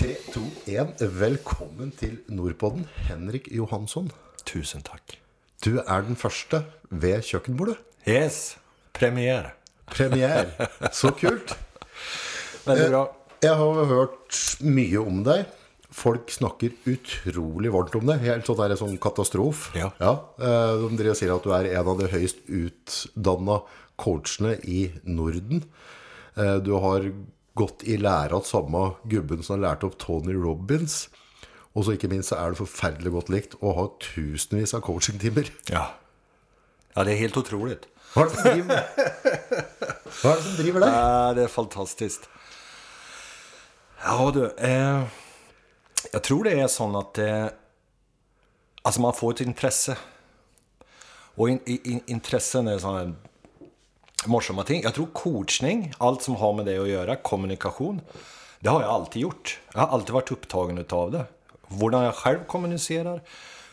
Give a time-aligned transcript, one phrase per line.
[0.00, 1.00] 3, 2, 1.
[1.20, 4.06] Velkommen til Nordpodden, Henrik Johansson.
[4.48, 5.16] Tusen takk.
[5.64, 7.76] Du er den første ved kjøkkenbordet.
[8.08, 8.56] Yes,
[8.96, 9.50] premiere.
[9.90, 10.68] Premiere.
[10.96, 11.52] Så kult.
[12.68, 13.02] Veldig bra.
[13.44, 15.44] Jeg har hørt mye om deg.
[15.90, 18.20] Folk snakker utrolig varmt om det.
[18.24, 19.66] Helt sånn der, sånn katastrof.
[19.76, 19.90] Ja.
[20.00, 23.60] eh, De driver og sier at du er en av de høyest utdanna
[24.00, 25.64] coachene i Norden.
[26.38, 27.10] Eh, Du har
[27.58, 31.08] gått i lære av samme gubben som har lært opp Tony Robins.
[31.74, 35.52] Og så ikke minst så er det forferdelig godt likt å ha tusenvis av coachingtimer.
[35.70, 35.86] Ja.
[36.96, 37.86] ja, det er helt utroligt.
[38.10, 38.82] Hva er det som driver,
[40.20, 40.94] Hva er det som driver deg?
[40.94, 42.28] Ja, det är fantastiskt.
[44.02, 45.02] Ja du, eh,
[46.12, 47.46] jag tror det är sånt att eh,
[48.82, 49.96] alltså man får ett intresse.
[51.34, 53.14] Och in, in, intressen är sådana
[54.26, 54.82] morsamma ting.
[54.82, 58.00] Jag tror coachning, allt som har med det att göra, kommunikation,
[58.60, 59.60] det har jag alltid gjort.
[59.74, 61.24] Jag har alltid varit upptagen utav det.
[61.68, 63.22] Hur jag själv kommunicerar,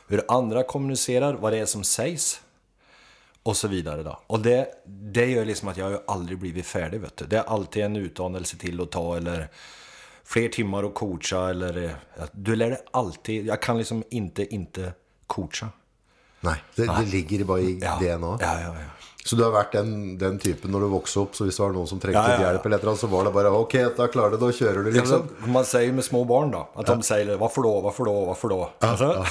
[0.07, 2.41] hur andra kommunicerar, vad det är som sägs.
[3.43, 4.19] Och så vidare då.
[4.27, 7.25] Och det, det gör liksom att jag har aldrig blivit färdig vet du.
[7.25, 9.49] Det är alltid en utdannelse till att ta eller
[10.23, 11.95] fler timmar att coacha eller...
[12.31, 13.45] Du lär dig alltid...
[13.45, 14.93] Jag kan liksom inte, inte
[15.27, 15.69] coacha.
[16.39, 17.95] Nei, det, det ligger bare i Ja.
[17.95, 18.37] DNA.
[18.41, 19.07] Ja, ja, ja.
[19.27, 19.89] Så du har vært den,
[20.21, 22.35] den typen når du vokste opp, så hvis det var noen som trengte Ja, ja,
[22.39, 22.45] ja.
[22.47, 24.91] hjelp, eller annet, så var det bare ok, da klarer du det, da kjører du,
[24.95, 25.25] liksom.
[25.27, 28.47] Liksom, man säger med små barn då, att de säger varför då, varför då, varför
[28.49, 28.69] då?
[28.79, 29.25] Alltså,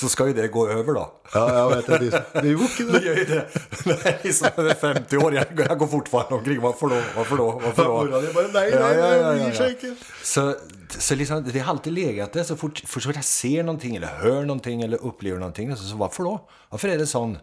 [0.00, 1.10] så ska ju det gå över då.
[1.34, 1.98] Ja, jeg vet det.
[2.32, 3.04] Det det Det det.
[3.06, 3.46] gör ju det.
[3.84, 4.48] När jag är liksom
[4.80, 8.04] 50 år, jag, jag går fortfarande omkring, varför då, varför då, varför då?
[8.04, 9.94] Mora di bare nei, Ja, nei, ja, ja, det ja, ja.
[10.22, 10.54] Så,
[10.98, 12.42] så liksom, det har alltid legat där.
[12.42, 15.76] Så fort, fort jag ser någonting eller hör någonting eller upplever någonting.
[15.76, 16.48] Så, så varför då?
[16.70, 17.38] Varför är det sån?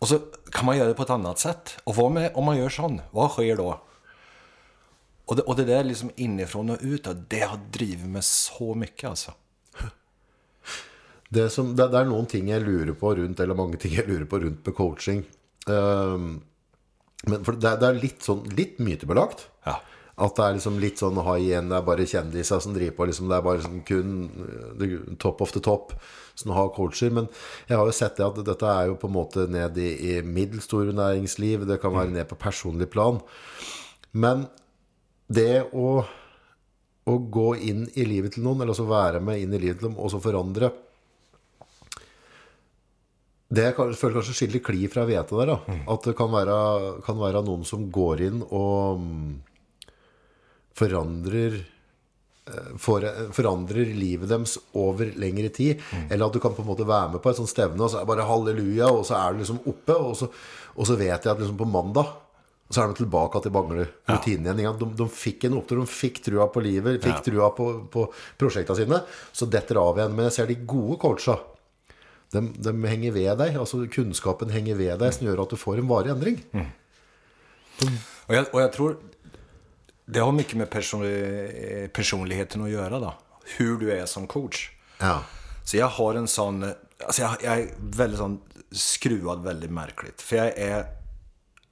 [0.00, 0.18] Och så
[0.50, 1.76] kan man göra det på ett annat sätt.
[1.84, 3.00] Och vad med om man gör sån?
[3.10, 3.80] Vad sker då?
[5.24, 9.10] Och det, och det där liksom inifrån och ut, det har drivit mig så mycket
[9.10, 9.32] alltså.
[11.28, 14.08] Det, som, det, det er noen ting jeg lurer på rundt, eller mange ting jeg
[14.08, 15.20] lurer på rundt med coaching.
[15.70, 16.40] Ehm,
[17.30, 19.44] men for det, det er litt sånn, litt mytebelagt.
[19.68, 19.76] Ja.
[20.18, 23.06] At det er liksom litt sånn ha igjen, det er bare kjendiser som driver på,
[23.12, 24.16] liksom, det er bare sånn kun
[24.82, 25.94] eh, top of the top
[26.40, 27.12] som har coacher.
[27.14, 27.28] Men
[27.68, 30.16] jeg har jo sett det at dette er jo på en måte ned i, i
[30.26, 33.20] middelstore næringsliv, det kan være ned på personlig plan.
[34.12, 34.48] Men
[35.30, 36.00] det å,
[37.06, 39.92] å gå inn i livet til noen, eller altså være med inn i livet til
[39.92, 40.72] dem, og så forandre
[43.50, 45.76] det jeg føler kanskje skiller kli fra hvete der, da.
[45.90, 46.56] At det kan være,
[47.02, 49.32] kan være noen som går inn og mm,
[50.78, 51.79] forandrer eh,
[52.80, 53.04] for,
[53.36, 55.82] forandrer livet deres over lengre tid.
[56.10, 58.00] Eller at du kan på en måte være med på et sånt stevne, og så
[58.00, 60.30] er det bare halleluja, og så er du liksom oppe, og så,
[60.74, 62.10] og så vet jeg at liksom på mandag
[62.70, 63.88] så er de tilbake til Bangler.
[64.06, 64.76] Rutinen igjen.
[64.78, 67.24] De, de fikk en opptur, de fikk trua på livet, fikk Ja.
[67.26, 68.04] trua på, på
[68.38, 69.00] prosjektene sine.
[69.34, 70.14] Så detter av igjen.
[70.14, 71.34] Men jeg ser de gode coacha.
[72.30, 73.56] De, de henger ved deg.
[73.58, 76.38] altså Kunnskapen henger ved deg, som gjør at du får en varig endring.
[78.26, 78.96] Och jag, och jag tror
[80.12, 83.14] det har mycket med person, eh, personligheten att göra då.
[83.56, 84.70] Hur du är som coach.
[84.98, 85.22] Ja.
[85.64, 86.72] Så jag har en sån,
[87.06, 88.40] alltså jag, jag är väldigt sån
[88.70, 90.22] skruvad väldigt märkligt.
[90.22, 90.86] För jag är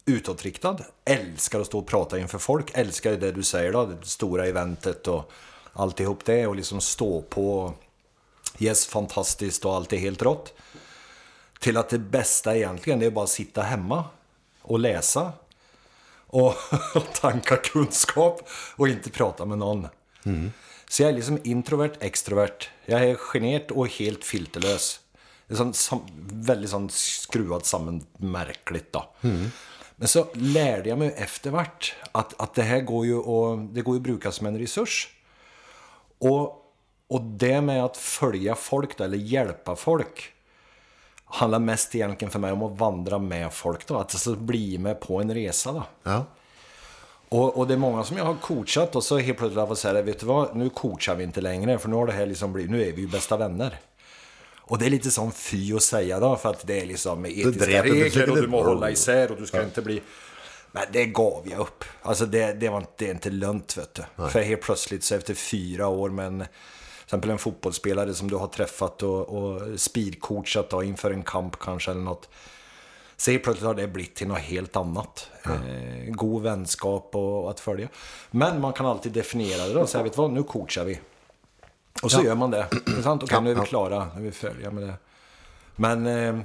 [0.05, 4.47] utåtriktad, älskar att stå och prata inför folk, älskar det du säger då, det stora
[4.47, 5.33] eventet och
[5.73, 7.75] alltihop det och liksom stå på
[8.59, 10.55] yes, fantastiskt och allt är helt rått.
[11.59, 14.05] Till att det bästa egentligen det är bara att sitta hemma
[14.63, 15.33] och läsa
[16.95, 19.89] och tanka kunskap och inte prata med någon.
[20.89, 22.69] Så jag är liksom introvert, extrovert.
[22.85, 25.01] Jag är genert och helt filterlös.
[25.47, 26.01] Det är sån, som,
[26.33, 29.15] väldigt sån skruvad samman, märkligt då.
[29.97, 33.95] Men så lärde jag mig eftervart att, att det här går ju att, det går
[33.95, 35.09] ju att bruka som en resurs.
[36.19, 36.65] Och,
[37.09, 40.33] och det med att följa folk då, eller hjälpa folk
[41.31, 43.95] handlar mest egentligen för mig om att vandra med folk då.
[43.95, 45.83] Att alltså bli med på en resa då.
[46.03, 46.25] ja.
[47.31, 49.79] Och, och det är många som jag har coachat och så helt plötsligt har jag
[49.79, 52.53] säga, vet du vad, nu coachar vi inte längre för nu har det här liksom
[52.53, 53.79] blivit, nu är vi ju bästa vänner.
[54.61, 57.83] Och det är lite sån fy att säga då för att det är liksom etiska
[57.83, 60.03] regler och du må hålla isär och du ska inte bli...
[60.73, 61.85] Men det gav jag upp.
[62.03, 64.29] Alltså det, det, var, inte- det är inte lönt vet du.
[64.29, 66.45] För helt plötsligt så efter fyra år med en,
[67.09, 71.91] exempel en fotbollsspelare som du har träffat och, och speedcoachat då, inför en kamp kanske
[71.91, 72.29] eller något.
[73.27, 75.31] Helt plötsligt har det blivit till något helt annat.
[75.45, 77.89] Eh, god vänskap och, att följa.
[78.31, 81.01] Men man kan alltid definiera det och säga, vet du vad, nu coachar vi.
[82.03, 82.67] Och så gör man det.
[82.87, 83.23] det är sant?
[83.23, 83.65] Okej, Ja, nu är vi ja.
[83.65, 84.11] klara.
[84.15, 84.95] Nu är vi färdiga med det.
[85.77, 86.41] Men eh,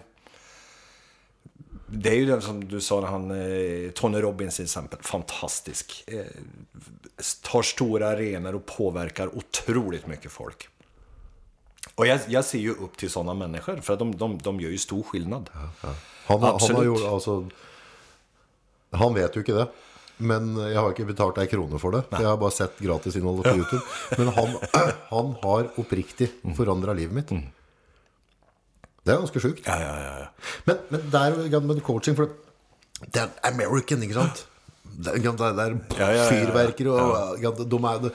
[1.88, 6.04] det är ju den som du sa, han, eh, Tony Robbins till exempel, fantastisk.
[6.08, 6.26] Eh,
[7.42, 10.68] tar stora arenor och påverkar otroligt mycket folk.
[11.96, 14.70] Och jag, jag ser ju upp till sådana människor, för att de, de, de gör
[14.70, 15.50] ju stor skillnad.
[15.54, 16.86] Han, har- han Absolut.
[16.86, 17.50] gjort, alltså,
[18.92, 19.68] han vet ju ikke det.
[20.18, 22.04] Men jeg har ikke betalt ei krone for det.
[22.10, 23.82] For jeg har bare sett gratisinnholdet på YouTube.
[24.18, 24.52] Men han,
[25.10, 27.34] han har oppriktig forandra livet mitt.
[29.04, 29.66] Det er ganske sjukt.
[29.68, 30.14] Ja, ja, ja.
[30.22, 30.28] ja.
[30.70, 32.30] Men, men jo med coaching, for
[33.04, 34.46] det er American, ikke sant?
[34.94, 38.10] Det er Ja, ja, fyrverkeri og de er,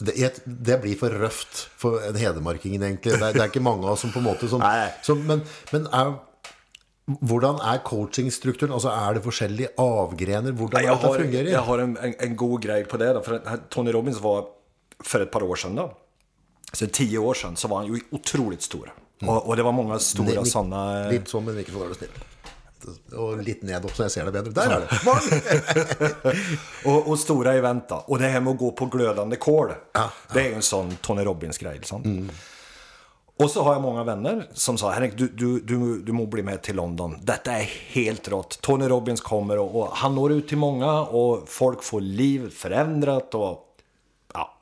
[0.00, 0.14] det,
[0.44, 3.18] det, blir for røft for en hedmarkingen, egentlig.
[3.20, 4.64] Det det er ikke mange av oss som på måte som,
[5.02, 5.42] som Men,
[5.72, 6.14] men er,
[7.06, 8.72] hvordan er coachingstrukturen?
[8.72, 10.52] Altså, er det forskjellige avgrener?
[10.52, 11.50] Hvordan det har, fungerer?
[11.50, 13.22] jag har en, en, en god grej på det.
[13.24, 14.44] För att Tony Robbins var
[15.04, 15.76] för ett par år sedan.
[15.76, 15.96] Då.
[16.72, 18.92] Så tio år sedan så var han ju otroligt stor.
[19.20, 21.08] Och, och det var många stora sådana...
[21.08, 22.18] Litt sånn, men ikke så dårlig snill.
[23.16, 24.52] Og litt ned opp, så jeg ser det bedre.
[24.54, 26.36] Der er det!
[26.84, 27.94] Och, och stora event då.
[27.94, 29.72] Och det här med att gå på glödande kol.
[30.32, 31.74] Det är ju en sån Tony Robbins-grej.
[31.74, 32.30] Liksom.
[33.38, 36.42] Och så har jag många vänner som sa Henrik, du, du, du, du må bli
[36.42, 37.18] med till London.
[37.22, 38.58] Detta är helt rått.
[38.60, 43.34] Tony Robbins kommer och, och han når ut till många och folk får liv förändrat
[43.34, 43.62] och
[44.34, 44.58] ja.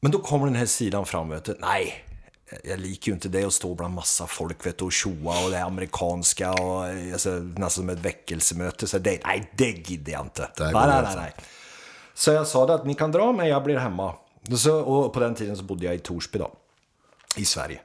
[0.00, 1.56] Men då kommer den här sidan fram, vet du.
[1.60, 2.04] Nej,
[2.64, 5.50] jag liker ju inte det att stå bland massa folk vet du, och tjoa och
[5.50, 8.86] det amerikanska och alltså, nästan som ett väckelsemöte.
[8.86, 10.48] Så det, nej, det gidder jag inte.
[10.58, 11.34] Nej, nej, nej.
[12.14, 14.14] Så jag sa det att ni kan dra mig, jag blir hemma.
[14.56, 16.50] Så, och på den tiden så bodde jag i Torsby då,
[17.36, 17.80] i Sverige.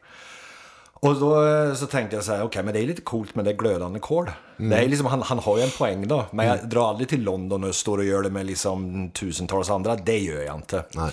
[1.02, 3.46] Och då eh, så tänkte jag så här, okej men det är lite coolt med
[3.46, 4.32] det glödande kol.
[4.58, 6.26] Det är liksom, han, han har ju en poäng då.
[6.32, 9.96] Men jag drar aldrig till London och står och gör det med liksom tusentals andra.
[9.96, 10.84] Det gör jag inte.
[10.94, 11.12] Nej.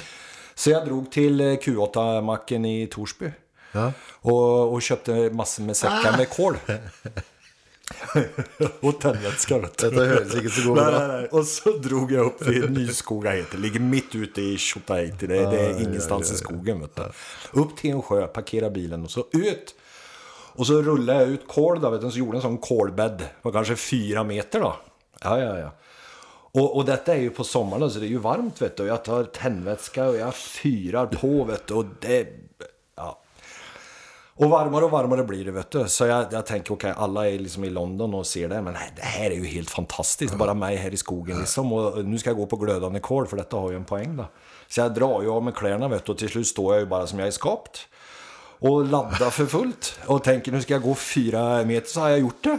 [0.55, 3.31] Så jag drog till eh, Q8-macken i Torsby.
[3.73, 3.93] Ja.
[4.13, 6.57] Och, och köpte massor med säckar med kol.
[8.81, 9.91] och tändvätska vet du.
[9.91, 10.99] Dette høres ikke så god Nej, bra.
[10.99, 11.29] nej, nej.
[11.31, 13.59] Och så drog jag upp till Nyskoga heter.
[13.59, 15.27] Ligger mitt ute i Tjotahejti.
[15.27, 16.81] Det, det är ingenstans i skogen.
[16.81, 17.03] Vet du.
[17.61, 19.75] Upp till en sjö, parkera bilen och så ut.
[20.57, 23.23] Och så rullade jag ut kol då, vet du, så gjorde en sån kolbädd.
[23.43, 24.77] Var kanske fyra meter då.
[25.23, 25.71] Ja, ja, ja.
[26.53, 28.83] Och, och detta är ju på sommaren så det är ju varmt vet du.
[28.83, 31.75] Och jag tar tändvätska och jag fyrar på vet du.
[31.75, 32.29] Och det...
[34.39, 35.89] Och varmare och varmare blir det vet du.
[35.89, 38.63] Så jag, jag tänker okej, alla är liksom i London och ser det.
[38.63, 40.35] Men nej, det här är ju helt fantastiskt.
[40.35, 41.73] Bara mig här i skogen liksom.
[41.73, 44.27] Och nu ska jag gå på glödande kol för detta har ju en poäng då.
[44.69, 46.13] Så jag drar ju av med kläderna vet du.
[46.13, 47.89] Och till slut står jag ju bara som jag är skapt.
[48.59, 49.99] Och laddar för fullt.
[50.07, 52.59] Och tänker nu ska jag gå fyra meter så har jag gjort det.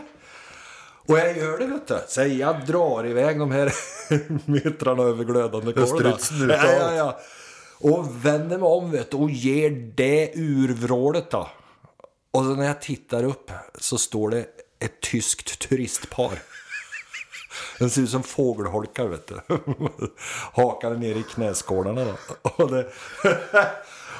[1.07, 2.00] Och jag gör det vet du.
[2.07, 3.74] Så jag drar iväg de här
[4.45, 5.88] metrarna över glödande kol.
[5.88, 7.18] strutsen ja, ja, ja.
[7.79, 11.47] Och vänder mig om vet du, och ger det urvrålet då.
[12.38, 14.45] Och när jag tittar upp så står det
[14.80, 16.39] ett tyskt turistpar.
[17.80, 19.42] Den ser ut som fågelholkar vet du.
[20.54, 22.16] Hakade ner i knäskålarna då.
[22.50, 22.92] Och, det,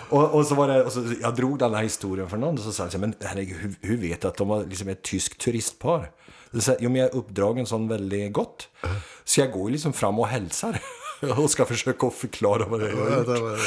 [0.10, 2.64] och, och så var det, och så, jag drog den här historien för någon och
[2.64, 5.42] så sa här, men herregud, hur, hur vet du att de var liksom ett tyskt
[5.42, 6.12] turistpar?
[6.60, 8.69] Så jag, jo men jag är uppdragen sån väldigt gott.
[9.24, 10.81] Så jag går liksom fram och hälsar.
[11.38, 13.60] Och ska försöka förklara vad det är jag har gjort.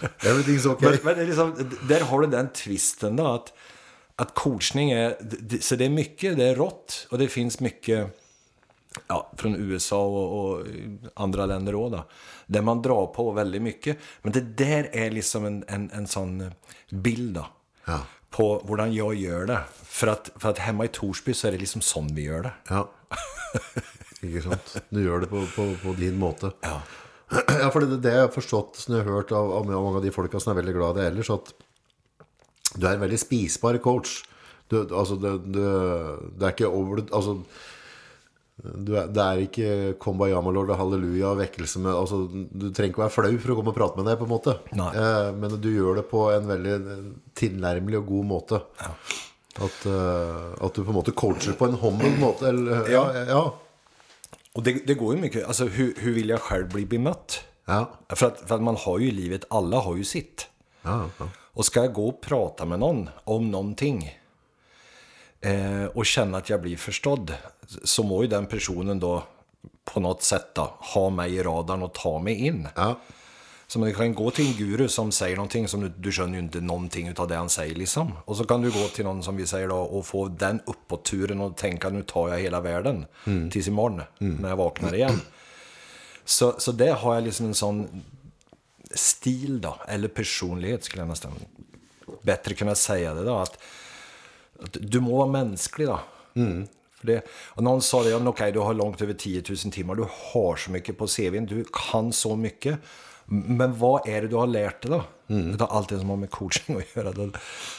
[0.18, 0.98] Everything's okay.
[1.02, 3.52] Men, men liksom, där har du den twisten då att,
[4.16, 5.16] att coachning är,
[5.60, 8.16] så det är mycket, det är rått och det finns mycket
[9.06, 10.66] ja, från USA och, och
[11.14, 12.04] andra länder då, då.
[12.46, 13.98] Där man drar på väldigt mycket.
[14.22, 16.50] Men det där är liksom en, en, en sån
[16.90, 17.46] bild då.
[17.84, 18.00] Ja.
[18.30, 19.60] På hur jag gör det.
[19.82, 22.52] För att, för att hemma i Torsby så är det liksom sån vi gör det.
[22.68, 22.90] Ja.
[24.22, 24.76] Ikke sant?
[24.88, 26.50] Du gjør det på, på, på din måte.
[26.60, 26.82] Ja.
[27.60, 30.04] Ja, for det, det jeg har forstått som jeg har hørt av, av mange av
[30.04, 31.54] de folka som er veldig glad i det ellers, at
[32.76, 34.20] du er en veldig spisbar coach.
[34.68, 35.62] Du, altså, det, du,
[36.34, 37.36] det er ikke over Altså
[38.56, 39.68] du er, Det er ikke
[40.02, 43.56] Kumbaya Malord og halleluja og vekkelse med altså, Du trenger ikke være flau for å
[43.58, 44.56] komme og prate med deg, på en måte.
[44.72, 46.76] Eh, men du gjør det på en veldig
[47.38, 48.60] tilnærmelig og god måte.
[49.56, 52.48] At, eh, at du på en måte coacher på en humble måte.
[52.50, 53.44] Eller, ja, ja,
[54.56, 57.44] Och det, det går ju mycket, alltså hur, hur vill jag själv bli bemött?
[57.64, 60.48] ja, För att, för att man har ju livet, alla har ju sitt.
[60.82, 61.28] ja, ja.
[61.36, 64.18] Och ska jag gå och prata med någon om någonting
[65.40, 67.34] eh, och känna att jag blir förstådd
[67.84, 69.22] så må ju den personen då
[69.84, 72.68] på något sätt då, ha mig i radarn och ta mig in.
[72.76, 73.00] ja.
[73.68, 76.44] Så man kan gå till en guru som säger någonting som du, du skönjer ju
[76.44, 78.12] inte någonting av det han säger liksom.
[78.24, 81.40] Och så kan du gå till någon som vi säger då och få den uppåt-turen
[81.40, 83.06] och tänka nu tar jag hela världen
[83.50, 85.20] tills imorgon när jag vaknar igen.
[86.24, 88.02] Så, så det har jag liksom en sån
[88.90, 91.32] stil då, eller personlighet skulle jag nästan
[92.22, 93.36] bättre kunna säga det då.
[93.36, 93.58] Att,
[94.62, 96.00] att du må vara mänsklig då.
[96.94, 99.94] För det, och någon sa det, ja, okej, du har långt över 10 000 timmar,
[99.94, 102.78] du har så mycket på CVn, du kan så mycket.
[103.26, 105.04] Men vad är det du har lärt dig då?
[105.34, 105.56] Mm.
[105.56, 107.30] Det Av allt det som har med coaching att göra.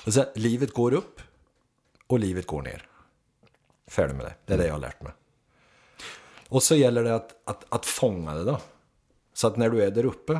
[0.05, 1.21] Alltså, livet går upp
[2.07, 2.87] och livet går ner.
[3.87, 4.33] Färdig med det.
[4.45, 5.11] Det är det jag har lärt mig.
[6.49, 8.59] Och så gäller det att, att, att fånga det då.
[9.33, 10.39] Så att när du är där uppe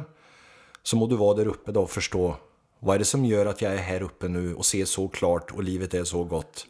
[0.83, 2.35] så må du vara där uppe då och förstå
[2.79, 5.51] vad är det som gör att jag är här uppe nu och ser så klart
[5.51, 6.67] och livet är så gott.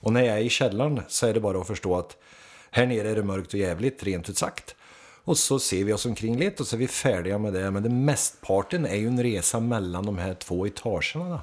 [0.00, 2.16] Och när jag är i källaren så är det bara att förstå att
[2.70, 4.74] här nere är det mörkt och jävligt, rent ut sagt.
[5.24, 7.70] Och så ser vi oss omkring lite och så är vi färdiga med det.
[7.70, 11.40] Men det mestparten är ju en resa mellan de här två etagerna.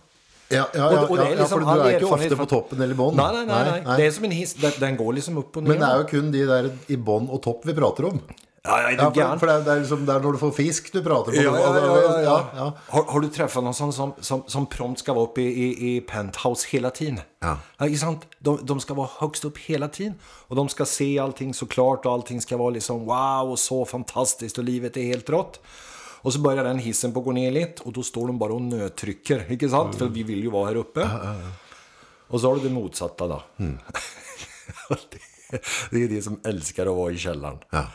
[0.50, 2.38] Ja, ja, ja, Och- och det är ja, liksom for all du erfarenhet ofte fra-
[2.38, 3.16] på toppen eller i bånn.
[3.16, 3.98] Nej, nej, nej, nej.
[3.98, 5.70] Det är som en hiss, den, den går liksom upp och ner.
[5.70, 8.20] Men det er jo kun de der i bånn og topp vi prater om.
[8.68, 9.40] Ja, ja, är Ja, gæren?
[9.40, 11.36] for det, det, er liksom, det når du får fisk du prater om.
[11.36, 12.50] Ja, ja, ja, ja, ja.
[12.56, 12.72] ja.
[12.88, 15.96] Har, har du träffat någon sån som, som, som prompt ska vara uppe i, i,
[15.96, 17.20] i penthouse hela tiden?
[17.40, 17.58] Ja.
[17.82, 18.28] inte sant?
[18.40, 20.14] De, de ska vara högst upp hela tiden.
[20.48, 23.86] Och de ska se allting så klart och allting ska vara liksom wow och så
[23.86, 25.60] fantastiskt och livet är helt rått.
[26.22, 28.54] Och så börjar den hissen på att gå ner lite och då står de bara
[28.54, 29.96] och nötrycker, inte sant?
[29.96, 31.10] För vi vill ju vara här uppe.
[32.28, 33.44] Och så har du det motsatta då.
[33.58, 35.20] det,
[35.92, 37.58] det är det som älskar att vara i källaren.
[37.70, 37.86] Ja.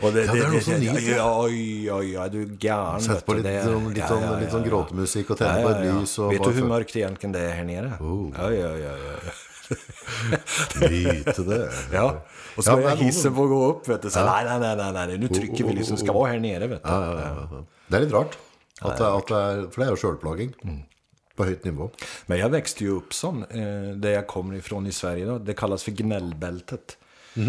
[0.00, 1.16] Och det, Ja, det är något som nyter.
[1.16, 4.52] ja, Oj, oj, oj, du är vet på du, litt det- litt ja, ja, litt
[4.52, 4.64] ja, ja.
[4.64, 6.18] gråtemusikk og tenne på et lys.
[6.18, 7.92] Og Vet du hur mörkt egentligen det är här nere?
[8.00, 8.30] Oh.
[8.38, 9.30] Ja, ja, ja, ja.
[10.90, 11.70] Nyte det.
[11.92, 12.24] ja.
[12.56, 14.10] Och så Ja, börjar men- hissen på att gå upp, vet du.
[14.10, 16.82] Så, nej, nej, nej, nej, nej, nu trycker vi liksom, ska vara här nere, vet
[16.84, 16.88] du.
[16.90, 17.64] Ja, ja, ja, ja.
[17.88, 18.38] Det er litt rart.
[18.80, 20.52] At det, at det er, for det er jo sjølplaging.
[21.36, 21.90] På høyt nivå.
[22.26, 25.24] Men jag växte ju upp sån, eh, där jag kommer ifrån i Sverige.
[25.26, 25.38] Då.
[25.38, 26.96] Det kallas för gnällbältet.
[27.36, 27.42] Och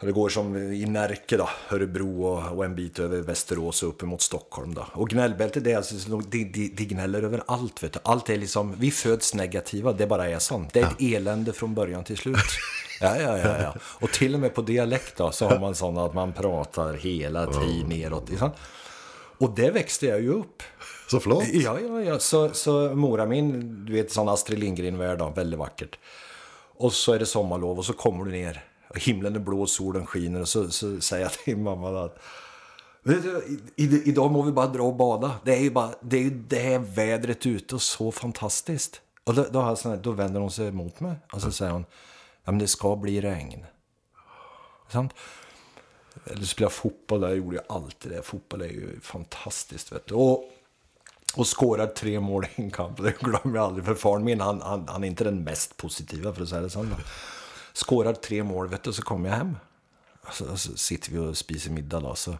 [0.00, 2.22] Det går som i Närke, då, Örebro
[2.56, 4.74] och, en bit över Västerås och upp mot Stockholm.
[4.74, 4.86] Då.
[4.92, 7.82] Och gnällbältet, det är alltså, så- de, de, de gnäller över allt.
[7.82, 7.98] Vet du.
[8.02, 10.72] Allt är liksom, vi föds negativa, det bara är sånt.
[10.72, 12.36] Det är ett elände från början till slut.
[13.00, 13.74] Ja, ja, ja, ja.
[13.80, 17.46] Och till och med på dialekt då, så har man sådana att man pratar hela
[17.46, 18.28] tiden neråt.
[18.30, 18.50] Liksom.
[19.38, 20.62] Och det växte jag ju upp.
[21.10, 21.44] Så flott.
[21.52, 22.18] Ja, ja, ja.
[22.18, 25.98] Så, så Mora min, du vet sån Astrid Lindgren-värld, väldigt vackert.
[26.76, 28.64] Och så är det sommarlov och så kommer du ner.
[28.94, 32.18] Himlen är blå, solen skiner och så, så säger jag till mamma att
[33.02, 35.34] du, i, idag må vi bara dra och bada.
[35.44, 39.00] Det är ju bara det, är ju det här vädret ute och så fantastiskt.
[39.24, 41.84] Och då, då, här, då vänder hon sig mot mig och så säger hon
[42.44, 43.66] Ja men det ska bli regn.
[44.88, 45.12] Sant?
[46.26, 48.22] Eller spela fotboll, där gjorde jag alltid det.
[48.22, 50.14] Fotboll är ju fantastiskt vet du.
[50.14, 50.44] Och,
[51.36, 53.02] och skårar tre mål i en kamp.
[53.02, 53.84] Det glömmer jag aldrig.
[53.84, 56.70] För far min, han, han, han är inte den mest positiva för att säga det
[56.70, 56.88] sant.
[57.78, 59.56] Skårar tre mål vet du, så kommer jag hem.
[60.32, 62.14] Så, så sitter vi och spiser middag då.
[62.14, 62.38] Så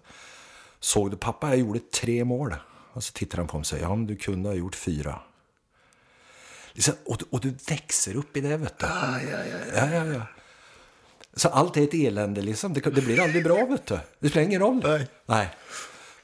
[0.80, 2.54] såg du pappa, jag gjorde tre mål.
[2.92, 5.20] Och så tittar han på mig och säger, ja men du kunde ha gjort fyra.
[6.72, 8.86] Liksom, och, du- och du växer upp i det vet du.
[8.86, 9.20] Ja,
[9.94, 10.22] ja, ja.
[11.34, 12.72] Så allt är ett elände liksom.
[12.72, 13.98] Det, det blir aldrig bra vet du.
[14.18, 14.80] Det spelar ingen roll.
[15.26, 15.48] Nej.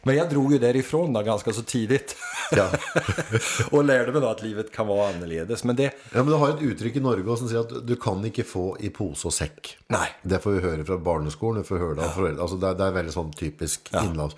[0.03, 2.17] Men jag drog ju därifrån då ganska så tidigt.
[2.57, 2.69] Ja.
[3.71, 5.65] och lärde mig då att livet kan vara annorledes.
[5.65, 8.25] Men det, Ja, men Du har et uttrykk i Norge som sier at du kan
[8.25, 9.75] ikke få i pose og sekk.
[9.95, 10.07] Nei.
[10.23, 11.63] Det får vi fra barneskolen.
[11.63, 14.37] Vi får høre det det, det er veldig sånn typisk innlands.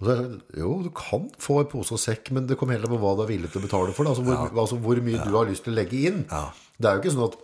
[0.00, 2.74] Og så er det, jo, du kan få i pose og sekk, men det kommer
[2.76, 4.04] helt an på hva du er villig til å betale for.
[4.04, 4.14] det.
[4.14, 6.24] Altså, hvor, altså, hvor mye du har lyst til å legge inn.
[6.30, 6.48] Ja.
[6.76, 7.38] Det er jo ikke sånn at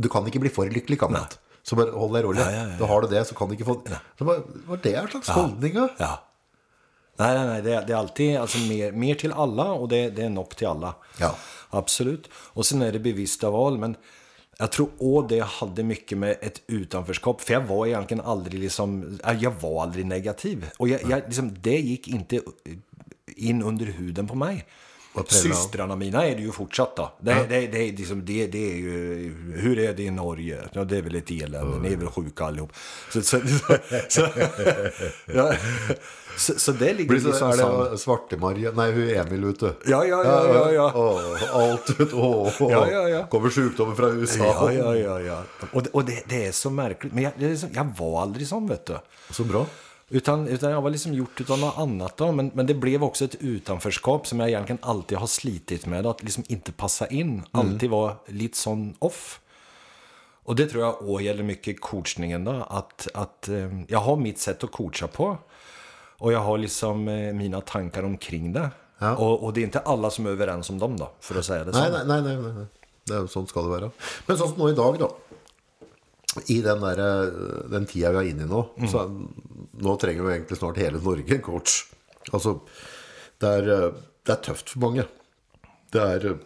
[0.00, 1.36] du kan ikke bli for lykkelig, kamerat.
[1.68, 2.40] Så bare hold deg rolig.
[2.40, 2.78] Ja, ja, ja, ja.
[2.80, 4.38] Da har du det, så kan du ikke få Så Hva
[4.70, 5.88] var det en slags holdning, da?
[6.00, 6.12] Ja.
[7.18, 7.62] Nej, nej, nej.
[7.62, 10.56] Det är, det är alltid alltså, mer, mer till alla och det, det är nog
[10.56, 10.94] till alla.
[11.18, 11.36] Ja.
[11.70, 12.28] Absolut.
[12.34, 13.78] Och sen är det bevissta val.
[13.78, 13.96] Men
[14.58, 17.40] jag tror också det hade mycket med ett utanförskap.
[17.40, 20.70] För jag var egentligen aldrig liksom, jag var aldrig negativ.
[20.76, 22.40] Och jag, jag, liksom, det gick inte
[23.26, 24.66] in under huden på mig.
[25.26, 27.12] Systrarna mina är det ju fortsatt då.
[27.20, 30.62] Det, det, det, är liksom, det, det är ju, hur är det i Norge?
[30.72, 32.72] Ja, det är väl ett elände, ni är väl sjuka allihop.
[33.12, 33.76] Så, så, så,
[34.08, 34.28] så,
[35.26, 35.54] ja,
[36.38, 37.90] så, så det ligger Blir liksom samman.
[37.90, 39.72] det Svarte-Marie Nei, hun Emil, vet du.
[39.86, 40.92] Ja, ja, ja, ja, ja.
[40.94, 42.16] Åh, alt, vet du.
[42.16, 42.72] Åh, åh.
[42.72, 43.26] Ja, ja, ja.
[43.26, 44.44] Kommer sjukdommer fra USA.
[44.44, 45.42] Ja, ja, ja, ja.
[45.72, 47.12] Och, det, och det, det är så märkligt.
[47.12, 48.98] Men jag, så, jag var aldrig sån, vet du.
[49.30, 49.66] Så bra.
[50.08, 52.32] Utan, utan jag var liksom gjort utav något annat då.
[52.32, 56.06] Men, men det blev också ett utanförskap som jag egentligen alltid har slitit med.
[56.06, 57.42] Att liksom inte passa in.
[57.50, 59.40] Alltid vara lite sån off.
[60.44, 62.66] Och det tror jag också gäller mycket coachningen då.
[62.68, 65.38] Att, att eh, jag har mitt sätt att coacha på.
[66.18, 68.70] Och jag har liksom eh, mina tankar omkring det.
[68.98, 69.16] Ja.
[69.16, 71.10] Och, och det är inte alla som är överens om dem då.
[71.20, 71.78] För att säga det så.
[71.78, 72.52] Nei, nei, nei, nei.
[72.52, 72.66] nei.
[73.08, 73.90] Det jo sånn skal det være.
[74.26, 75.08] Men sånn som nå i dag, da.
[76.52, 80.32] I den, der, eh, den tida vi er inne i nå, så nå trenger jo
[80.34, 81.78] egentlig snart hele Norge en coach.
[82.34, 82.58] Altså,
[83.40, 85.06] det er, eh, det er tøft for mange.
[85.94, 86.44] Det er, eh,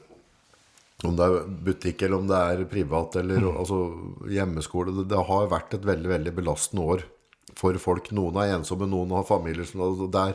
[1.03, 3.77] Om det er butikk eller om det er privat eller altså,
[4.31, 4.93] hjemmeskole.
[5.01, 7.03] Det, det har vært et veldig veldig belastende år
[7.59, 8.11] for folk.
[8.17, 10.35] Noen er ensomme, noen har familier som altså,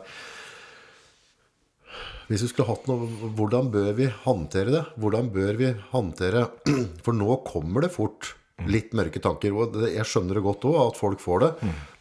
[2.27, 4.83] Hvis vi skulle hatt noe Hvordan bør vi håndtere det?
[4.99, 6.47] Hvordan bør vi håndtere
[7.05, 9.53] For nå kommer det fort litt mørke tanker.
[9.53, 11.51] Og det, jeg skjønner det godt òg, at folk får det.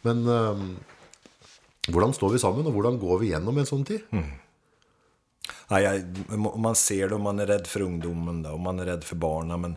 [0.07, 0.67] Men um,
[1.93, 4.05] hvordan står vi sammen, og hvordan går vi gjennom en sånn tid?
[4.11, 4.31] Mm.
[5.71, 8.85] Nei, jeg, man ser det og man är rädd för ungdomen då, och man är
[8.85, 9.61] rädd för barnen.
[9.61, 9.75] Men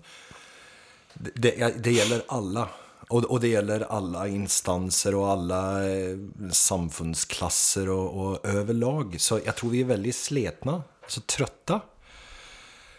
[1.15, 2.69] det, det, det gäller alla.
[3.11, 6.17] Och, och, det gäller alla instanser och alla eh,
[6.53, 9.17] samfundsklasser och, och, överlag.
[9.21, 11.81] Så jag tror vi är väldigt sletna, så trötta.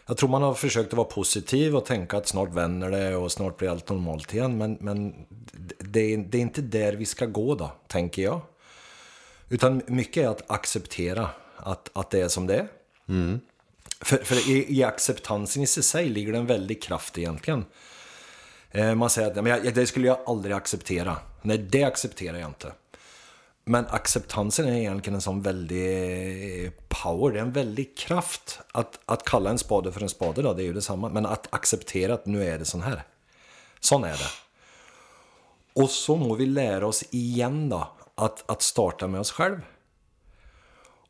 [0.05, 3.31] Jag tror man har försökt att vara positiv och tänka att snart vänder det och
[3.31, 4.57] snart blir allt normalt igen.
[4.57, 5.13] Men, men
[5.79, 8.41] det, det är inte där vi ska gå då, tänker jag.
[9.49, 12.67] Utan mycket är att acceptera att, att det är som det är.
[13.09, 13.39] Mm.
[14.01, 17.65] För, för i, i, acceptansen i sig ligger det en väldig kraft egentligen.
[18.71, 21.17] Eh, man säger att men jag, det skulle jag aldrig acceptera.
[21.41, 22.71] Nej, det accepterar jag inte.
[23.63, 28.59] Men acceptansen är egentligen en sån väldig power, det är en väldig kraft.
[28.71, 31.09] Att, att kalla en spade för en spade då, det är ju detsamma.
[31.09, 33.03] Men att acceptera att nu är det sån här.
[33.79, 34.29] Sån är det.
[35.73, 39.61] Och så må vi lära oss igen då, att, att starta med oss själv.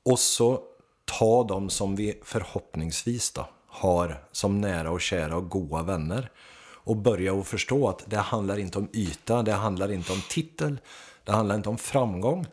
[0.03, 0.63] Och så
[1.05, 6.31] ta dem som vi förhoppningsvis då har som nära och kära och goda vänner.
[6.83, 10.79] Och börja att förstå att det handlar inte om yta, det handlar inte om titel,
[11.23, 12.45] det handlar inte om framgång.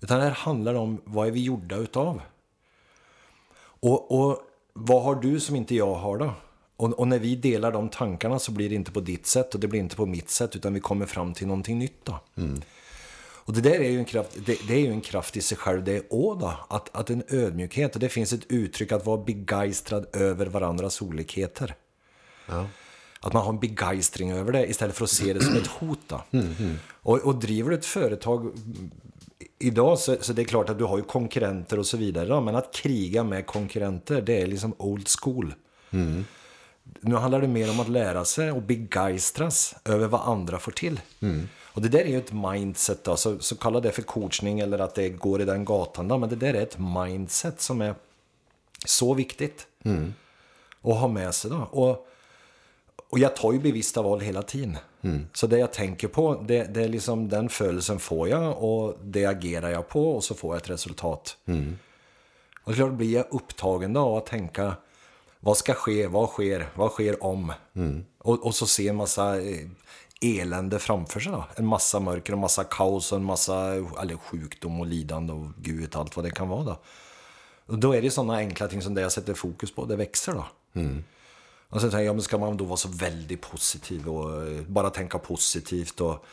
[0.00, 2.20] Utan det handlar om vad är vi gjorda utav?
[3.80, 4.38] Och, och
[4.72, 6.32] vad har du som inte jag har då?
[6.76, 9.60] Och, och, när vi delar de tankarna så blir det inte på ditt sätt och
[9.60, 12.20] det blir inte på mitt sätt utan vi kommer fram till någonting nytt då.
[12.36, 12.60] Mm.
[13.48, 15.58] Och det där är ju en kraft, det, det, är ju en kraft i sig
[15.58, 16.52] själv det också då.
[16.68, 21.74] Att, att en ödmjukhet, och det finns ett uttryck att vara begeistrad över varandras olikheter.
[22.46, 22.66] Ja.
[23.20, 26.00] Att man har en begeistring över det istället för att se det som ett hot.
[26.06, 26.22] Då.
[26.90, 28.52] Och, och driver du ett företag
[29.58, 32.28] idag så, så det är klart att du har ju konkurrenter och så vidare.
[32.28, 35.54] Då, men att kriga med konkurrenter, det är liksom old school.
[35.90, 36.24] Mm.
[37.00, 41.00] Nu handlar det mer om att lära sig och begeistras över vad andra får till.
[41.20, 41.48] Mm.
[41.78, 44.78] Och det där är ju ett mindset då, så, så kalla det för coachning eller
[44.78, 47.94] att det går i den gatan då, men det där är ett mindset som är
[48.86, 50.14] så viktigt mm.
[50.82, 51.68] att ha med sig då.
[51.70, 52.06] Och,
[53.10, 54.76] och jag tar ju bevissta val hela tiden.
[55.02, 55.26] Mm.
[55.32, 59.26] Så det jag tänker på, det, det, är liksom den födelsen får jag och det
[59.26, 61.36] agerar jag på och så får jag ett resultat.
[61.46, 61.78] Mm.
[62.64, 64.76] Och klart blir jag upptagen då att tänka
[65.40, 67.52] vad ska ske, vad sker, vad sker om?
[67.74, 68.04] Mm.
[68.18, 69.68] Och, och så se en massa eh,
[70.20, 71.44] elände framför sig då.
[71.56, 75.80] En massa mörker och massa kaos och en massa eller sjukdom och lidande och gud
[75.80, 76.78] vet allt vad det kan vara då.
[77.66, 80.32] Och då är det sådana enkla ting som det jag sätter fokus på, det växer
[80.32, 80.46] då.
[80.74, 81.04] Mm.
[81.70, 84.90] Och sen tänker jag, men ska man då vara så väldigt positiv och eh, bara
[84.90, 86.26] tänka positivt och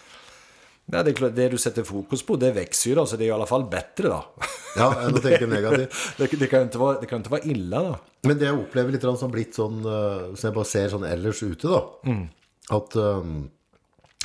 [0.92, 3.24] Ja, det, är klart, det du sätter fokus på, det växer ju då, så det
[3.24, 4.26] är i alla fall bättre då.
[4.78, 5.94] Ja, än att tänka negativt.
[6.18, 7.98] det, det, kan inte vara, det kan inte vara illa då.
[8.22, 11.04] Men det jag upplever lite grann som blivit sån, uh, som jag bara ser sån
[11.04, 12.00] ellers ute då.
[12.06, 12.28] Mm.
[12.70, 13.50] Att um,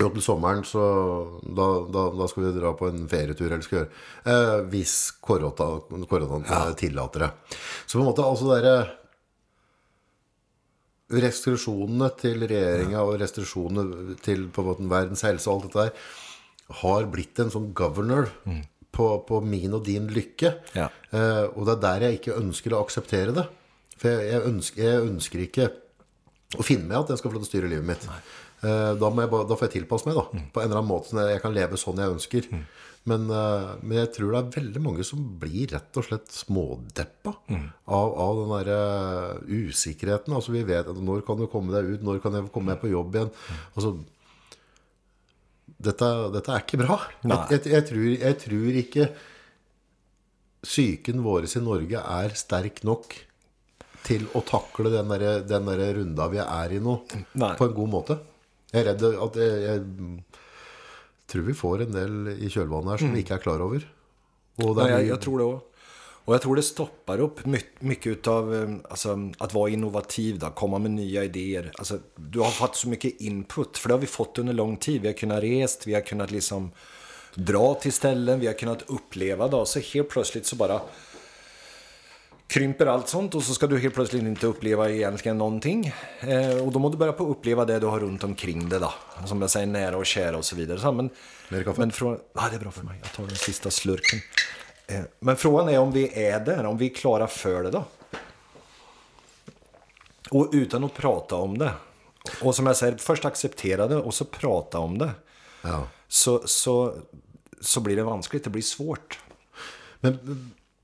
[0.09, 0.81] till sommaren så
[1.42, 3.90] da, da, da, skal vi dra på en ferietur eller skal gjøre.
[4.25, 6.73] Eh, hvis korona, ja.
[6.77, 7.31] tillater det.
[7.87, 8.87] Så på en måte altså dere
[11.11, 16.18] Restriksjonene til regjeringa og restriksjonene til på en måte verdens helse og alt dette der
[16.81, 18.61] har blitt en sånn governor mm.
[18.94, 20.53] på, på, min og din lykke.
[20.77, 20.87] Ja.
[21.11, 23.46] Eh, og det er der jeg ikke ønsker å akseptere det.
[24.01, 25.66] For jeg, jeg, ønsker, jeg ønsker, ikke
[26.57, 28.07] å finne meg at jeg skal få lov til å styre livet mitt.
[28.07, 30.46] Eh, da, jeg, da, får jeg tilpasse meg da, mm.
[30.55, 31.27] på en eller annen måte.
[31.33, 32.49] Jeg kan leve sånn jeg ønsker.
[32.55, 32.64] Mm.
[33.09, 37.33] Men, uh, men, jeg tror det er veldig mange som blir rett og slett smådeppa
[37.49, 37.67] mm.
[37.89, 38.81] av, av, den derre
[39.41, 40.35] uh, usikkerheten.
[40.37, 42.83] Altså Vi vet at når kan du komme deg ut, når kan jeg komme meg
[42.83, 43.33] på jobb igjen?
[43.73, 43.95] Altså,
[45.81, 47.01] dette, dette er ikke bra.
[47.25, 49.09] Jeg, jeg, jeg, tror, jeg, tror, ikke
[50.61, 53.17] psyken vår i Norge er sterk nok
[54.05, 56.99] til å takle den der, den der runda vi er i nå,
[57.41, 57.55] Nei.
[57.57, 58.21] på en god måte.
[58.71, 59.81] Jeg er redd at jeg
[61.31, 63.14] tror vi får en del i kölvattnet här som mm.
[63.14, 63.95] vi inte är klar över.
[64.57, 65.66] Och Nej, jag, jag, tror det också.
[66.25, 67.40] Och jag tror det stoppar upp
[67.79, 71.73] mycket av eh, alltså, att vara innovativ, då, komma med nya idéer.
[71.75, 75.03] Alltså, du har fått så mycket input, för det har vi fått under lång tid.
[75.03, 76.71] Vi har kunnat rest, vi har kunnat liksom
[77.35, 79.49] dra till ställen, vi har kunnat uppleva.
[79.49, 79.64] Då.
[79.66, 80.81] Så helt plötsligt så bara
[82.51, 85.95] krymper allt sånt och så ska du helt plötsligt inte uppleva egentligen någonting.
[86.21, 88.93] Eh, och då måste du börja på uppleva det du har runt omkring det då.
[89.27, 90.79] Som jag säger, nära och kära och så vidare.
[90.81, 91.11] Så, men,
[91.77, 94.21] men från, ah, det är bra för mig, jag tar den sista slurken.
[94.87, 97.85] Eh, men frågan är om vi är där, om vi är klara för det då.
[100.31, 101.73] Och utan att prata om det.
[102.43, 105.11] Och som jag säger, först acceptera det och så prata om det.
[105.63, 105.89] Ja.
[106.09, 106.95] Så, så,
[107.61, 109.19] så blir det vanskligt, det blir svårt.
[110.01, 110.19] Men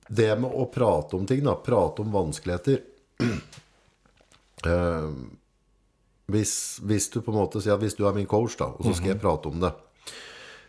[0.08, 2.82] det med å prate om ting, da, prate om vanskeligheter
[4.66, 5.10] eh,
[6.32, 8.86] hvis, hvis du på en måte sier at hvis du er min coach, da, og
[8.88, 9.72] så skal jeg prate om det,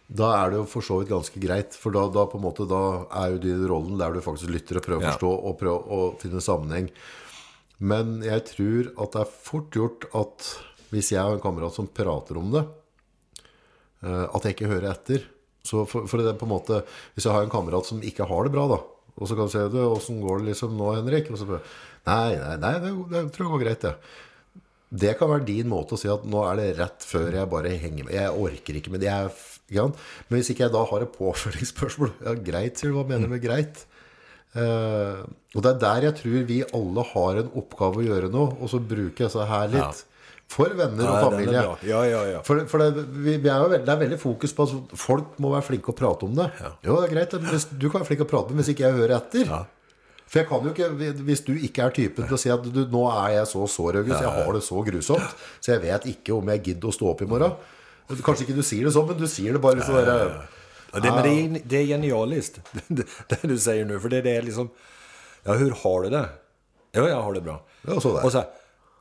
[0.08, 1.73] da er det jo for så vidt ganske greit.
[1.76, 2.78] For da, da på en måte, da
[3.19, 5.15] er jo du i rollen der du faktisk lytter og prøver å Ja.
[5.17, 6.88] forstå og prøver å finne sammenheng.
[7.84, 10.47] Men jeg tror at det er fort gjort at
[10.93, 12.63] hvis jeg har en kamerat som prater om det,
[14.08, 15.26] eh, at jeg ikke hører etter.
[15.67, 16.78] Så for, for det på en måte
[17.17, 18.78] Hvis jeg har en kamerat som ikke har det bra, da,
[19.18, 21.66] og så kan du si du, 'Åssen går det liksom nå, Henrik?' Og så bare
[22.08, 23.96] Nei, nei, nei det, det tror jeg går greit, det.
[24.88, 27.74] Det kan være din måte å si at nå er det rett før jeg bare
[27.76, 28.16] henger med.
[28.16, 29.18] Jeg orker ikke med det.
[29.76, 33.00] Men hvis ikke jeg da har et påfølgingsspørsmål Ja, greit, sier du.
[33.02, 33.84] Hva mener du med greit?
[34.56, 38.46] Uh, og det er der jeg tror vi alle har en oppgave å gjøre nå.
[38.62, 40.06] Og så bruker jeg så her litt.
[40.48, 41.62] For venner og er familie.
[41.90, 42.42] Ja, ja, ja.
[42.48, 45.34] For, for det, vi, vi er jo veldig, det er veldig fokus på at folk
[45.44, 46.48] må være flinke å prate om det.
[46.88, 47.34] Jo, det er greit.
[47.72, 49.52] du kan være flink å prate, men hvis ikke jeg hører etter
[50.28, 52.80] For jeg kan jo ikke, Hvis du ikke er typen til å si at du,
[52.92, 56.38] nå er jeg så sår, August, jeg har det så grusomt, så jeg vet ikke
[56.40, 57.58] om jeg gidder å stå opp i morgen.
[58.24, 60.38] Kanskje ikke du sier det sånn, men du sier det bare der,
[60.94, 64.00] Ja, det, men det är, det är genialiskt, det, det du säger nu.
[64.00, 64.70] För det, det är liksom,
[65.44, 66.30] ja hur har du det?
[66.92, 67.62] Ja, jag har det bra.
[67.82, 68.26] Ja, så där.
[68.26, 68.44] Och så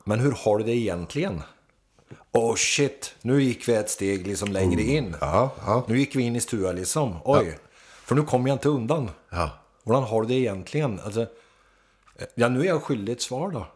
[0.07, 1.41] men hur har du det egentligen?
[2.31, 5.05] Oh shit, nu gick vi ett steg liksom längre in.
[5.07, 5.17] Mm.
[5.21, 5.85] Ja, ja.
[5.87, 7.15] Nu gick vi in i stua liksom.
[7.25, 7.57] Oj,
[8.03, 9.09] för nu kommer jag inte undan.
[9.29, 9.49] Ja.
[9.83, 10.99] Hur har du det egentligen?
[10.99, 11.27] Alltså,
[12.35, 13.67] ja, nu är jag skyldig ett svar då.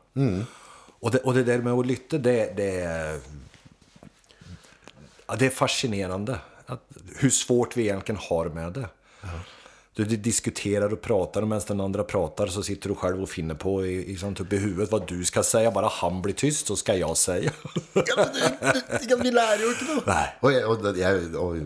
[1.00, 3.20] Och, det, och det där med att lytta, det, det, är-
[5.28, 6.40] ja, det är fascinerande.
[6.66, 6.82] Att,
[7.18, 8.90] hur svårt vi egentligen har med det.
[9.22, 9.28] Du,
[9.96, 13.56] du diskuterar och pratar och medan den andra pratar så sitter du själv och finner
[13.56, 15.72] på i, i, sånt upp i huvudet vad du ska säga.
[15.72, 17.52] Bara han blir tyst så ska jag säga.
[17.94, 20.18] Ja, men det, det, vi lærer jo ikke noe.
[20.42, 21.58] Og jeg, og det- jeg, og,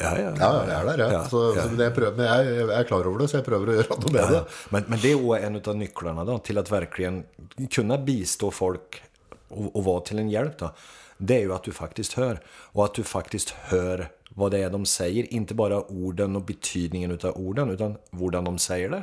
[0.00, 0.32] ja, ja.
[0.40, 1.12] ja, jeg er der.
[1.12, 1.62] Ja, så, ja.
[1.62, 2.26] så det jeg, prøver, men
[2.70, 4.42] jeg, klar over det, så jeg prøver å gjøre noe med det.
[4.70, 7.24] Men, men det är en av nycklarna då, till att verkligen
[7.70, 9.02] kunna bistå folk
[9.48, 10.58] och, och vara till en hjälp.
[10.58, 10.70] Då.
[11.18, 12.40] Det är ju att du faktiskt hör.
[12.48, 15.34] Och att du faktiskt hör vad det är de säger.
[15.34, 19.02] Inte bara orden och betydningen utav orden, utan hur de säger det.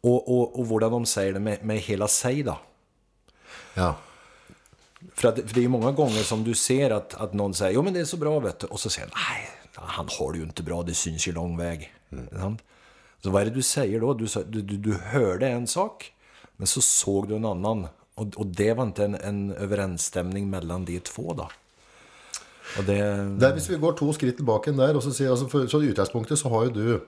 [0.00, 2.58] Och, och, och hur de säger det med, med hela sig då.
[3.74, 3.94] Ja.
[5.14, 7.82] För, att, för det är många gånger som du ser att, att någon säger jo
[7.82, 8.66] men det är så bra vet du.
[8.66, 11.56] Och så säger han nej, han har det ju inte bra, det syns ju lång
[11.56, 11.94] väg.
[12.32, 12.62] Sant?
[13.22, 14.14] Så vad är det du säger då?
[14.14, 16.12] Du, du, du hörde en sak,
[16.56, 17.86] men så såg du en annan.
[18.14, 21.48] Och, och det var inte en, en överensstämning mellan de två då.
[22.78, 22.96] Och det...
[23.40, 25.80] Det er, hvis vi går to skritt tilbake der, og så sier altså, for, så
[25.82, 27.00] i utgangspunktet så har jo du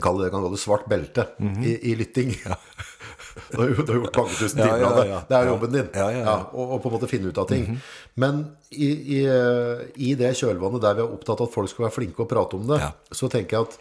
[0.00, 1.24] Kall det, kan kalle det svart belte
[1.66, 2.34] i, i lytting.
[3.50, 5.02] Du har, du har gjort mange tusen Ja, timer ja, av det.
[5.08, 5.18] ja.
[5.28, 5.50] Det er Ja.
[5.52, 5.88] jobben din.
[5.94, 6.32] Ja, ja, ja.
[6.52, 7.76] og, og på en måte finne ut av ting.
[8.18, 8.40] Men
[8.74, 9.18] i, i,
[10.08, 12.58] i det kjølvannet der vi er opptatt av at folk skal være flinke å prate
[12.58, 12.88] om det, Ja.
[13.14, 13.76] så tenker jeg at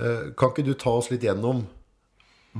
[0.00, 1.66] eh, Kan ikke du ta oss litt gjennom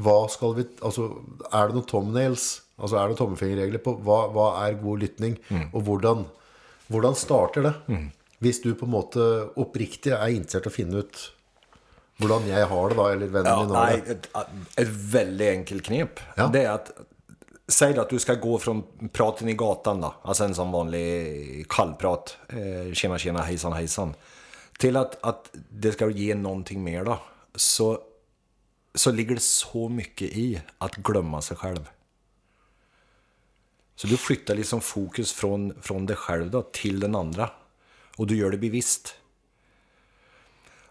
[0.04, 1.08] hva skal vi Altså,
[1.48, 2.46] er det noen tomnails?
[2.78, 5.38] Altså, er det tommefingerregler på hva, hva er god lytting?
[5.72, 6.26] Og hvordan,
[6.88, 7.74] hvordan starter det?
[8.38, 9.24] Hvis du på en måte
[9.58, 11.24] oppriktig er interessert i å finne ut
[12.18, 14.12] hvordan jeg har det, da, eller vennen Ja, min har nej, det.
[14.12, 14.28] ett,
[14.82, 16.20] ett väldigt enkelt knep.
[16.36, 16.48] Ja.
[16.52, 16.90] Det är att
[17.70, 22.36] Säg att du ska gå från praten i gatan då, alltså en sån vanlig kallprat,
[22.48, 24.14] eh, tjena tjena hejsan hejsan,
[24.78, 27.18] till att, att det ska ge någonting mer då,
[27.54, 27.98] så,
[28.94, 31.88] så ligger det så mycket i att glömma sig själv.
[34.00, 37.50] Så du flyttar liksom fokus från, från dig själv då, till den andra.
[38.16, 39.14] Och du gör det bevisst.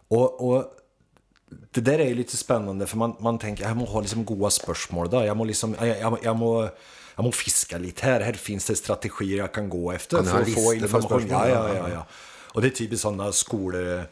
[0.08, 0.66] Och, och
[1.72, 4.50] det där är ju lite spännande för man, man tänker jag må ha liksom goda
[4.50, 5.26] spörsmål då.
[5.26, 6.70] Jag må, liksom, jag, jag, jag, må,
[7.16, 8.22] jag må fiska lite här.
[8.22, 11.28] Här finns det strategier jag kan gå efter för att få information.
[11.30, 12.06] Ja, ja, ja, ja.
[12.54, 14.04] Och det är typiskt sådana skolor,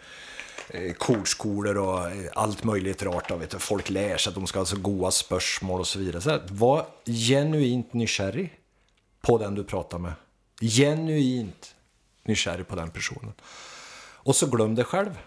[0.70, 3.30] eh, kordskolor och eh, allt möjligt rart.
[3.30, 3.60] Då, vet du.
[3.60, 6.22] Folk lär sig att de ska ha så goda spörsmål och så vidare.
[6.22, 8.60] Så var genuint nykärrig
[9.26, 10.14] på den du pratar med.
[10.62, 11.76] Genuint
[12.24, 13.34] nykärrig på den personen.
[14.14, 15.20] Och så glöm dig själv.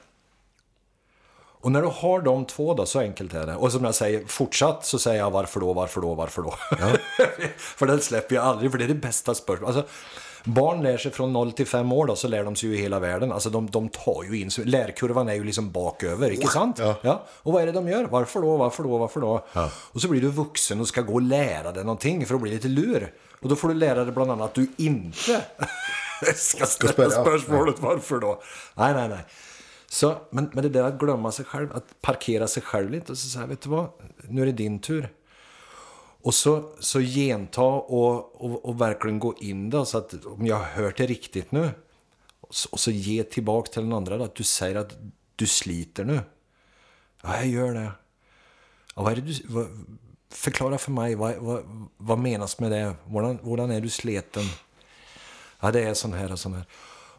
[1.60, 3.56] Och när du har de två då, så enkelt är det.
[3.56, 6.54] Och som jag säger, fortsatt så säger jag varför då, varför då, varför då.
[7.56, 9.76] för den släpper jag aldrig, för det är det bästa spörsmålet.
[9.76, 9.92] Alltså,
[10.44, 12.98] barn lär sig från 0 till 5 år då, så lär de sig ju hela
[12.98, 13.32] världen.
[13.32, 16.78] Alltså de, de tar ju in, lärkurvan är ju liksom baköver, inte sant?
[17.02, 17.26] Ja.
[17.28, 18.04] Och vad är det de gör?
[18.04, 19.44] Varför då, varför då, varför då?
[19.70, 22.50] Och så blir du vuxen och ska gå och lära dig någonting för att bli
[22.50, 23.12] lite lur.
[23.40, 25.16] Och då får du lära dig bland annat att du inte
[26.34, 27.24] ska ställa spela, ja.
[27.24, 28.42] spörsmålet varför då.
[28.74, 29.24] Nej, nej, nej.
[29.86, 33.18] Så, men, men det där att glömma sig själv, att parkera sig själv lite och
[33.18, 33.88] så säga, vet du vad,
[34.28, 35.12] nu är det din tur.
[36.22, 40.56] Och så, så genta och, och, och verkligen gå in då, så att om jag
[40.56, 41.70] har hört det riktigt nu.
[42.40, 44.96] Och så, och så ge tillbaka till den andra då, att du säger att
[45.36, 46.20] du sliter nu.
[47.22, 47.92] Ja, jag gör det.
[48.96, 49.66] Ja, vad är det du, vad,
[50.30, 52.94] förklara för mig, vad, vad, vad menas med det?
[53.04, 54.44] Hvordan, hvordan är du sliten?
[55.60, 56.64] Ja, det är sån här och sån här.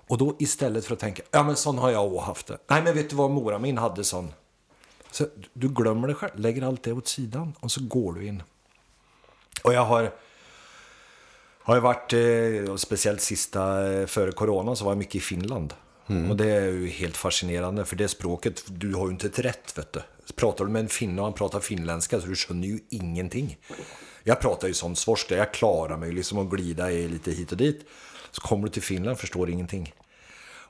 [0.08, 2.58] Och då istället för att tänka, ja men sån har jag också haft det.
[2.68, 4.34] Nej men vet du vad, mora min hade sån.
[5.12, 8.44] Så du glömmer det själv, lägger allt det åt sidan och så går du in.
[9.64, 10.12] Och jag har,
[11.62, 15.74] har ju varit, eh, speciellt sista eh, före corona så var jag mycket i Finland.
[16.30, 19.78] Och det är ju helt fascinerande för det språket, du har ju inte ett rätt
[19.78, 20.02] vet du.
[20.36, 23.58] Pratar du med en finne och han pratar finländska så du skönjer ju ingenting.
[24.24, 27.58] Jag pratar ju sån svorska, jag klarar mig liksom att glida i lite hit och
[27.58, 27.86] dit.
[28.32, 29.94] Så kommer du till Finland förstår ingenting.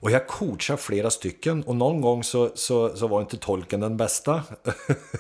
[0.01, 3.97] Och jag coachar flera stycken och någon gång så, så, så var inte tolken den
[3.97, 4.43] bästa.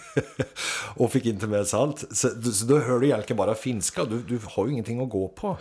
[0.95, 2.05] och fick inte med sig allt.
[2.11, 4.05] Så, så då hör du egentligen bara finska.
[4.05, 5.57] Du, du har ju ingenting att gå på.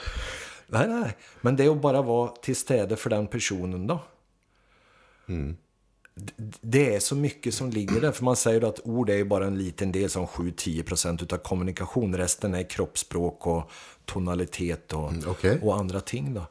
[0.66, 1.16] Nej, nej.
[1.40, 4.00] Men det är att bara vara till städe för den personen då.
[5.28, 5.56] Mm.
[6.60, 8.12] Det är så mycket som ligger där.
[8.12, 12.16] För man säger att ord är ju bara en liten del, som 7-10% utav kommunikation.
[12.16, 13.70] Resten är kroppsspråk och
[14.04, 15.58] tonalitet och, okej.
[15.62, 16.42] och andra ting då.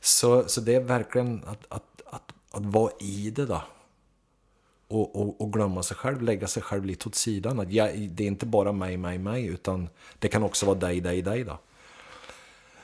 [0.00, 3.62] Så, så det är verkligen att, att, att, att vara i det då.
[4.88, 7.60] Och, och, och glömma sig själv, lägga sig själv lite åt sidan.
[7.60, 11.00] Att jag, det är inte bara mig, mig, mig, utan det kan också vara dig,
[11.00, 11.58] dig, dig då.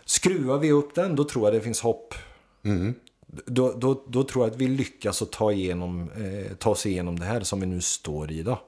[0.05, 2.15] Skruvar vi upp den, då tror jag det finns hopp.
[3.27, 7.19] Då, då, då tror jag att vi lyckas att ta, igenom, eh, ta oss igenom
[7.19, 8.59] det här som vi nu står i idag.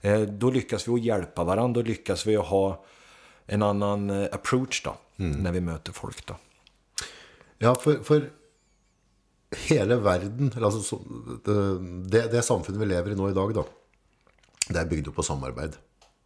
[0.00, 2.84] Eh, då lyckas vi att hjälpa varandra, då lyckas vi att ha
[3.46, 6.36] en annan eh, approach då, när vi möter folk då.
[7.58, 8.30] Ja, for, for
[9.68, 11.00] hele verden, eller altså, så,
[12.10, 13.64] det, det samfunnet vi lever i nå i dag, da,
[14.68, 15.76] det bygd opp på samarbeid.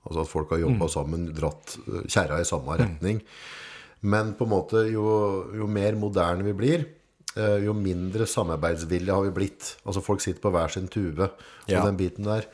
[0.05, 3.23] Altså at folk har jobba sammen, dratt eh, kjerra i samme retning.
[4.01, 5.05] Men på en måte, jo,
[5.57, 6.85] jo mer moderne vi blir,
[7.37, 9.73] jo mindre samarbeidsvilje har vi blitt.
[9.85, 11.85] Altså folk sitter på hver sin tube, og Ja.
[11.85, 12.27] den biten.
[12.29, 12.45] Og,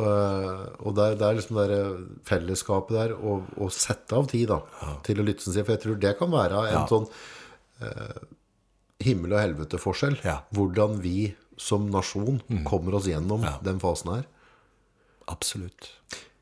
[0.00, 1.94] og det, er, det er liksom det der
[2.28, 4.60] fellesskapet der, å, å sette av tid da,
[5.06, 6.86] til å lytte til sin, for jeg tror det kan være en Ja.
[6.90, 7.08] sånn
[9.00, 10.18] himmel og helvete-forskjell.
[10.26, 10.40] Ja.
[10.44, 10.56] Mm.
[10.58, 11.16] Hvordan vi
[11.60, 14.26] som nasjon kommer oss gjennom den fasen her.
[15.28, 15.90] Absolut.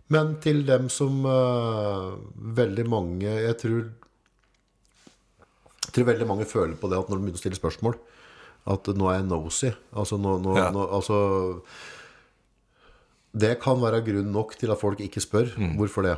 [0.09, 2.05] Men til dem som eh,
[2.57, 3.83] veldig mange Jeg tror,
[5.99, 7.99] tror veldig mange føler på det at når de begynner å stille spørsmål,
[8.69, 9.71] at nå er jeg nosy.
[9.97, 10.71] Altså, nå, nå, Ja.
[10.75, 11.19] nå, altså
[13.39, 15.51] Det kan være grunn nok til at folk ikke spør.
[15.77, 16.17] Hvorfor det?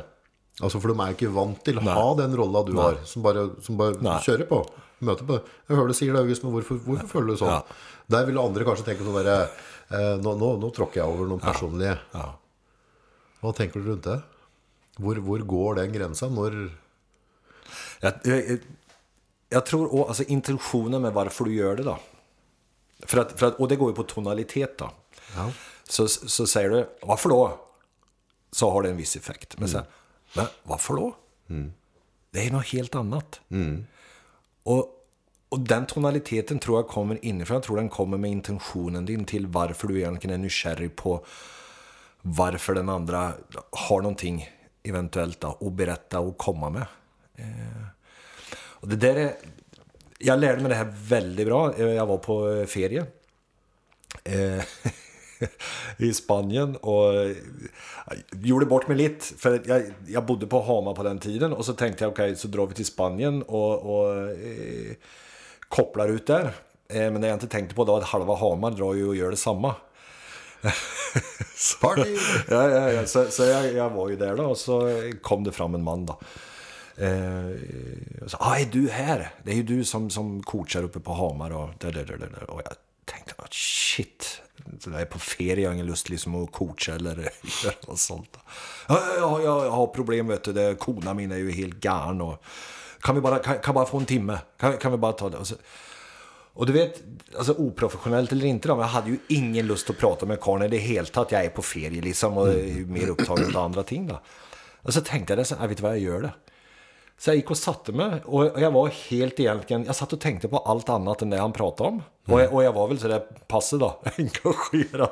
[0.61, 3.49] Altså, For de er ikke vant til å ha den rolla du har, som bare,
[3.63, 4.17] som bare Nei.
[4.23, 4.61] kjører på.
[5.01, 5.39] Møter på.
[5.67, 7.49] Jeg hører du sier det, August, men hvorfor, hvorfor føler du sånn?
[7.49, 7.61] Ja.
[8.11, 9.49] Der ville andre kanskje tenke sånn derre
[9.89, 12.27] eh, nå, nå, nå tråkker jeg over noen personlige Ja.
[13.41, 14.19] Hva tenker du rundt det?
[15.01, 16.29] Hvor, hvor går den grensa?
[16.29, 16.69] Når
[18.01, 18.59] Jag, jag,
[19.53, 21.99] jag tror, och, alltså intentionen med varför du gör det då.
[22.99, 24.91] För att, för att, och det går ju på tonalitet då.
[25.35, 25.51] Ja.
[25.83, 27.59] Så, så säger du, varför då?
[28.51, 29.59] Så har det en viss effekt.
[29.59, 29.83] Men sen,
[30.35, 31.15] men varför då?
[32.31, 33.41] Det är något helt annat.
[34.63, 35.07] Och,
[35.49, 37.55] och den tonaliteten tror jag kommer inifrån.
[37.55, 41.25] Jag tror den kommer med intentionen din till varför du egentligen är nykärrig på
[42.21, 43.33] varför den andra
[43.71, 44.49] har någonting
[44.83, 46.85] eventuellt då, att berätta och komma med.
[47.35, 47.85] Eh,
[48.81, 49.33] och det där är,
[50.17, 51.73] jag lärde mig det här väldigt bra.
[51.77, 53.05] Eh, Jag var på eh, ferie
[54.23, 54.63] eh,
[55.97, 57.13] i Spanien och
[58.31, 59.25] gjorde bort mig lite.
[59.25, 62.47] För jag, jag bodde på Hamar på den tiden och så tänkte jag okej, så
[62.47, 64.95] drar vi till Spanien och, och eh,
[65.69, 66.53] kopplar ut där.
[66.87, 69.29] Eh, men det jag inte tänkte på då att halva Hamar drar ju och gör
[69.29, 69.75] detsamma.
[71.81, 72.17] Party!
[72.49, 73.05] ja, ja, ja.
[73.05, 76.05] Så, så jag, jag var ju där då och så kom det fram en man
[76.05, 76.19] då.
[77.01, 79.33] Eh, och så, ah, är du här?
[79.43, 82.49] Det är ju du som, som coachar uppe på Hamar och, där, där, där, där.
[82.49, 82.73] och jag
[83.05, 84.41] tänkte, oh, shit.
[84.85, 87.15] Jag är på ferie, jag har ingen lust liksom att coacha eller
[87.63, 88.37] göra något sånt.
[88.87, 92.21] Ja, jag, jag, jag har problem vet du, det, kona min är ju helt garn
[92.21, 92.43] och
[93.01, 94.39] kan vi bara, kan, kan bara få en timme?
[94.57, 95.37] Kan, kan vi bara ta det?
[95.37, 95.55] Och så,
[96.53, 97.01] och du vet,
[97.37, 100.63] alltså oprofessionellt eller inte då, men jag hade ju ingen lust att prata med karln
[100.63, 103.83] i det helt att Jag är på ferie liksom och är mer upptagen med andra
[103.83, 104.21] ting då.
[104.81, 106.31] Och så tänkte jag, så, jag vet du vad jag gör det?
[107.21, 110.47] Så jag gick och satte mig och jag var helt egentligen, jag satt och tänkte
[110.47, 112.03] på allt annat än det han pratade om.
[112.27, 115.09] Och, jag, och jag var väl sådär passiv då, engagerad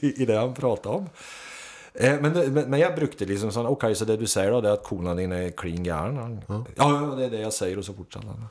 [0.00, 1.08] i, i det han pratade om.
[1.94, 4.68] Eh, Men, men, men jag brukade liksom sån, okej så det du säger då det
[4.68, 6.16] är att konan din är clean.
[6.16, 8.46] Han- Ja, ja, det är det jag säger och så fortsatte han.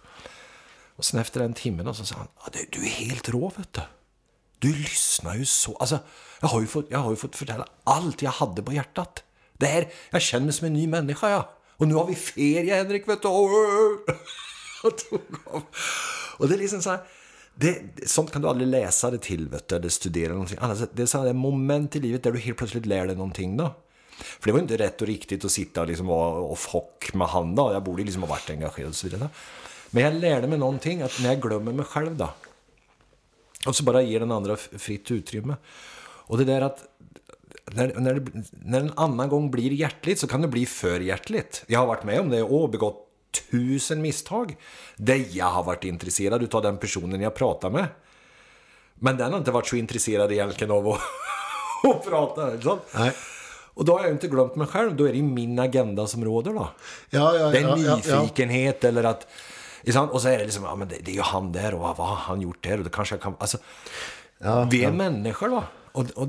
[0.96, 3.52] Och sen efter en timme då så sa han, ja, du, du är helt rå
[3.56, 3.82] vet du.
[4.60, 5.76] Du lyssnar ju så.
[5.76, 6.00] Alltså,
[6.42, 9.24] jag har ju fått, jag har ju fått förtälla allt jag hade på hjärtat.
[9.54, 11.50] Det här, jag känner mig som en ny människa, ja.
[11.80, 13.28] Och nu har vi ferie, Henrik, vet du.
[13.28, 15.62] Och tog av.
[16.38, 17.00] Och det är liksom så här,
[17.56, 20.58] det, sånt kan du aldrig läsa det till, vet du, eller studera någonting.
[20.62, 23.76] Alltså, det är sådana moment i livet där du helt plötsligt lär dig någonting då.
[24.10, 27.28] För det var inte rätt och riktigt att sitta och liksom vara off hock med
[27.28, 27.74] han då.
[27.74, 29.30] Jag borde liksom ha varit engagerad och så vidare.
[29.90, 32.30] Men jag lärde mig någonting, att när jag glömmer mig själv då.
[33.66, 35.56] Och så bara ger den andra fritt utrymme.
[36.02, 36.84] Och det där att
[37.72, 41.64] när, när, det, när en annan gång blir hjärtligt så kan det bli för hjärtligt.
[41.68, 43.06] Jag har varit med om det och begått
[43.52, 44.58] tusen misstag.
[44.96, 47.86] Där jag har varit intresserad av den personen jag pratar med.
[48.96, 51.00] Men den har inte varit så intresserad egentligen av att,
[51.96, 52.62] att prata.
[52.62, 52.80] Så.
[52.96, 53.12] Nej.
[53.74, 54.96] Och då har jag inte glömt mig själv.
[54.96, 56.70] Då är det min agenda som råder då.
[57.10, 59.28] Ja, ja, det är ja, nyfikenhet eller att...
[60.12, 61.96] Och så är det liksom, ja men det, det är ju han där och vad,
[61.98, 62.78] har han gjort där?
[62.78, 63.36] Och det kanske jag kan...
[63.40, 63.58] Alltså,
[64.72, 65.64] vi är människor då.
[65.92, 66.28] Och, och,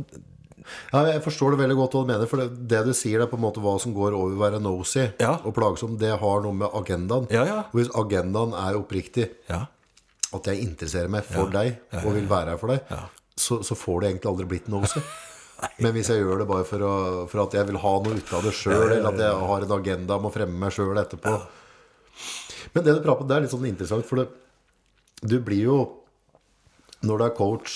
[0.92, 3.30] Ja, jeg forstår det veldig godt hva du mener, for det, det du sier, er
[3.30, 5.36] på en måte hva som går over å være nosy Ja.
[5.44, 5.96] og plagsom.
[6.00, 7.28] Det har noe med agendaen.
[7.30, 7.58] Ja, ja.
[7.70, 9.64] Og hvis agendaen er oppriktig, ja.
[10.34, 12.94] at jeg interesserer meg for deg og vil være her for deg,
[13.40, 15.00] så, så får det egentlig aldri blitt nosy.
[15.84, 16.92] Men hvis jeg gjør det bare for, å,
[17.28, 19.74] for at jeg vil ha noe ut av det sjøl, eller at jeg har en
[19.76, 21.34] agenda om å fremme meg sjøl etterpå
[22.72, 24.28] Men det du prater om, det er litt sånn interessant, for det,
[25.20, 25.76] du blir jo
[27.04, 27.74] Når du er coach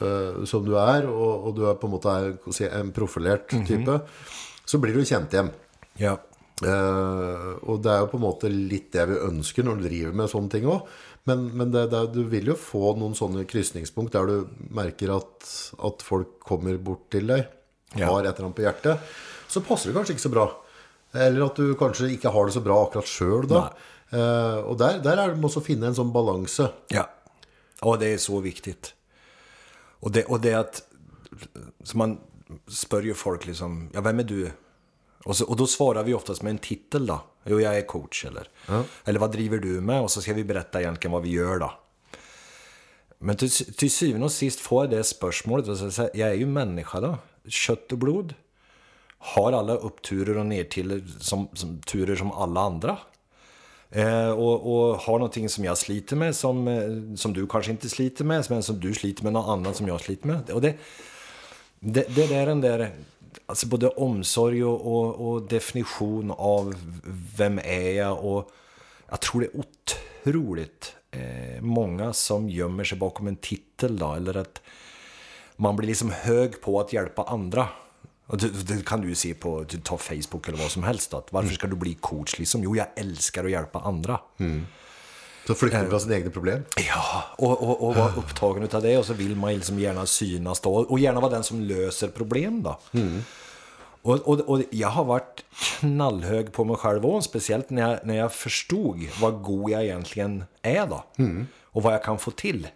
[0.00, 2.72] eh, som du er, og, og du er på en måte er, hva skal jeg
[2.72, 3.98] si, en profilert type,
[4.68, 5.52] så blir du kjent igjen.
[5.98, 6.16] ja.
[6.58, 10.16] Eh, og det er jo på en måte litt det vi ønsker når du driver
[10.18, 10.88] med sånne ting òg.
[11.30, 15.46] Men, men det, det, du vil jo få noen sånne krysningspunkt der du merker at,
[15.86, 17.44] at folk kommer bort til deg,
[17.94, 18.08] Ja.
[18.10, 19.06] har et eller annet på hjertet.
[19.48, 20.48] Så passer det kanskje ikke så bra.
[21.14, 23.62] Eller at du kanskje ikke har det så bra akkurat sjøl da.
[24.10, 26.72] Eh, og der, der er det med å finne en sånn balanse.
[26.92, 27.06] Ja.
[27.80, 28.94] Ja, det är så viktigt.
[30.00, 30.82] Och det, och det att...
[31.82, 32.20] Så man
[32.68, 34.50] spör ju folk liksom, ja vem är du?
[35.24, 37.20] Och, så, och då svarar vi oftast med en titel då.
[37.44, 38.48] Jo, jag är coach eller.
[39.04, 40.00] Eller vad driver du med?
[40.00, 41.72] Och så ska vi berätta egentligen vad vi gör då.
[43.18, 45.68] Men till, till syvende och sist får jag det spörsmålet.
[45.68, 47.18] Och så säger jag, är ju människa då.
[47.48, 48.34] Kött och blod.
[49.18, 52.98] Har alla uppturer och nertiller som, som turer som alla andra.
[53.90, 57.88] Eh, och, och har någonting som jag sliter med som, eh, som du kanske inte
[57.88, 60.50] sliter med, men som du sliter med något annat som jag sliter med.
[60.50, 60.74] Och det,
[61.80, 62.90] det, det är den där,
[63.46, 66.74] alltså både omsorg och, och, och definition av
[67.36, 68.50] vem är jag och
[69.10, 69.64] jag tror det är
[70.24, 74.62] otroligt eh, många som gömmer sig bakom en titel då, eller att
[75.56, 77.68] man blir liksom hög på att hjälpa andra.
[78.32, 81.14] Det, det kan du ju se på, du tar Facebook eller vad som helst.
[81.14, 82.62] Att varför ska du bli coach liksom?
[82.62, 84.20] Jo, jag älskar att hjälpa andra.
[85.46, 86.62] Så flykter fra sine egne problem.
[86.88, 90.60] Ja, och, och, och vara upptagen av det och så vill man liksom gärna synas
[90.60, 90.74] då.
[90.74, 92.78] Och gärna vara den som löser problem då.
[94.02, 95.44] Och, och, och jag har varit
[95.78, 100.44] knallhög på mig själv och speciellt när jag, när jag förstod vad god jag egentligen
[100.62, 101.04] är då.
[101.64, 102.66] Och vad jag kan få till.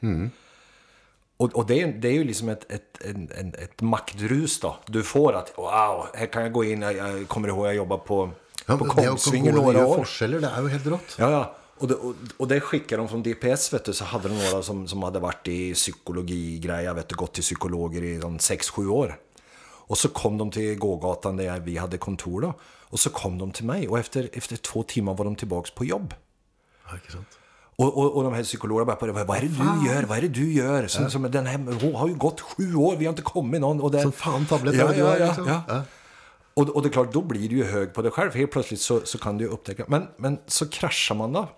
[1.42, 4.76] Och, och det, är, det är ju liksom ett, ett, en, ett maktrus då.
[4.86, 8.02] Du får att, wow, här kan jag gå in, jag, jag kommer ihåg jag jobbade
[8.06, 8.30] på,
[8.66, 9.96] Ja, på Kongsvinger några år.
[9.96, 11.16] forskjeller, det er jo helt rått.
[11.18, 11.54] Ja, ja.
[11.78, 14.62] Och det, och, och det skickade de från DPS, vet du, så hade de några
[14.62, 19.18] som, som hade varit i psykologigrejer, vet du, gått till psykologer i 6-7 år.
[19.90, 22.54] Och så kom de till gågatan där vi hade kontor då.
[22.90, 25.84] Och så kom de till mig och efter, efter två timmar var de tillbaks på
[25.84, 26.14] jobb.
[26.86, 27.38] Ja, ikke sant?
[27.76, 30.02] Och, och, och de här psykologerna bara började, vad är det du gör?
[30.02, 30.86] Vad är det du gör?
[30.86, 33.80] Som, som den här, hon har ju gått sju år, vi har inte kommit någon.
[33.80, 35.46] Och det, Som fan tablet ja, är ja, ja, liksom.
[35.48, 35.62] ja.
[35.68, 35.82] Ja.
[36.54, 38.30] Och, och det är klart, då blir du ju hög på dig själv.
[38.30, 39.84] För helt plötsligt så, så kan du upptäcka.
[39.88, 41.48] Men, men så kraschar man då.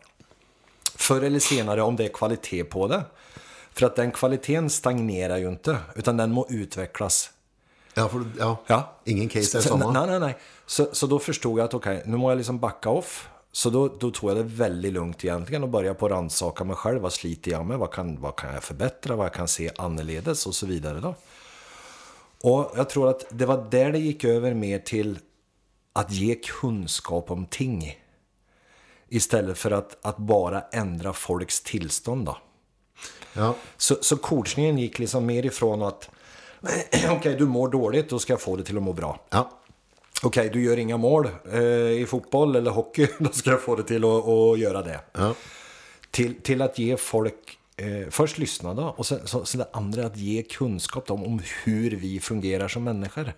[0.94, 3.02] Förr eller senare om det är kvalitet på det.
[3.72, 5.76] För att den kvaliteten stagnerar ju inte.
[5.94, 7.30] Utan den må utvecklas.
[7.94, 8.56] Ja, for ja.
[8.66, 8.92] Ja.
[9.04, 9.92] ingen case Så- samme.
[9.92, 10.36] Nej, nej, nej.
[10.66, 13.28] Så, så då förstod jag att okej, nu må jag liksom backa off.
[13.56, 16.76] Så då, då tog jag det väldigt lugnt egentligen och började på att rannsaka mig
[16.76, 17.00] själv.
[17.00, 17.78] Vad sliter jag med?
[17.78, 19.16] Vad kan, vad kan jag förbättra?
[19.16, 20.46] Vad jag kan se annorledes?
[20.46, 21.14] Och så vidare då.
[22.40, 25.18] Och jag tror att det var där det gick över mer till
[25.92, 27.98] att ge kunskap om ting.
[29.08, 32.38] Istället för att, att bara ändra folks tillstånd då.
[33.32, 33.54] Ja.
[33.76, 36.10] Så, så coachningen gick liksom mer ifrån att
[37.10, 39.20] okej, du mår dåligt, då ska jag få det till att må bra.
[39.30, 39.50] ja.
[40.22, 41.60] Okej, du gör inga mål eh,
[41.90, 45.00] i fotboll eller hockey, då ska jag få det till att, att göra det.
[45.12, 45.34] Ja.
[46.10, 50.06] Till, till att ge folk, eh, först lyssna då, och sen, så, så det andra
[50.06, 53.32] att ge kunskap om, om hur vi fungerar som människor.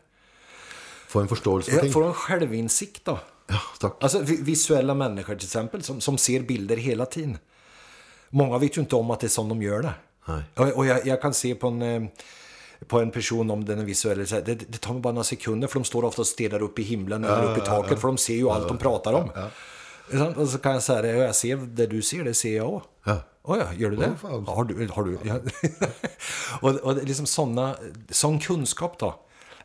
[1.09, 1.93] Få en forståelse for Jag ting.
[1.93, 3.19] får en självinsikt då.
[3.47, 3.97] Ja, takk.
[4.01, 7.39] Alltså vi- visuella människor till exempel, som, som ser bilder hela tiden.
[8.29, 9.95] Många vet ju inte om att det är som de gör det.
[10.29, 10.43] Nej.
[10.55, 12.09] Och, och jag, jag kan se på en...
[12.87, 14.27] På en person om den är visuell.
[14.27, 16.83] Så Det, det tar bara några sekunder för de står ofta och stirrar upp i
[16.83, 19.31] himlen eller upp i taket för de ser ju allt de pratar om.
[20.37, 22.89] Och så kan jag säga det, jag ser det du ser, det ser jag också.
[23.05, 23.19] Ja.
[23.43, 24.13] Oh ja, gör du det?
[24.23, 24.89] Ja, har du?
[24.89, 25.35] Har du ja.
[26.61, 27.77] och, och liksom såna,
[28.11, 29.15] sån kunskap då,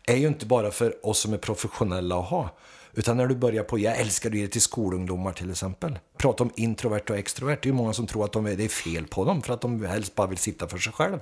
[0.03, 2.49] är ju inte bara för oss som är professionella att ha.
[2.94, 6.00] Utan när du börjar på, jag älskar det till skolungdomar till exempel.
[6.18, 7.58] Prata om introvert och extrovert.
[7.62, 9.54] Det är ju många som tror att de är, det är fel på dem för
[9.54, 11.20] att de helst bara vill sitta för sig själv.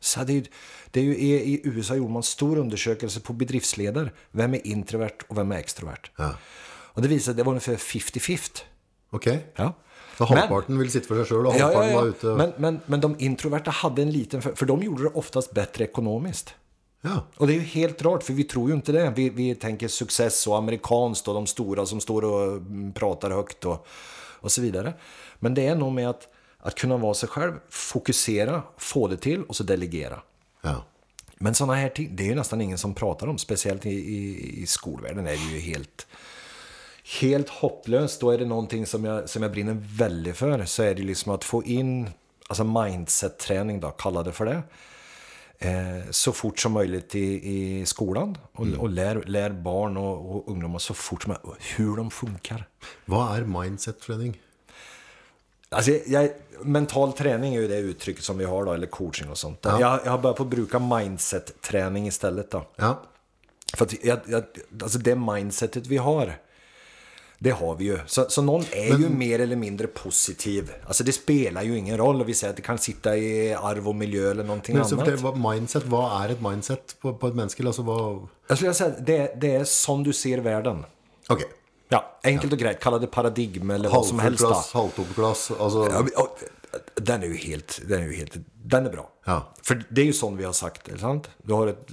[0.00, 0.44] Så det är,
[0.90, 4.10] det är ju, i, USA gjorde man stor undersökelse på bedriftsledare.
[4.30, 6.10] Vem är introvert och vem är extrovert?
[6.16, 6.34] Ja.
[6.92, 8.62] Och det visade att det var ungefär 50-50.
[9.10, 9.46] Okej.
[9.56, 9.74] Ja.
[10.18, 12.08] Så halvparten vill sitta för sig själv och Ja, halvparten ja, var ja.
[12.08, 12.26] ute.
[12.26, 15.84] Men, men, men de introverta hade en liten, för, för de gjorde det oftast bättre
[15.84, 16.54] ekonomiskt.
[17.00, 17.26] Ja.
[17.36, 19.12] Och det är ju helt rart, för vi tror ju inte det.
[19.16, 23.64] Vi, vi tänker success och amerikanskt och de stora som står och mm, pratar högt
[23.64, 23.86] och,
[24.40, 24.94] och så vidare.
[25.38, 26.28] Men det är nog med att,
[26.58, 30.20] att kunna vara sig själv, fokusera, få det till och så delegera.
[30.62, 30.84] ja.
[31.42, 33.38] Men sådana här ting, det är ju nästan ingen som pratar om.
[33.38, 36.06] Speciellt i, i, i skolvärlden är det ju helt,
[37.20, 38.20] helt hopplöst.
[38.20, 40.64] Då är det någonting som jag, som jag brinner väldigt för.
[40.64, 42.10] Så är det liksom att få in
[42.48, 44.62] alltså mindset-träning, då, kalla det för det.
[45.62, 48.38] Eh, så fort som möjligt i, i skolan.
[48.52, 52.68] Och, och lär, lär barn och, och ungdomar så fort som möjligt hur de funkar.
[53.04, 54.40] Vad är mindset-träning?
[55.68, 56.30] Alltså, jag,
[56.60, 59.58] mental träning är ju det uttrycket som vi har då, eller coaching och sånt.
[59.62, 62.66] Jag, jag har börjat på att bruka mindset-träning istället då.
[62.76, 63.02] Ja.
[63.74, 64.44] För att jag, jag,
[64.82, 66.38] alltså det mindsetet vi har,
[67.42, 67.98] det har vi ju.
[68.06, 70.72] Så, så någon är ju mer eller mindre positiv.
[70.86, 72.20] Alltså det spelar ju ingen roll.
[72.20, 74.94] Och vi säger att det kan sitta i arv och miljö eller någonting Men så
[74.94, 75.06] annat.
[75.06, 77.66] fortell, vad, mindset, vad är ett mindset på, på ett människa?
[77.66, 78.28] Alltså vad...
[78.48, 80.84] Jag skulle säga det, det är som du ser världen.
[81.28, 81.46] Okej.
[81.88, 82.80] Ja, enkelt och grejt.
[82.80, 84.44] Kalla det paradigm eller vad som helst.
[84.72, 85.50] halvtomglass.
[85.60, 86.10] Alltså, Ja, men,
[86.94, 88.32] den är ju helt, den är ju helt,
[88.64, 89.10] den är bra.
[89.24, 89.54] Ja.
[89.62, 91.30] För det är ju sånt vi har sagt, är det sant?
[91.42, 91.88] Du har ett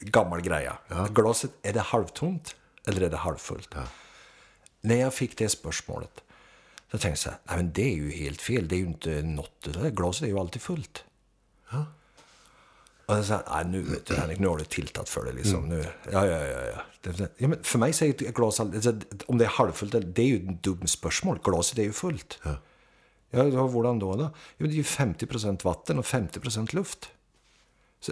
[0.00, 0.78] gammal greja.
[1.10, 2.54] Glaset, är det halvtomt
[2.86, 3.74] eller är det halvfullt?
[4.80, 6.20] När jag fick det spörsmålet,
[6.90, 8.68] så tänkte jag så här, nej men det är ju helt fel.
[8.68, 11.04] Det är ju inte något, det glaset är ju alltid fullt.
[13.10, 15.68] Och jag sa, nej nu vet du Henrik, nu har du tiltat för det liksom.
[15.68, 16.82] Nu, ja, ja, ja, ja.
[17.00, 20.26] Det, ja men för mig säger ett glas, alltså, om det är halvfullt, det är
[20.26, 21.38] ju ett dumt spörsmål.
[21.44, 22.38] Glaset är ju fullt.
[22.42, 22.56] Ja,
[23.30, 24.16] ja hur då?
[24.16, 24.30] då?
[24.58, 27.10] Jo, det är ju 50% vatten och 50% luft.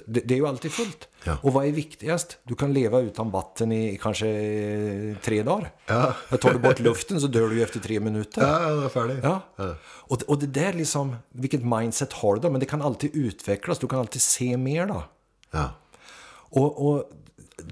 [0.06, 1.08] Det, det är ju alltid fullt.
[1.24, 1.36] Ja.
[1.42, 2.38] Och vad är viktigast?
[2.42, 5.70] Du kan leva utan vatten i kanske eh, tre dagar.
[5.86, 6.14] Ja.
[6.40, 8.42] Tar du bort luften så dör du ju efter tre minuter.
[8.42, 9.16] ja, jag är färdig.
[9.22, 9.40] Ja.
[9.80, 12.50] Och, och det där liksom, vilket mindset har du då?
[12.50, 15.02] Men det kan alltid utvecklas, du kan alltid se mer då.
[15.50, 15.70] Ja.
[16.50, 17.10] Och, och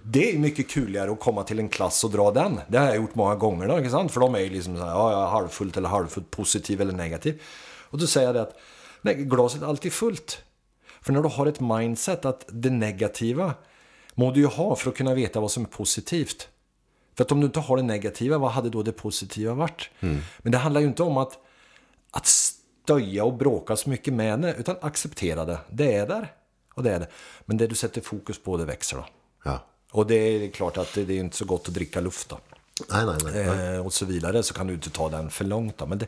[0.05, 2.61] det är mycket kuligare att komma till en klass och dra den.
[2.69, 4.13] Det har jag gjort många gånger då, inte sant?
[4.13, 7.43] För de är ju liksom så här, ja, ja, halvfullt eller halvfullt, positiv eller negativ.
[7.91, 8.57] Och då säger jag det att,
[9.03, 10.43] nej, glaset är alltid fullt.
[11.07, 13.55] För när du har ett mindset att det negativa
[14.15, 16.49] må du ju ha för att kunna veta vad som är positivt.
[17.15, 19.91] För att om du inte har det negativa, vad hade då det positiva varit?
[20.39, 21.39] Men det handlar ju inte om att,
[22.11, 25.59] att stöja och bråka så mycket med det, utan acceptera det.
[25.71, 26.33] Det är där,
[26.75, 27.09] och det är det.
[27.45, 29.07] Men det du sätter fokus på, det växer då.
[29.45, 29.61] ja.
[29.91, 32.39] Och det är klart att det, det är inte så gott att dricka luft då.
[32.91, 33.75] Nej, nej, nej.
[33.75, 35.87] Eh, och så vidare, så kan du inte ta den för långt då.
[35.87, 36.07] Men det,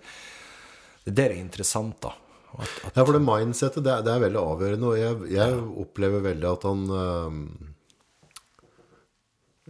[1.04, 2.12] det där är intressant då.
[2.58, 5.58] Att, att, Ja, for det mindsetet, det er, det er veldig avgjørende, og jeg, jeg
[5.86, 7.42] opplever veldig at han øhm,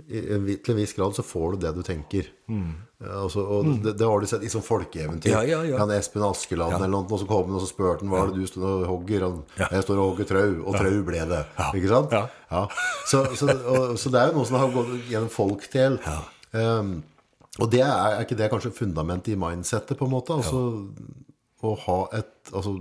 [0.07, 0.21] i,
[0.63, 2.29] Til en viss grad så får du det du tenker.
[2.49, 5.33] Ja, altså, og det, det har du sett i sånn folkeeventyr.
[5.33, 5.35] Mm.
[5.35, 5.81] Ja, ja, ja.
[5.81, 8.33] Han Espen Askeland eller noe, og så kom han og så spurte han hva er
[8.33, 9.27] det du står og hogger.
[9.27, 9.69] Han, Ja.
[9.75, 11.43] Jeg står og hogger trau, og trau ble det.
[11.81, 12.15] Ikke sant?
[12.15, 12.63] Ja.
[13.11, 15.99] Så, så, og, så det er jo noe som har gått gjennom folkdel.
[16.55, 16.95] Um,
[17.59, 20.39] og det er, er ikke det kanskje fundamentet i mindsetet, på en måte?
[20.39, 20.63] Altså
[21.61, 22.81] å ha et Altså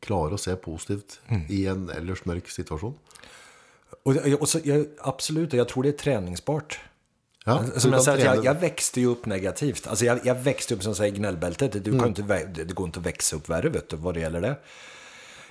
[0.00, 1.46] klare å se positivt Mm.
[1.48, 2.94] i en ellers mørk situasjon.
[4.04, 6.78] och, och så, jag, absolut, jag tror det är träningsbart.
[7.44, 9.86] Ja, så Som jag säger, jag, jag växte ju upp negativt.
[9.86, 11.72] Alltså jag, jag växte upp som säger gnällbältet.
[11.84, 11.98] Du Mm.
[12.00, 14.56] kan inte, det går inte att växa upp värre vet du, vad det gäller det.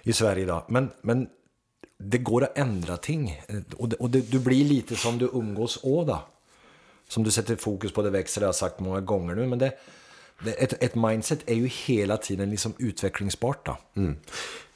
[0.03, 0.63] I Sverige idag.
[0.67, 1.27] Men, men
[1.97, 3.41] det går att ändra ting.
[3.77, 6.21] Och, det, och det, du blir lite som du umgås åda.
[7.07, 9.47] Som du sätter fokus på, det växer, det har jag sagt många gånger nu.
[9.47, 9.73] Men det,
[10.45, 13.77] ett, ett mindset är ju hela tiden liksom utvecklingsbart då.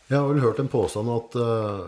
[0.08, 1.80] Jeg har vel hørt en påstand at uh,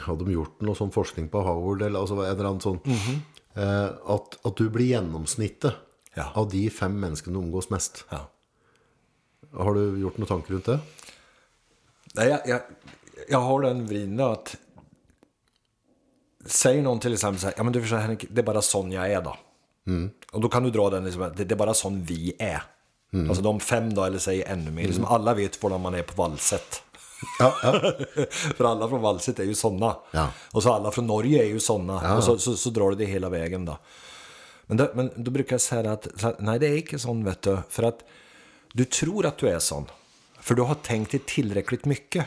[0.00, 2.80] Hadde de gjort noe sånn forskning på Howard, eller altså en eller annen sånn
[3.56, 5.72] eh, at, at du blir gjennomsnittet
[6.16, 6.30] Ja.
[6.34, 8.04] av de fem menneskene du omgås mest.
[8.10, 8.22] Ja.
[9.52, 10.78] Har du gjort noen tanker rundt det?
[12.14, 12.60] Nej, jag, jag,
[13.28, 14.56] jag har den vridna att
[16.46, 18.92] Säger någon till exempel så här, ja men du förstår Henrik, det är bara sån
[18.92, 19.36] jag är då.
[20.32, 22.62] Och då kan du dra den liksom, det, det är bara sån vi är.
[23.28, 24.86] Alltså de fem då, eller säg ännu mer.
[24.86, 26.82] Liksom alla vet var man är på valset.
[27.38, 27.92] Ja, ja.
[28.56, 29.96] För alla från Valset är ju såna.
[30.10, 30.28] Ja.
[30.52, 32.16] Och så alla från Norge är ju såna.
[32.16, 33.78] Och så, så, så drar du det hela vägen då.
[34.66, 36.08] Men då, men då brukar jag säga att
[36.38, 37.58] nej, det är inte sån vet du.
[37.68, 38.04] För att
[38.72, 39.86] du tror att du är sån.
[40.40, 42.26] För du har tänkt dig tillräckligt mycket.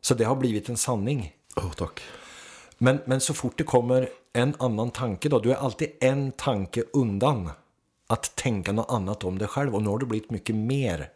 [0.00, 1.32] Så det har blivit en sanning.
[1.56, 2.00] Åh, tack.
[2.78, 6.82] Men, men så fort det kommer en annan tanke då, du är alltid en tanke
[6.92, 7.50] undan
[8.06, 9.74] att tänka något annat om dig själv.
[9.74, 11.10] Och nu har du blivit mycket mer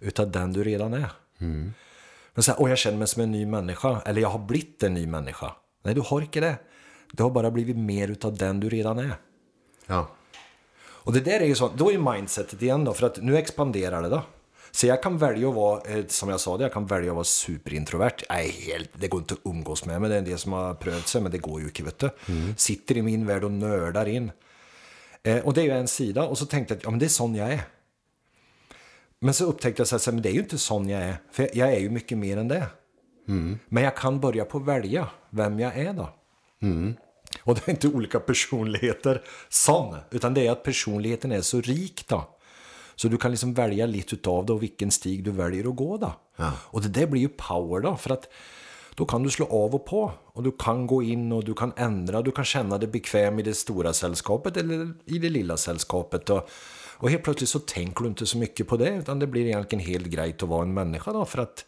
[0.00, 1.10] utav den du redan är.
[2.34, 4.82] Men så här, åh jag känner mig som en ny människa, eller jag har blivit
[4.82, 5.52] en ny människa.
[5.82, 6.56] Nej, du har inte det.
[7.12, 9.14] Du har bara blivit mer utav den du redan är.
[9.86, 10.08] Ja.
[10.80, 14.02] Och det där är ju så, då är mindsetet igen då, för att nu expanderar
[14.02, 14.22] det då.
[14.70, 17.14] Så jag kan välja att vara, eh, som jag sa, det, jag kan välja att
[17.14, 18.22] vara superintrovert.
[18.30, 20.74] Nej, helt, det går inte att umgås med mig, det är en del som har
[20.74, 22.10] prövat sig, men det går ju inte, vet du.
[22.56, 24.30] Sitter i min värld och nördar in.
[25.22, 27.06] Eh, och det är ju en sida, och så tänkte jag att ja, men det
[27.06, 27.60] är sån jag är.
[29.20, 31.78] Men så upptäckte jag men det är ju inte sån jag är, för jag- är
[31.78, 32.66] ju mycket mer än det.
[33.68, 36.08] Men jag kan börja på att välja vem jag är då.
[37.42, 42.04] Och det är inte olika personligheter sån, utan det är att personligheten är så rik
[42.08, 42.37] då.
[43.00, 45.96] Så du kan liksom välja lite utav det och vilken stig du väljer att gå
[45.96, 46.12] då.
[46.46, 48.28] Och det där blir ju power då, för att
[48.94, 50.12] då kan du slå av och på.
[50.24, 53.42] Och du kan gå in och du kan ändra, du kan känna dig bekväm i
[53.42, 56.30] det stora sällskapet eller i det lilla sällskapet.
[56.30, 56.48] Och,
[56.96, 59.84] och helt plötsligt så tänker du inte så mycket på det, utan det blir egentligen
[59.84, 61.64] helt grejt att vara en människa då, för att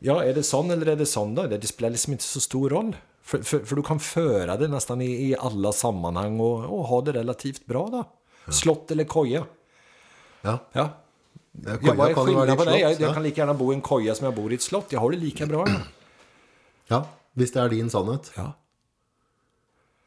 [0.00, 1.46] Ja, är det sån eller är det sån då?
[1.46, 2.96] Det spelar liksom inte så stor roll.
[3.22, 7.00] För, för, för du kan föra det nästan i, i alla sammanhang och, och ha
[7.00, 8.04] det relativt bra då.
[8.52, 9.44] Slott eller koja.
[10.42, 10.58] Ja.
[10.72, 10.90] Ja.
[11.64, 12.78] Koja Jag, vad är ju skillnaden på det?
[12.78, 13.14] Jag, jag ja.
[13.14, 14.86] kan lika gärna bo i en koja som jag bor i ett slott.
[14.88, 15.66] Jag har det lika bra.
[16.90, 17.06] Ja,
[17.38, 18.26] hvis det er din sannhet.
[18.36, 18.50] Ja.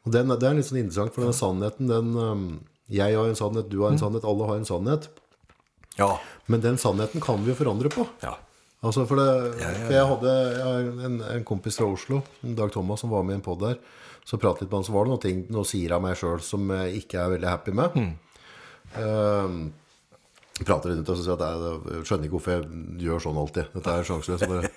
[0.06, 2.42] Og den, det er litt sånn interessant, for den sannheten, den um,
[2.86, 5.08] Jeg har en sannhet, du har en sannhet, alle har en sannhet.
[5.96, 6.12] Ja.
[6.46, 8.06] Men den sannheten kan vi jo forandre på.
[8.22, 8.36] ja.
[8.84, 13.00] Altså for, det, for jeg hadde jeg har en, en kompis fra Oslo, Dag Thomas,
[13.02, 13.80] som var med i en podd der.
[14.26, 16.38] Så pratet litt med han, så var det noen ting, noen sider av meg sjøl
[16.44, 17.96] som jeg ikke er veldig happy med.
[19.00, 19.56] Um,
[20.64, 23.72] prater litt og så sier at jeg, jeg skjønner ikke hvorfor jeg gjør sånn alltid.
[23.76, 24.46] Dette er sjanseløst.
[24.48, 24.70] Bare,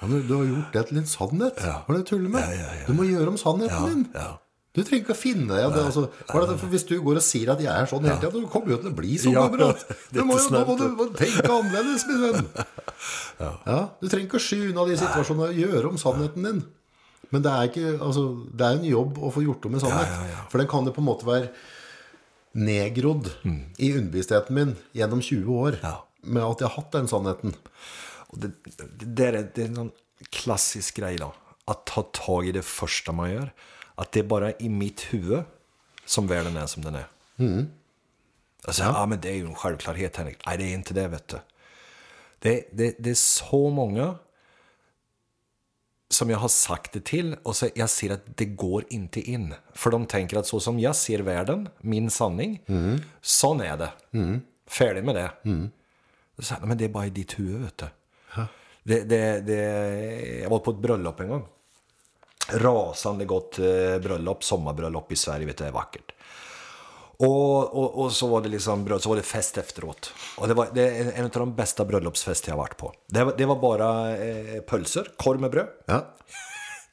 [0.00, 1.60] ja, men du har gjort det til en sannhet.
[1.64, 2.64] Hva er det du tuller med?
[2.88, 4.08] Du må gjøre om sannheten din.
[4.16, 4.32] ja.
[4.74, 7.70] Du trenger ikke å finne deg det, altså, Hvis du går og sier at jeg
[7.70, 9.36] er sånn hele tida, kommer jo til å bli sånn.
[9.36, 9.84] Ja, kamerat.
[10.10, 12.48] det er nå må du må tenke annerledes, min venn.
[13.44, 16.58] Ja, du trenger ikke å sky unna de situasjonene og gjøre om sannheten din.
[17.34, 20.10] Men det er, ikke, altså, det er en jobb å få gjort om en sannhet.
[20.10, 20.42] Ja, ja, ja.
[20.50, 21.52] For den kan jo på en måte være
[22.54, 23.30] nedgrodd
[23.78, 26.06] i underbevisstheten min gjennom 20 år Ja.
[26.22, 27.54] med at jeg har hatt den sannheten.
[28.32, 28.50] Det,
[29.04, 29.90] det, är, det är en sån
[30.30, 31.34] klassisk grej då.
[31.64, 33.52] Att ta tag i det första man gör.
[33.94, 35.42] Att det är bara i mitt huvud
[36.06, 37.06] som världen är som den är.
[38.64, 39.06] Alltså, ja.
[39.06, 40.46] men det är ju en självklarhet Henrik.
[40.46, 41.36] Nej, det är inte det vet du.
[42.38, 44.14] Det, det, det är så många
[46.14, 49.54] som jag har sagt det till och så jag ser att det går inte in.
[49.72, 52.60] För de tänker att så som jag ser världen, min sanning,
[53.20, 53.88] sån är det.
[54.66, 55.30] Färdig med det.
[56.38, 57.86] Så här, men det är bara i ditt huvud, vet du.
[58.82, 59.60] Det, det, det,
[60.42, 61.46] jag var på ett bröllop en gång.
[62.52, 66.12] Rasande gott eh, bröllop, sommarbröllop i Sverige, vet du, det är vackert.
[67.18, 70.12] Och, och, och så var det liksom så var det fest efteråt.
[70.36, 72.92] Och det var det är en av de bästa bröllopsfester jag varit på.
[73.08, 76.06] Det var, det var bara eh, pölser, korv med bröd, Ja.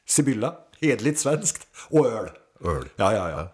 [0.06, 2.30] Sibylla, hedligt svenskt och öl.
[2.64, 2.88] Öl.
[2.96, 3.48] Ja, ja, ja.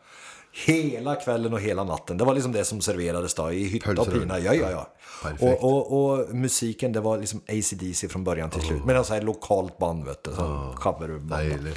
[0.66, 2.19] Hela kvällen och hela natten.
[2.19, 4.39] Det var liksom det som serverades då i hytta Pölser och pina.
[4.39, 4.89] Ja, ja, ja.
[5.41, 8.85] Och, och, och musiken, det var liksom AC/DC från början till slut.
[8.85, 10.35] Men alltså ett lokalt band, vet du.
[10.35, 11.69] Som coverband.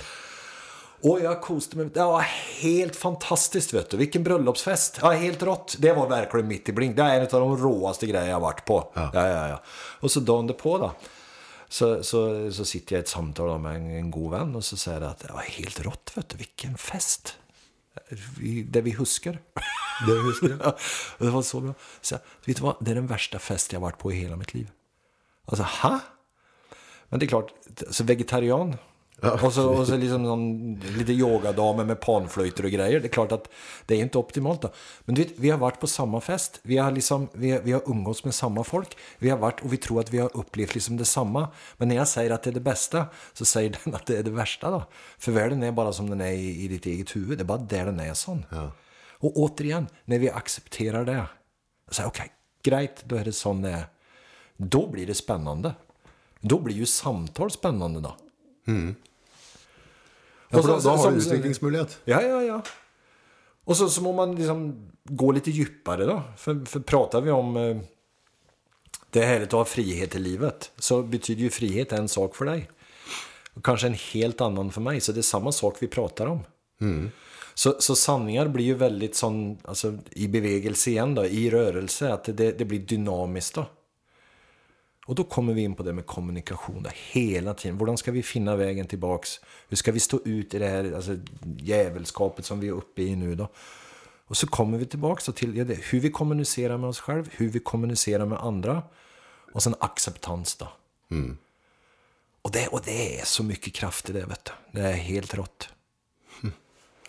[1.04, 1.86] Och jag koste mig.
[1.94, 2.22] Det var
[2.62, 3.98] helt fantastiskt, vet du.
[3.98, 5.00] Vilken bröllopsfest.
[5.02, 5.76] Ja, helt rått.
[5.80, 6.96] Det var verkligen mitt i blink.
[6.96, 8.92] Det är en av de råaste grejer jag har varit på.
[8.94, 9.62] Ja, ja, ja.
[10.00, 10.92] Och så dagen på då.
[11.70, 14.78] Så, så, så sitter jag i ett samtal med en, en god vän och så
[14.78, 16.38] säger jag att det var helt rått, vet du.
[16.38, 17.38] Vilken fest.
[18.66, 19.32] Det vi huskar.
[19.32, 20.58] Det.
[20.64, 20.78] Ja,
[21.18, 21.74] och det var så bra.
[22.02, 22.76] Så, vet du vad?
[22.80, 24.70] Det är den värsta fest jag har varit på i hela mitt liv.
[25.46, 26.00] Alltså, ha?
[27.10, 27.54] Men det är klart,
[27.90, 28.78] så vegetarian.
[29.22, 33.00] Och så, och så liksom någon, lite yogadamer med panflöjter och grejer.
[33.00, 33.50] Det är klart att
[33.86, 34.70] det är inte optimalt då.
[35.06, 36.60] Men du vet, vi har varit på samma fest.
[36.64, 38.98] Vi har, liksom, vi, vi har umgåtts med samma folk.
[39.18, 41.48] Vi har varit och vi tror att vi har upplevt liksom detsamma.
[41.78, 44.24] Men när jag säger att det är det bästa så säger den att det är
[44.24, 44.84] det värsta då.
[45.18, 47.38] För världen är bara som den är i, i ditt eget huvud.
[47.38, 48.46] Det är bara där den är sån.
[49.14, 51.26] Och återigen, när vi accepterar det.
[52.06, 52.32] Okej,
[52.64, 53.86] grejt, då är det sån det är.
[54.58, 55.74] Då blir det spännande.
[56.40, 58.16] Då blir ju samtal spännande då.
[60.52, 62.00] Ja, da, så- da har som- du utviklingsmulighet.
[62.06, 62.62] Ja, ja, ja.
[63.64, 66.24] Och så, så må man liksom gå lite djupare då.
[66.38, 67.58] För, för pratar vi om...
[67.58, 67.78] eh,
[69.10, 70.72] Det är härligt att ha frihet i livet.
[70.78, 72.70] Så betyder ju frihet en sak för dig.
[73.54, 75.00] Och kanske en helt annan för mig.
[75.02, 76.40] Så det är samma sak vi pratar om.
[77.54, 82.14] Så, så sanningar blir ju väldigt sån, alltså, i bevegelse igen då, i rörelse.
[82.14, 83.66] Att det, det blir dynamiskt då.
[85.12, 87.80] Och då kommer vi in på det med kommunikation då, hela tiden.
[87.80, 89.40] Hur ska vi finna vägen tillbaks?
[89.70, 91.18] Hur ska vi stå ut i det här alltså,
[91.58, 93.48] jävelskapet som vi är uppe i nu då?
[94.28, 97.50] Och så kommer vi tillbaks till ja, det, hur vi kommunicerar med oss själva, hur
[97.50, 98.84] vi kommunicerar med andra.
[99.54, 100.68] Och sen acceptans då.
[102.42, 104.80] Och, det, och det är så mycket kraft i det, vet du.
[104.80, 105.70] Det är helt rått.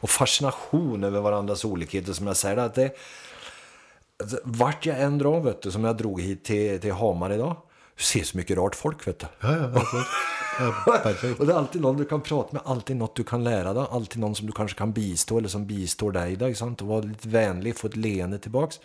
[0.00, 2.57] Och fascination över varandras olikheter, som jag säger.
[2.57, 2.96] Att det,
[4.22, 7.57] alltså, vart jag än drar, vet du, som jag drog hit till, till Hamar idag.
[7.97, 9.26] Du ser så mycket rart folk, vet du.
[9.40, 10.07] Ja, ja, absolut.
[10.59, 11.40] Ja, perfekt.
[11.40, 13.86] Och det är alltid någon du kan prata med, alltid något du kan lära dig,
[13.90, 16.36] alltid någon som du kanske kan bistå eller som bistår dig.
[16.36, 16.82] Där, sant?
[16.82, 18.80] Och vara lite vänlig, få ett leende tillbaks.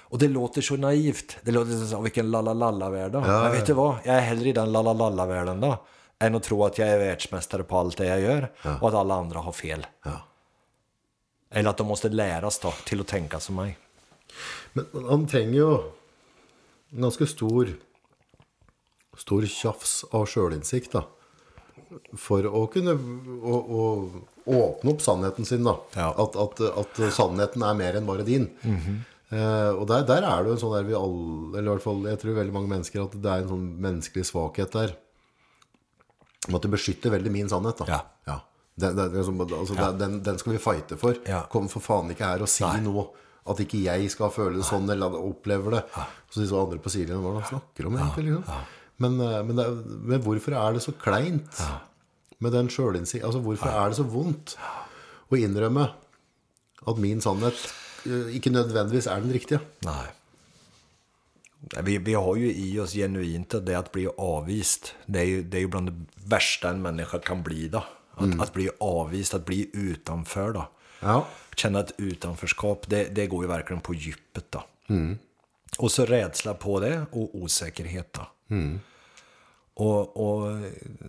[0.00, 1.36] Och det låter så naivt.
[1.42, 3.12] Det låter som vilken lallalalla-värld.
[3.12, 3.20] då.
[3.20, 3.96] Men vet du vad?
[4.04, 5.84] Jag är hellre i den lallalalla-världen då.
[6.18, 8.52] Än att tro att jag är världsmästare på allt det jag gör.
[8.80, 9.86] Och att alla andra har fel.
[10.04, 10.12] Ja.
[11.50, 13.78] Eller att de måste läras då, till att tänka som mig.
[14.72, 15.92] Men han trenger jo
[16.92, 17.68] en ganske stor
[19.18, 20.94] Stor tjafs av sjølinnsikt.
[22.18, 23.84] For å kunne å, å
[24.46, 25.74] åpne opp sannheten sin, da.
[25.96, 26.10] Ja.
[26.22, 28.46] At, at, at sannheten er mer enn bare din.
[28.62, 32.06] eh, og der, der er det en sånn der vi alle Eller i hvert fall
[32.08, 34.94] jeg tror veldig mange mennesker at det er en sånn menneskelig svakhet der.
[36.48, 38.00] Om at du beskytter veldig min sannhet, da.
[38.26, 38.38] Ja.
[38.80, 41.18] Den, den, liksom, altså, den, den skal vi fighte for.
[41.28, 41.42] Ja.
[41.52, 42.78] Kom for faen ikke her og si Nei.
[42.86, 43.10] noe.
[43.50, 45.80] At ikke jeg skal føle det sånn eller opplever det.
[46.30, 48.36] Så de så andre på sidelinjen hva er det snakker om egentlig.
[48.36, 48.68] Liksom.
[49.00, 51.62] Men, eh, men, det, men hvorfor er det så kleint
[52.38, 53.24] med den sjølinnsikt?
[53.24, 54.56] Altså, hvorfor er det så vondt
[55.30, 55.88] å innrømme
[56.90, 57.60] at min sannhet
[58.06, 59.60] eh, ikke nødvendigvis er den riktige?
[59.86, 60.10] Nej.
[61.84, 64.94] Vi, vi har ju i oss genuint att det att bli avvist.
[65.06, 67.84] Det är ju, det är ju bland det värsta en människa kan bli då.
[68.14, 70.68] Att, att bli avvist, att bli utanför då.
[71.00, 71.26] Ja.
[71.56, 74.62] Känna ett utanförskap, det, det går ju verkligen på djupet då.
[75.78, 78.26] Och så rädsla på det och osäkerhet då.
[79.74, 80.60] Och, och,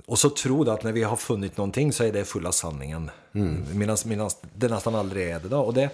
[0.05, 3.09] och så tro att när vi har funnit någonting så är det fulla sanningen.
[3.73, 5.59] Medan, medan det nästan aldrig är det då.
[5.59, 5.89] Och det,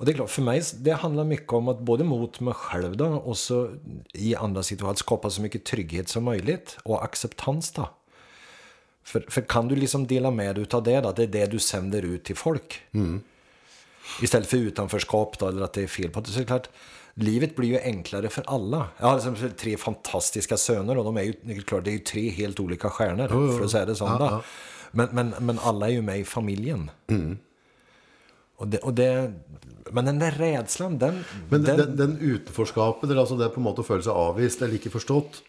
[0.00, 2.96] och det är klart, för mig det handlar mycket om att både mot mig själv
[2.96, 3.70] då och så
[4.12, 7.88] i andra situationer skapa så mycket trygghet som möjligt och acceptans då.
[9.04, 11.58] För, för kan du liksom dela med dig utav det då, det är det du
[11.58, 12.80] sänder ut till folk.
[14.22, 16.28] Istället för utanförskap då, eller att det är fel på det.
[16.28, 16.68] Så är det klart,
[17.14, 18.88] livet blir ju enklare för alla.
[18.98, 21.92] Jag har liksom tre fantastiska söner och de är ju, det är klart, det är
[21.92, 24.06] ju tre helt olika stjärnor, för att säga det så.
[24.06, 24.42] då.
[24.90, 26.90] Men, men, men alla är ju med i familjen.
[28.56, 29.32] Och det, och det,
[29.90, 31.24] men den där rädslan, den...
[31.48, 34.76] Men den, den, den utenforskapet, eller altså det på måte å føle seg avvist eller
[34.76, 35.40] ikke forstått,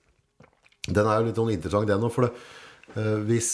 [0.96, 2.14] den jo litt sånn interessant, den òg.
[2.14, 2.32] For det,
[2.94, 3.50] eh, hvis,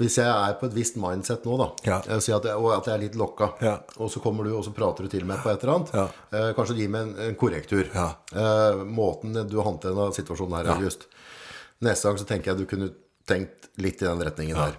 [0.00, 1.98] hvis jeg er på et visst mindset nå, da, Ja.
[2.18, 3.74] sier at jeg, og at jeg er litt lokka, Ja.
[3.98, 6.06] og så kommer du og så prater du til meg på et eller annet, Ja.
[6.32, 7.84] eh, kanskje gi meg en, en korrektur.
[7.94, 10.74] Eh, måten du håndterer situasjonen her, Ja.
[10.78, 11.06] August.
[11.82, 12.90] Neste gang så tenker jeg du kunne
[13.26, 14.76] tenkt litt i den retningen her.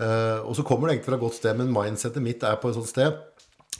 [0.00, 2.68] Eh, og så kommer det egentlig fra et godt sted, men mindsetet mitt er på
[2.70, 3.18] et sånt sted.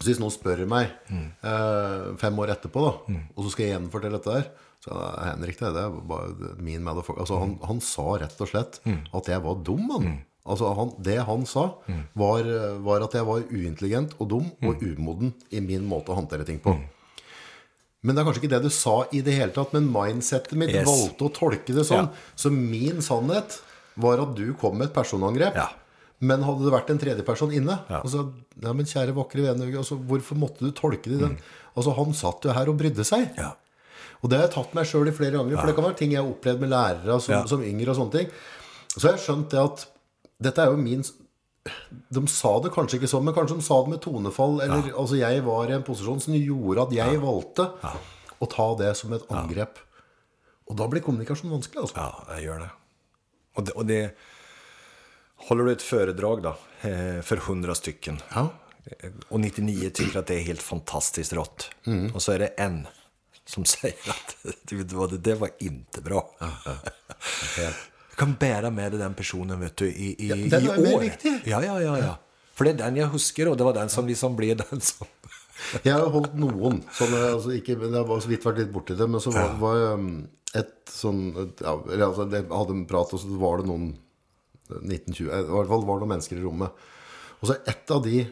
[0.00, 4.18] Så hvis noen spør meg eh, fem år etterpå, da, og så skal jeg gjenfortelle
[4.18, 4.50] dette der
[4.84, 7.22] så Henrik, det, det bare min motherfucker.
[7.22, 8.80] Altså, han, han sa rett og slett
[9.14, 10.08] at jeg var dum, han.
[10.42, 11.68] Altså, han, det han sa,
[12.18, 12.48] var,
[12.82, 16.58] var at jeg var uintelligent og dum og umoden i min måte å håndtere ting
[16.64, 16.74] på.
[18.02, 20.72] Men det er kanskje ikke det du sa i det hele tatt, men mindsetet mitt
[20.74, 20.88] Yes.
[20.88, 22.08] valgte å tolke det sånn.
[22.10, 22.32] Ja.
[22.34, 23.60] Så min sannhet
[24.02, 25.54] var at du kom med et personangrep.
[25.54, 25.68] Ja.
[26.22, 28.00] Men hadde det vært en tredjeperson inne Ja.
[28.02, 28.28] altså,
[28.62, 31.38] ja, men kjære vakre vene, altså, Hvorfor måtte du tolke det den?
[31.76, 33.30] Altså, Han satt jo her og brydde seg.
[33.30, 33.38] Mm.
[33.38, 33.52] Ja.
[34.22, 35.56] Og det har jeg tatt meg sjøl i flere ganger.
[35.58, 37.44] For det kan være ting jeg har opplevd med lærere som, Ja.
[37.46, 37.90] som yngre.
[37.90, 38.30] og sånne ting
[38.96, 39.86] Så har jeg skjønt det at
[40.42, 41.04] dette er jo min
[42.10, 44.60] De sa det kanskje ikke sånn, men kanskje de sa det med tonefall.
[44.62, 47.68] Eller altså jeg var i en posisjon som gjorde at jeg valgte
[48.42, 49.78] å ta det som et angrep.
[50.68, 51.82] Og da blir kommunikasjon vanskelig.
[51.82, 52.70] altså Ja, jag gör det.
[53.54, 54.16] Och det, och det
[55.48, 56.48] Håller du ett föredrag då,
[56.80, 58.20] eh, för hundra stycken.
[58.34, 58.48] Ja.
[59.28, 61.70] Och 99 tycker att det är helt fantastiskt rått.
[62.14, 62.86] Och så är det en
[63.46, 66.30] som säger att du vad, det där var inte bra.
[68.10, 70.96] Du kan bära med dig den personen vet du, i, i, Ja, den i mer
[70.96, 71.00] år.
[71.00, 71.40] viktig.
[71.44, 72.18] Ja, ja, ja, ja.
[72.54, 75.06] För det är den jag huskar och det var den som liksom blev den som...
[75.86, 79.06] Jeg har noen sånne, altså ikke, men Jeg har så vidt vært litt borti det,
[79.06, 80.08] men så var, var um,
[80.58, 83.84] et sånn et, ja, eller, altså, Jeg hadde en prat, og så var det noen
[84.72, 86.82] 1920, I hvert fall var det noen mennesker i rommet.
[87.40, 88.24] Og så ett av de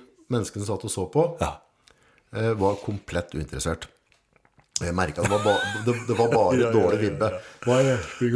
[0.51, 1.53] som satt og så på, Ja.
[2.35, 3.87] eh, var komplett uinteressert.
[4.81, 5.39] Jeg merka det,
[5.85, 7.29] det, var bare dårlig vibbe.
[7.67, 8.05] Hva er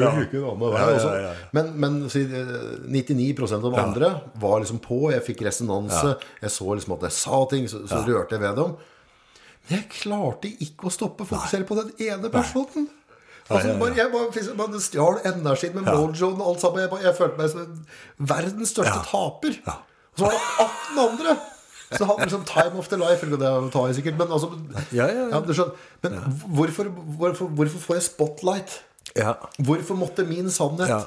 [0.74, 1.30] Ja, ja, ja, ja.
[1.57, 2.51] Men, men si, eh,
[2.92, 4.11] 99% av andre
[4.42, 5.07] var liksom på.
[5.14, 6.18] Jeg fikk resonanse.
[6.42, 8.76] Jeg så liksom at jeg sa ting, så, så rørte jeg ved dem.
[9.64, 12.90] Men jeg klarte ikke å stoppe å fokusere på den ene personen.
[13.49, 13.80] Altså, ja, ja.
[13.80, 16.84] Bare, jeg bare, man stjal energien med mojoen og alt sammen.
[16.84, 19.59] Jeg, bare, jeg følte meg som en verdens største taper.
[19.64, 21.36] Og så var det 18 andre!
[21.93, 24.49] Så hadde liksom time of the life, eller det tar jeg sikkert, men altså
[24.91, 25.43] Ja, ja, ja.
[25.53, 25.74] skjønner.
[26.03, 26.16] Men
[26.57, 28.80] hvorfor, hvorfor, hvorfor får jeg spotlight?
[29.14, 29.35] Ja.
[29.59, 30.89] Hvorfor måtte min sannhet?
[30.89, 31.03] Ja.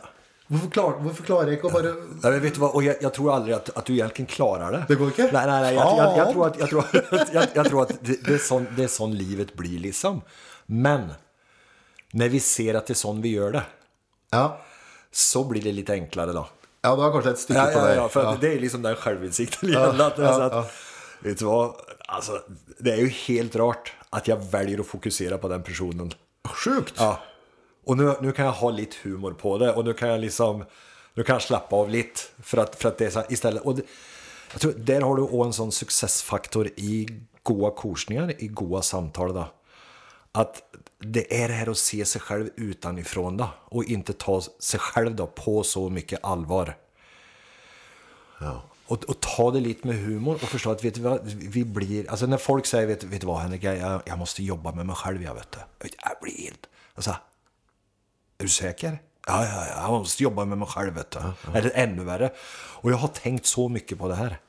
[0.48, 1.90] Hvorfor, klar, hvorfor klarer jeg ikke å bare
[2.24, 2.72] Nej, men vet vad?
[2.72, 4.86] Och jag, jag tror aldrig att, att du egentligen klarar det.
[4.88, 5.30] Det går inte?
[5.34, 5.76] Nej, nej, nej.
[5.76, 8.38] Jag, jag, jag tror att, jag tror, att- jag, jag tror att det, det, är
[8.38, 10.22] sån, det är sån livet blir liksom.
[10.66, 11.14] Men
[12.12, 13.64] när vi ser att det är sån vi gör det,
[14.32, 14.58] Ja,
[15.12, 16.48] så blir det lite enklare då.
[16.88, 17.98] Ja det var kanskje et stykke Ja, på ja, deg.
[17.98, 18.38] ja, för Ja.
[18.42, 20.72] det är liksom den självinsikten att, alltså, att,
[21.20, 21.74] Vet du vad?
[22.08, 22.42] Alltså,
[22.80, 26.12] det är ju helt rart att jag väljer att fokusera på den personen.
[26.48, 26.94] Sjukt!
[26.98, 27.20] Ja.
[27.86, 30.66] Och nu, nu kan jag ha lite humor på det och nu kan jag liksom
[31.14, 33.64] nu kan jag slappa av lite för att, för att det är så här, istället.
[33.64, 33.82] Och det,
[34.52, 37.08] jag tror, där har du också en sån successfaktor i
[37.44, 39.34] goda korsningar, i goda samtal.
[39.34, 39.48] Då.
[40.32, 40.62] Att
[41.00, 45.16] det är det här att se sig själv utanifrån då, och inte ta sig själv
[45.16, 46.78] då på så mycket allvar.
[48.40, 48.64] Ja.
[48.88, 52.10] Och, och ta det lite med humor och förstå att vet du vad, vi blir,
[52.10, 54.96] alltså när folk säger vet, vet du vad Henrik, jag, jag måste jobba med mig
[54.96, 55.60] själv, jag vet det.
[55.80, 57.12] Jag blir helt, alltså,
[58.38, 59.00] är du säker?
[59.28, 61.20] Ja, ja, ja, jag måste jobba med mig själv, vet du.
[61.54, 62.32] Eller ännu värre.
[62.50, 64.40] Och jag har tänkt så mycket på det här.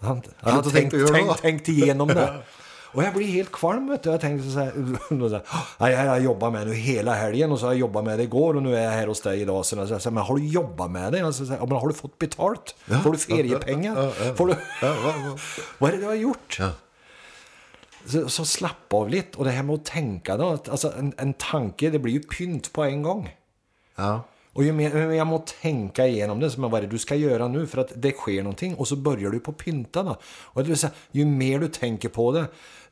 [0.00, 2.42] Jag har, du tänkt, tänkt tänkt, tänkt igenom det.
[2.92, 4.10] Och jag blir helt kvalm, vet du.
[4.10, 4.70] Jag tänkte så här,
[5.28, 5.42] så här
[5.78, 8.18] "Ja, jag har jobbat med det nu hela helgen och så har jag jobbat med
[8.18, 9.66] det igår och nu är jag här hos dig idag.
[9.66, 11.20] Så jag säger, men har du jobbat med det?
[11.20, 12.74] Alltså, så här, "Ja, men har du fått betalt?
[13.02, 14.34] Får du feriepengar?
[14.34, 14.54] Får du...
[15.78, 16.58] Vad är det du har gjort?
[18.06, 19.38] Så, så slapp av lite.
[19.38, 20.58] Och det här med att tänka då.
[20.70, 23.36] Alltså, en, en tanke, det blir ju pynt på en gång.
[23.96, 24.20] Ja.
[24.52, 27.48] Och ju mer jag må tänka igenom det, som vad är det du ska göra
[27.48, 30.16] nu för att det sker någonting och så börjar du på pynta då.
[30.42, 32.44] Och det vill säga, ju mer du tänker på det,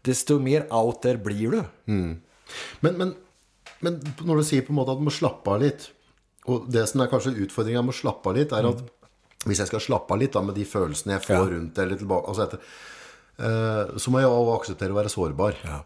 [0.07, 1.61] desto mer out there blir du.
[1.87, 3.15] Men, men,
[3.85, 5.89] men når du sier på en måte at du må slappe av litt
[6.47, 8.85] Og det som er kanskje utfordringen med å slappe av litt Er at
[9.47, 11.43] hvis jeg skal slappe av litt da, Med de følelsene jeg får Ja.
[11.57, 12.63] rundt Eller tilbake altså etter,
[13.43, 15.81] eh, Så må jeg også akseptere å være sårbar Ja.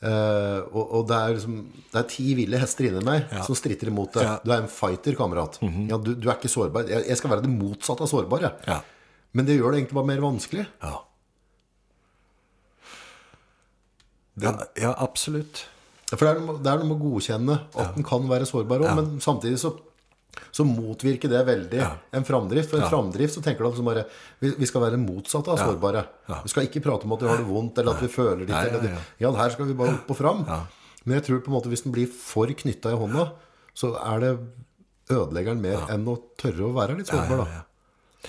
[0.00, 1.58] Eh, og, og det er liksom
[1.90, 4.38] Det er ti ville hester inni meg Som stritter imot det Ja.
[4.46, 7.44] Du er en fighter, kamerat ja, du, du er ikke sårbar jeg, jeg skal være
[7.44, 8.46] det motsatte av sårbar.
[8.70, 8.78] Ja.
[9.36, 11.00] Men det gjør det egentlig bare mer vanskelig Ja.
[14.40, 15.64] Ja, ja absolut.
[16.10, 18.82] For det er, noe, det er noe med å godkjenne at den kan være sårbar
[18.82, 19.70] òg, men samtidig så,
[20.50, 21.82] så motvirker det veldig
[22.18, 22.70] en framdrift.
[22.72, 24.04] For en framdrift så tenker du at liksom bare,
[24.42, 26.02] vi, skal være motsatte av sårbare.
[26.42, 28.64] Vi skal ikke prate om at vi har det vondt, eller at vi føler ja,
[28.66, 28.98] eller ja.
[29.22, 30.42] Ja, her skal vi bare opp og fram.
[31.04, 33.28] Men jeg tror på en måte hvis den blir for knytta i hånda,
[33.74, 34.32] så er det
[35.10, 37.44] ødelegger den mer enn å tørre å være litt sårbar.
[37.46, 37.62] da.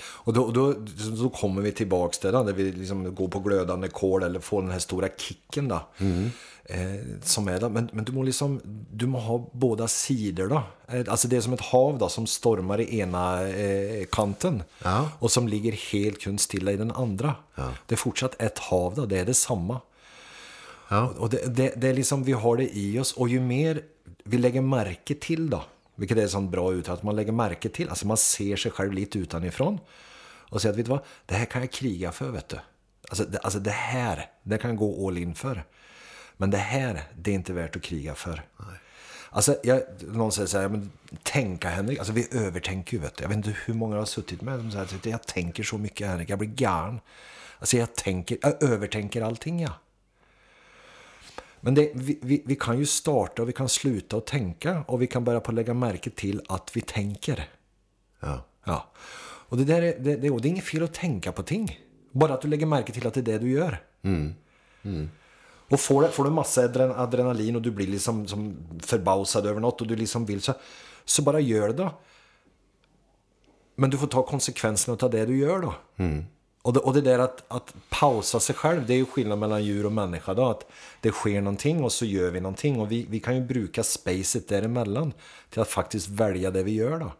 [0.00, 0.74] Och då, då,
[1.22, 4.62] då kommer vi tillbaks till det, där vi liksom går på glödande kol eller får
[4.62, 5.80] den här stora kicken då.
[6.64, 7.68] Eh, som är där.
[7.68, 10.62] Men, men du, må liksom, du må ha båda sidor då.
[10.88, 14.62] Eh, alltså det är som ett hav då, som stormar i ena eh, kanten.
[14.82, 15.10] Ja.
[15.18, 17.34] Och som ligger helt kun stilla i den andra.
[17.86, 19.80] Det är fortsatt ett hav då, det är detsamma.
[20.88, 21.12] Ja.
[21.18, 23.12] Och det, det, det är liksom, vi har det i oss.
[23.12, 23.82] Och ju mer
[24.24, 25.64] vi lägger märke till då,
[25.94, 28.70] vilket är ett sånt bra uttryck, att man lägger märke till, alltså man ser sig
[28.72, 29.80] själv lite utanifrån.
[30.50, 32.58] Och säger att, vet du vad, det här kan jag kriga för, vet du.
[33.08, 35.64] Alltså det, alltså det här, det kan jag gå all in för.
[36.36, 38.42] Men det här, det är inte värt att kriga för.
[39.30, 40.90] Alltså, jag, någon säger så här, men
[41.22, 43.24] tänka Henrik, alltså vi övertänker ju vet du.
[43.24, 46.08] Jag vet inte hur många har suttit med som säger att jag tänker så mycket
[46.08, 47.00] Henrik, jag blir galen.
[47.58, 49.72] Alltså jag tänker, jag övertänker allting ja.
[51.64, 55.02] Men det, vi, vi, vi kan ju starta och vi kan sluta att tänka och
[55.02, 57.48] vi kan börja på att lägga märke till att vi tänker.
[58.20, 58.44] Ja.
[58.64, 58.90] Ja.
[59.48, 61.80] Och det, där är, det, det, det är inget fel att tänka på ting.
[62.12, 63.82] Bara att du lägger märke till att det är det du gör.
[65.68, 69.80] Och får, får du massa adren- adrenalin och du blir liksom som förbausad över något
[69.80, 70.54] och du liksom vill så,
[71.04, 71.90] så bara gör det då.
[73.76, 75.74] Men du får ta konsekvenserna av det du gör då.
[76.62, 79.64] Och, det, och det där att, att pausa sig själv, det är ju skillnad mellan
[79.64, 80.46] djur och människa då.
[80.46, 80.66] Att
[81.00, 82.80] det sker någonting och så gör vi någonting.
[82.80, 85.12] Och vi, vi kan ju bruka spacet däremellan
[85.50, 87.12] till att faktiskt välja det vi gör då.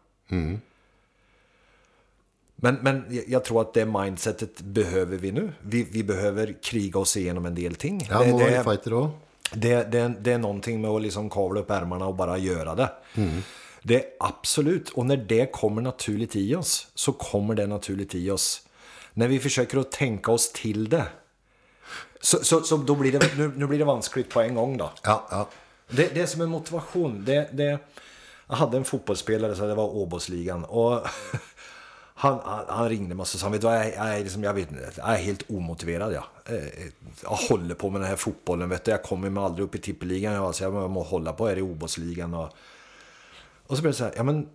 [2.55, 5.51] Men, men jag- tror att det mindsetet behöver vi nu.
[5.61, 8.07] Vi, vi behöver kriga oss igenom en del ting.
[8.09, 9.09] Ja, det, det, fighter òg.
[9.53, 12.89] det, det, det är någonting med att liksom kavla upp ärmarna och bara göra det.
[13.83, 14.89] Det är absolut.
[14.89, 18.61] Och när det kommer naturligt i oss så kommer det naturligt i oss.
[19.13, 21.05] När vi försöker att tänka oss till det
[22.21, 24.91] Så, så, så då blir det, nu, nu blir det vanskligt på en gång då.
[25.03, 25.49] Ja, ja.
[25.89, 27.79] Det, det som är motivation, det, det...
[28.47, 30.65] Jag hade en fotbollsspelare, så det var Åbosligan.
[30.65, 30.91] Och
[32.13, 34.71] han, han, han ringde mig och sa, vet du, jag, jag, är liksom, jag, vet,
[34.71, 36.13] inte, jag är helt omotiverad.
[36.13, 36.23] Jag.
[36.45, 36.63] Eh,
[37.23, 38.91] jag håller på med den här fotbollen, vet du.
[38.91, 40.33] Jag kommer mig aldrig upp i tippeligan.
[40.33, 42.33] Jag, alltså, jag må hålla på här i Åbosligan.
[42.33, 42.49] Och,
[43.67, 44.49] och så blev det så här, ja men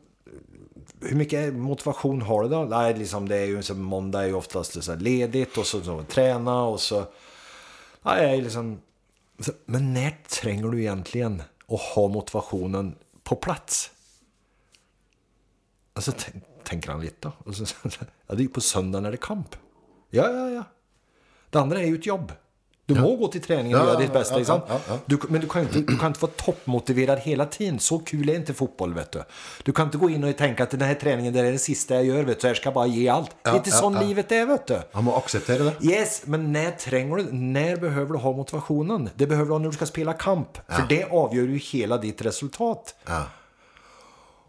[1.01, 2.65] hur mycket motivation har du då?
[2.65, 6.03] Nej, liksom, det är ju så, måndag är ju oftast så ledigt och så, så
[6.03, 7.07] träna och så...
[8.03, 8.81] Nej, jag är liksom...
[9.39, 13.91] Så, men när tränger du egentligen att ha motivationen på plats?
[15.95, 16.13] Och så
[16.65, 17.33] tänker han lite.
[17.39, 17.65] Och så,
[18.01, 19.57] ja, det är ju på söndag när det är kamp.
[20.11, 20.65] Ja, ja, ja.
[21.51, 22.33] Det andra är ju ett jobb.
[22.89, 24.37] Du må gå till träningen och göra ditt bästa.
[24.37, 24.61] liksom.
[25.07, 27.79] Du, men du kan, inte, du kan inte vara toppmotiverad hela tiden.
[27.79, 29.23] Så kul är inte fotboll, vet du.
[29.63, 31.95] Du kan inte gå in och tänka att den här träningen det är det sista
[31.95, 32.47] jag gör, vet du.
[32.49, 33.31] Jag ska bara ge allt.
[33.43, 34.79] det är inte sån livet är, vet du.
[34.93, 35.73] Han må acceptera det.
[35.83, 37.33] Yes, men när tränger du?
[37.33, 39.11] När behöver du ha motivationen?
[39.15, 40.59] Det behöver du ha när du ska spela kamp.
[40.69, 42.95] För det avgör ju hela ditt resultat.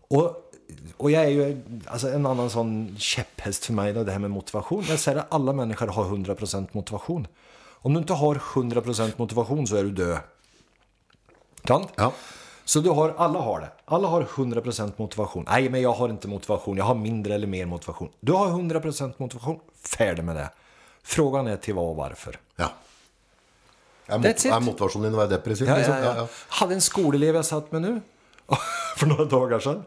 [0.10, 0.52] Och,
[0.98, 4.32] och jag är ju alltså en annan sån käpphäst för mig, då, det här med
[4.32, 4.84] motivation.
[4.90, 7.28] Jag säger att alla människor har 100% motivation.
[7.82, 10.20] Om du inte har 100% motivation så är du död.
[11.68, 11.90] Sant?
[11.96, 12.12] Ja.
[12.66, 13.70] Så du har, alla har det.
[13.86, 15.46] Alla har 100% motivation.
[15.48, 16.78] Nej, men jag har inte motivation.
[16.78, 18.10] Jag har mindre eller mer motivation.
[18.20, 19.60] Du har 100% motivation.
[19.98, 20.50] Färdig med det.
[21.04, 22.40] Frågan är till vad och varför.
[22.56, 22.72] ja.
[24.06, 25.68] Är, mot, är motivationen din depressiv?
[25.68, 25.96] Ja, liksom?
[25.96, 26.28] ja, ja.
[26.48, 28.02] Hade en skolelev jag satt med nu
[28.98, 29.84] för några dagar sedan.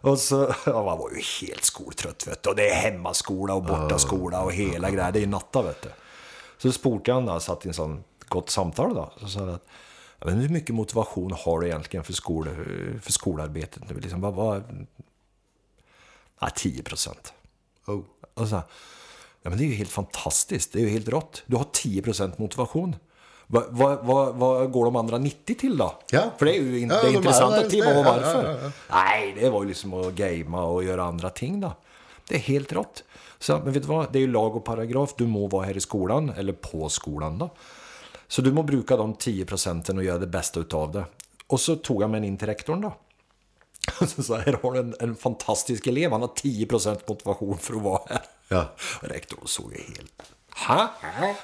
[0.00, 2.50] Och så, ja, man var ju helt skoltrött vet du.
[2.50, 5.12] Och det är hemmaskola och bortaskola och hela grejen.
[5.12, 5.88] Det är natta vet du.
[6.62, 9.12] Så spurtade han då, satt i en sån gott samtal då.
[9.20, 9.66] Så sa han att,
[10.18, 12.48] "Ja, men hur mycket motivation har du egentligen för, skol,
[13.02, 14.00] för skolarbetet nu?
[14.00, 14.86] Liksom, vad, vad,
[16.40, 17.32] ja, 10 procent.
[17.86, 18.00] Oh.
[18.34, 18.54] Och så,
[19.42, 21.42] ja men det är ju helt fantastiskt, det är ju helt rått.
[21.46, 22.96] Du har 10% motivation.
[23.46, 25.94] Vad vad- vad- vad går de andra 90 till då?
[26.10, 26.30] Ja.
[26.38, 28.58] För det är ju in, Ja, det intressanta till vad och varför.
[28.62, 31.72] ja, Nej, det var ju liksom att gamea och göra andra ting då.
[32.28, 33.04] Det är helt rått.
[33.40, 35.14] Så, men vet du vad, det är ju lag och paragraf.
[35.16, 37.50] Du må vara här i skolan, eller på skolan då.
[38.28, 41.04] Så du må bruka de 10 procenten och göra det bästa utav det.
[41.46, 42.96] Och så tog jag mig in till rektorn då.
[44.00, 47.82] Och så jag, här har en, en fantastisk elev, han har 10% motivation för att
[47.82, 48.22] vara här.
[48.48, 48.64] Ja.
[49.00, 50.22] Rektorn såg ju helt...
[50.68, 50.90] Ha?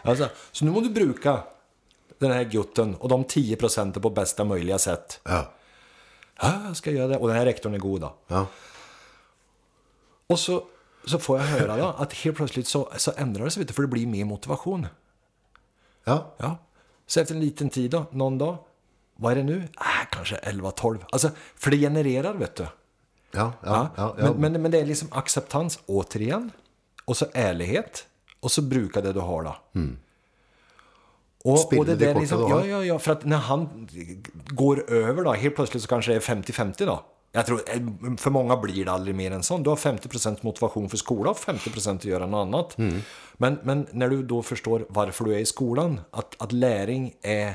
[0.03, 1.43] Alltså, så nu må du bruka
[2.19, 5.21] den här gutten och de 10% på bästa möjliga sätt.
[5.25, 5.53] Ja.
[6.41, 7.17] Ja, jag ska göra det.
[7.17, 8.15] Och den här rektorn är god då.
[8.27, 8.47] Ja.
[10.27, 10.65] Och så,
[11.07, 13.89] så får jag höra då att helt plötsligt så, så ändrar det sig, för det
[13.89, 14.87] blir mer motivation.
[16.05, 16.35] Ja.
[16.37, 16.59] Ja.
[17.07, 18.59] Så efter en liten tid då, någon dag,
[19.17, 19.69] vad är det nu?
[19.77, 20.99] Äh, kanske 11-12.
[21.13, 22.67] Alltså, för det genererar, vet du.
[23.31, 23.53] Ja.
[23.63, 23.89] Ja.
[23.97, 24.25] Ja, Ja.
[24.33, 26.51] Men, men, men det är liksom acceptans återigen.
[27.05, 28.07] Och så ärlighet.
[28.41, 29.57] Och så brukar det du har då.
[31.45, 33.89] Och, Spiller och det de där liksom, ja, ja, ja, för att när han
[34.49, 37.05] går över då, helt plötsligt så kanske det är 50-50 då.
[37.37, 37.81] Jag tror, eh,
[38.17, 39.63] för många blir det aldrig mer än sån.
[39.63, 42.79] Du har 50% motivation för skolan och 50% att göra något annat.
[42.79, 43.01] Mm.
[43.35, 47.55] Men, men när du då förstår varför du är i skolan, att, att läring är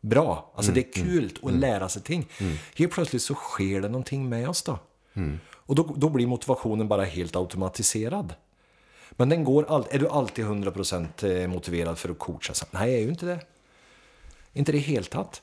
[0.00, 0.52] bra.
[0.54, 0.84] Alltså Mm.
[0.92, 2.28] det är kul att lära sig ting.
[2.76, 4.78] Helt plötsligt så sker det någonting med oss då.
[5.14, 5.40] Mm.
[5.50, 8.34] Och då, då blir motivationen bara helt automatiserad.
[9.10, 12.52] Men den går all, är du alltid 100% motiverad för att coacha?
[12.70, 13.40] Nej, jag är ju inte det.
[14.52, 15.42] Inte det helt.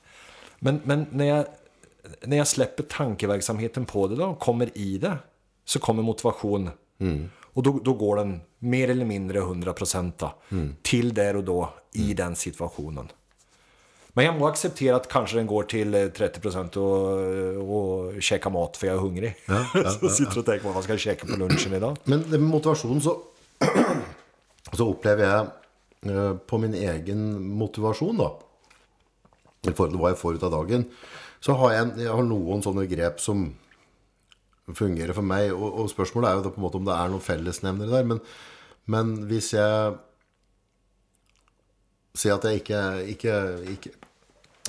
[0.60, 1.46] Men, men när, jag,
[2.22, 5.18] när jag släpper tankeverksamheten på det då, och kommer i det,
[5.66, 6.70] så kommer motivation.
[7.54, 10.34] Och då, då går den mer eller mindre 100% då,
[10.82, 13.12] till där och då i den situationen.
[14.14, 18.78] Men jag må acceptera att kanske den går till eh, 30% och, och käka mat
[18.78, 19.36] för jag är hungrig.
[20.00, 21.98] så sitter och tänker på vad ska jag käka på lunchen idag.
[22.04, 23.18] Men med motivasjon så,
[24.74, 25.48] så opplever jeg
[26.16, 28.40] eh, på min egen motivasjon da,
[29.66, 30.86] til hva jeg får ut av dagen,
[31.44, 33.50] så har jeg, en, jeg har noen sånne grep som
[34.76, 37.26] fungerer for meg, og, og spørsmålet er jo på en måte om det er noen
[37.26, 38.22] fellesnevnere der, men,
[38.92, 39.98] men hvis jeg
[42.20, 42.82] sier at jeg ikke,
[43.16, 43.36] ikke,
[43.76, 43.94] ikke,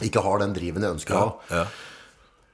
[0.07, 1.64] ikke har den driven jeg ønsker å ha, Ja.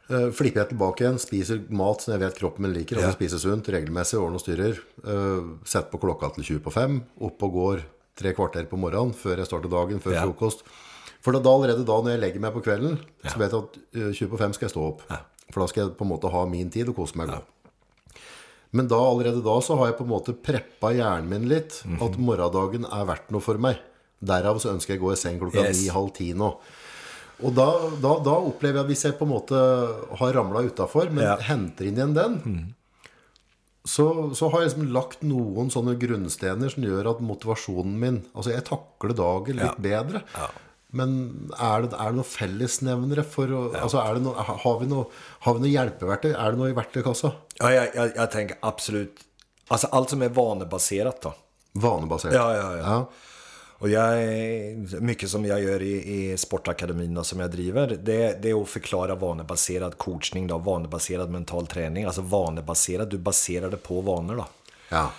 [0.06, 3.40] Eh, Flipper jeg tilbake igjen, spiser mat som jeg vet kroppen min liker, altså spiser
[3.42, 4.76] sunt, regelmessig, ordner og styrer.
[5.02, 7.82] Uh, Setter på klokka til 20 på 5, opp og går
[8.16, 10.22] tre kvarter på morgenen før jeg starter dagen, før Ja.
[11.26, 14.12] For da, allerede da når jeg legger meg på kvelden, så vet jeg at eh,
[14.14, 15.02] 20 på 5 skal jeg stå opp.
[15.50, 17.48] For da skal jeg på en måte ha min tid og kose meg godt.
[18.76, 21.98] Men da, allerede da så har jeg på en måte preppa hjernen min litt, Mhm.
[22.06, 23.78] at morgendagen er verdt noe for meg.
[24.22, 25.82] Derav så ønsker jeg å gå i seng klokka Yes.
[25.82, 26.50] ni, halv ti nå.
[27.44, 27.66] Og da,
[28.00, 29.58] da, da opplever jeg at hvis jeg på en måte
[30.18, 31.36] har ramla utafor, men Ja.
[31.36, 32.74] henter inn igjen den,
[33.86, 38.50] så, så har jeg liksom lagt noen sånne grunnstener som gjør at motivasjonen min Altså,
[38.54, 40.22] jeg takler dagen litt bedre.
[40.92, 44.86] Men er det, er det noen fellesnevnere for å Altså, er det noe, har, vi
[44.90, 45.08] noe,
[45.44, 46.30] har vi noe hjelpeverktøy?
[46.32, 47.32] Er det noe i verktøykassa?
[47.58, 49.20] Ja, jag, jag, jag tänker absolut.
[49.68, 51.34] Alltså allt som är vanebaserat då.
[51.72, 52.34] Vanebasert.
[52.34, 52.78] Ja, ja, ja.
[52.78, 53.10] ja.
[53.78, 54.18] Och jag,
[55.02, 58.68] mycket som jag gör i, i Sportakademin då, som jag driver, det, det är att
[58.68, 62.04] förklara vanebaserad coachning, då, vanebaserad mental träning.
[62.04, 64.46] Alltså vanebaserad, du baserar det på vanor då.
[64.88, 65.10] ja.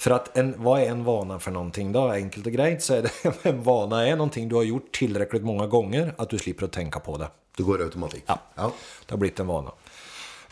[0.00, 2.08] För att en, vad är en vana för någonting då?
[2.08, 3.10] Enkelt och grejt så är det
[3.50, 7.00] en vana är någonting du har gjort tillräckligt många gånger att du slipper att tänka
[7.00, 7.28] på det.
[7.56, 8.24] Det går automatikk.
[8.26, 8.38] Ja.
[8.54, 8.72] ja.
[9.06, 9.70] Det har blivit en vana.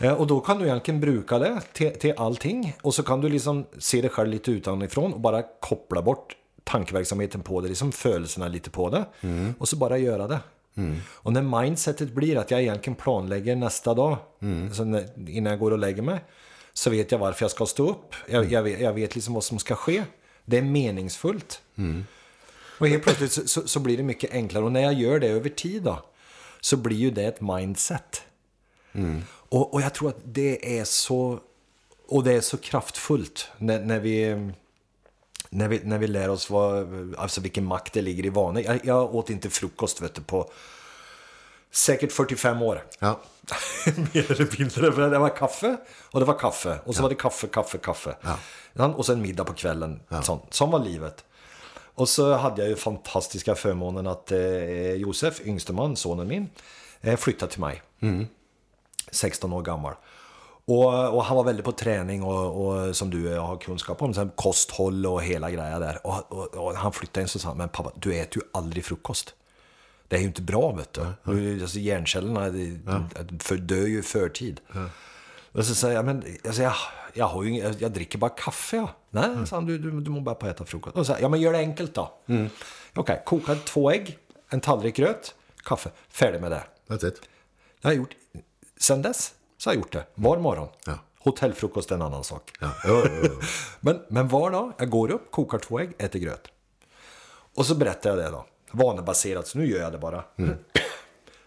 [0.00, 2.76] Eh, Och då kan du egentligen bruka det till, till allting.
[2.82, 7.40] Och så kan du liksom se det själv lite utanifrån och bara koppla bort tankeverksamheten
[7.40, 9.04] på det, liksom födelserna lite på det.
[9.58, 10.40] Och så bara göra det.
[11.12, 14.16] Och när mindsetet blir att jag egentligen planlägger nästa dag,
[14.72, 16.20] så när, innan jag går och lägger mig,
[16.78, 18.14] så vet jag varför jag ska stå upp.
[18.26, 20.04] Jag, jag, vet, jag vet liksom vad som ska ske.
[20.44, 21.62] Det är meningsfullt.
[22.78, 24.64] Och helt plötsligt så, så, så blir det mycket enklare.
[24.64, 26.02] Och när jag gör det över tid då,
[26.60, 28.22] så blir ju det ett mindset.
[29.28, 31.40] Och, och jag tror att det är så,
[32.08, 34.50] och det är så kraftfullt när, när vi
[35.50, 38.62] när vi, när vi lär oss vad, alltså vilken makt det ligger i vanor.
[38.62, 40.50] Jag, jag åt inte frukost vet du, på
[41.72, 42.84] säkert 45 år.
[42.98, 43.20] ja.
[43.86, 44.92] Mer eller mindre.
[44.92, 45.76] För det var kaffe
[46.10, 46.78] och det var kaffe.
[46.84, 48.16] Och så var det kaffe, kaffe, kaffe.
[48.72, 48.86] Ja.
[48.86, 50.00] Och sen middag på kvällen.
[50.22, 50.54] Sånt.
[50.54, 51.24] Som var livet.
[51.94, 56.50] Och så hade jag ju fantastiska förmånen att eh, Josef, yngste man, sonen min,
[57.00, 57.82] eh, flyttade till mig.
[59.10, 59.94] 16 år gammal.
[60.64, 64.30] Och, och han var väldigt på träning och, och som du har kunskap om, sen
[64.34, 66.06] kosthåll och hela grejen där.
[66.06, 69.34] Och, och, och han flyttade in så sa men pappa, du äter ju aldrig frukost.
[70.08, 71.06] Det är ju inte bra vet du.
[71.24, 74.60] du alltså, hjärncellerna det, för, dör ju i förtid.
[75.52, 76.74] Och så säger jag, men alltså, jag,
[77.14, 78.76] jag, har ju, jag, jag dricker bara kaffe.
[78.76, 78.90] Ja.
[79.10, 80.96] Nej, sa han, du, du, du må bara på äta frukost.
[80.96, 82.12] Och så, säger jag, ja men gör det enkelt då.
[82.94, 85.34] Okej, koka två ägg, en tallrik gröt,
[85.64, 85.90] kaffe.
[86.08, 86.62] Färdig med det.
[86.86, 87.20] That's it.
[87.80, 88.14] Jag har gjort,
[88.80, 90.68] sen dess så har jag gjort det var morgon.
[90.86, 90.98] Ja.
[91.18, 92.52] Hotellfrukost är en annan sak.
[92.60, 92.70] Ja.
[92.86, 93.30] Jo, jo.
[93.80, 96.48] Men, men var dag, jag går upp, kokar två ägg, äter gröt.
[97.54, 98.46] Och så berättar jag det då.
[98.70, 100.24] Vanebaserat, så nu gör jag det bara.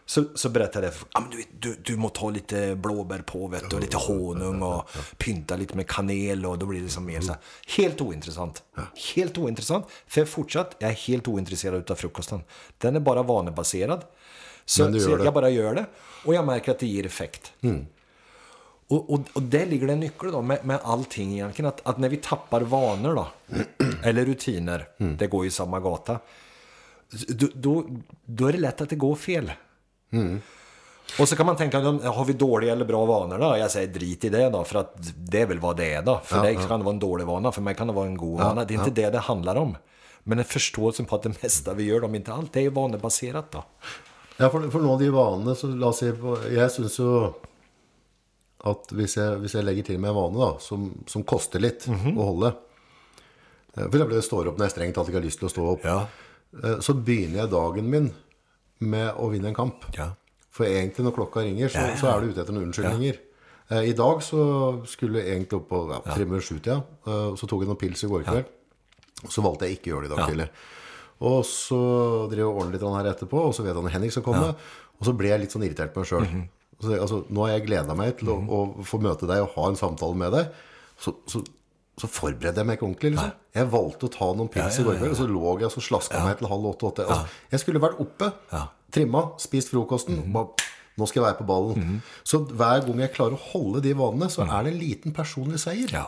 [0.06, 0.94] Så, så berättar jag.
[1.12, 4.90] Ah, du, du, du må ta lite blåbär på vet du, och lite honung och
[5.18, 7.42] pynta lite med kanel och då blir det som mer så här.
[7.78, 8.64] Helt ointressant.
[9.16, 9.86] Helt ointressant.
[10.08, 12.42] För fortsatt, jag är helt ointresserad av frukosten.
[12.78, 14.04] Den är bara vanebaserad.
[14.66, 15.86] Så, så jag bara gör det.
[16.26, 17.54] Och jag märker att det ger effekt.
[18.88, 21.70] Och, och, och där ligger det en nyckel då med, med allting egentligen.
[21.70, 23.28] Att, att när vi tappar vanor då,
[24.04, 26.20] eller rutiner, det går ju samma gata.
[27.28, 27.86] Då, då,
[28.26, 29.52] då är det lätt att det går fel.
[31.20, 33.58] Och så kan man tänka, har vi dåliga eller bra vanor då?
[33.58, 36.22] Jag säger drit i det då, för att det är väl vad det är då.
[36.24, 38.40] För dig kan det vara en dålig vana, för mig kan det vara en god
[38.40, 38.66] vana.
[38.66, 39.78] Det är inte det det handlar om.
[40.24, 43.52] Men en förståelse på att det mesta vi gör, om inte allt, det är vanebaserat
[43.52, 43.64] då.
[44.38, 47.10] Ja, for, for noen av de vanene, så la oss si på Jeg syns jo
[48.66, 51.86] at hvis jeg, hvis jeg legger til med en vane da, som, som koster litt
[51.88, 52.16] Mhm.
[52.18, 52.52] å holde
[53.76, 55.68] eh, For eksempel jeg står opp når jeg strengt tatt ikke har til å stå
[55.76, 55.86] opp.
[56.64, 58.12] Eh, Så begynner jeg dagen min
[58.82, 59.86] med å vinne en kamp.
[59.98, 60.10] Ja.
[60.52, 63.20] For egentlig når klokka ringer, så, Ja, ja, så er du ute etter noen unnskyldninger.
[63.72, 64.42] Eh, I dag så
[64.90, 66.84] skulle jeg egentlig opp på ja, minutter sju-tida.
[67.08, 68.46] eh, Så tok jeg noen pils i går kveld.
[69.30, 70.50] Så valgte jeg ikke å gjøre det i dag tidlig.
[71.22, 71.78] Og så
[72.28, 74.56] driver jeg og ordner litt her etterpå, og så vet han Henrik skal komme.
[75.00, 76.48] Og så ble jeg litt sånn irritert på meg sjøl.
[76.82, 78.50] Altså, nå har jeg gleda meg til å, Mhm.
[78.50, 80.48] å få møte deg og ha en samtale med deg.
[81.00, 81.44] Så, så,
[82.02, 83.14] så forberedte jeg meg ikke ordentlig.
[83.16, 83.34] Liksom.
[83.58, 85.84] Jeg valgte å ta noen pils i går kveld, og så lå jeg og så
[85.88, 87.08] slaska meg til halv åtte-åtte.
[87.08, 88.32] Altså, jeg skulle vært oppe,
[88.96, 90.22] trimma, spist frokosten.
[90.22, 90.30] Mhm.
[90.30, 92.02] og bare, nå skal jeg være på ballen.
[92.28, 95.62] Så hver gang jeg klarer å holde de vanene, så er det en liten personlig
[95.64, 95.94] seier.
[95.94, 96.08] Ja.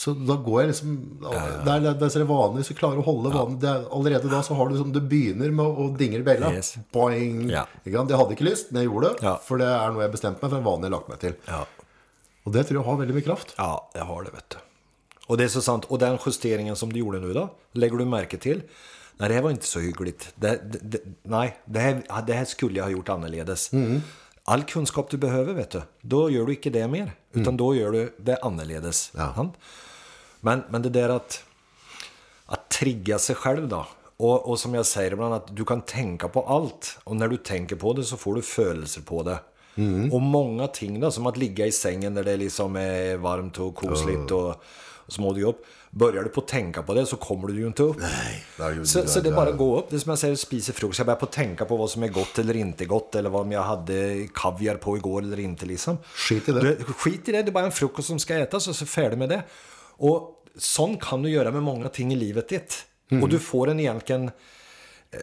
[0.00, 1.30] Så da går jeg liksom Det
[1.68, 4.54] er, det er, vanlig hvis du klarer å holde vanlig det er, Allerede da så
[4.56, 6.52] har du liksom Du begynner med å dingle bjella.
[6.56, 6.78] Yes.
[6.94, 7.50] Boing.
[7.50, 7.66] Ja.
[7.84, 9.26] Jeg hadde ikke lyst, men jeg gjorde det.
[9.26, 9.34] Ja.
[9.44, 10.62] For det er noe jeg bestemte meg for.
[10.62, 11.36] En vane jeg lagt meg til.
[11.50, 11.60] Ja.
[12.46, 13.54] Og det tror jeg har veldig mye kraft.
[13.58, 14.58] Ja, jag har det vet du.
[15.30, 15.84] Och det är så sant.
[15.84, 18.62] Och den justeringen som du gjorde nu då, lägger du märke till?
[19.16, 20.32] Nej, det här var inte så hyggligt.
[20.34, 23.70] Det, det, det, nej, det här, det här skulle jag ha gjort annorledes.
[24.44, 27.12] All kunskap du behöver, vet du, då gör du inte det mer.
[27.32, 29.12] Utan då gör du det annorledes.
[29.16, 29.52] Ja.
[30.40, 31.44] Men, men det där att,
[32.46, 33.86] att trigga sig själv då.
[34.16, 36.98] Och, och som jag säger ibland, att du kan tänka på allt.
[37.04, 39.38] Och när du tänker på det så får du födelser på det.
[40.12, 43.74] Och många ting då, som att ligga i sängen där det liksom är varmt och
[43.74, 44.30] kosligt.
[44.30, 44.62] Och,
[45.10, 45.66] så må du upp.
[45.90, 47.96] Börjar du på att tänka på det så kommer du ju inte upp.
[48.00, 48.44] Nej,
[48.76, 49.90] det Så, så det är bara att gå upp.
[49.90, 50.98] Det är som jag säger, spisa frukost.
[50.98, 53.14] Jag börjar på att tänka på vad som är gott eller inte gott.
[53.14, 55.98] Eller vad jag hade kaviar på igår eller inte liksom.
[56.14, 56.60] Skit i det.
[56.60, 58.86] Du, skit i det, det är bara en frukost som ska ätas och så är
[58.86, 59.42] färdig med det.
[59.96, 62.86] Och sånt kan du göra med många ting i livet ditt.
[63.10, 63.22] Mm.
[63.22, 64.30] Och du får en egentligen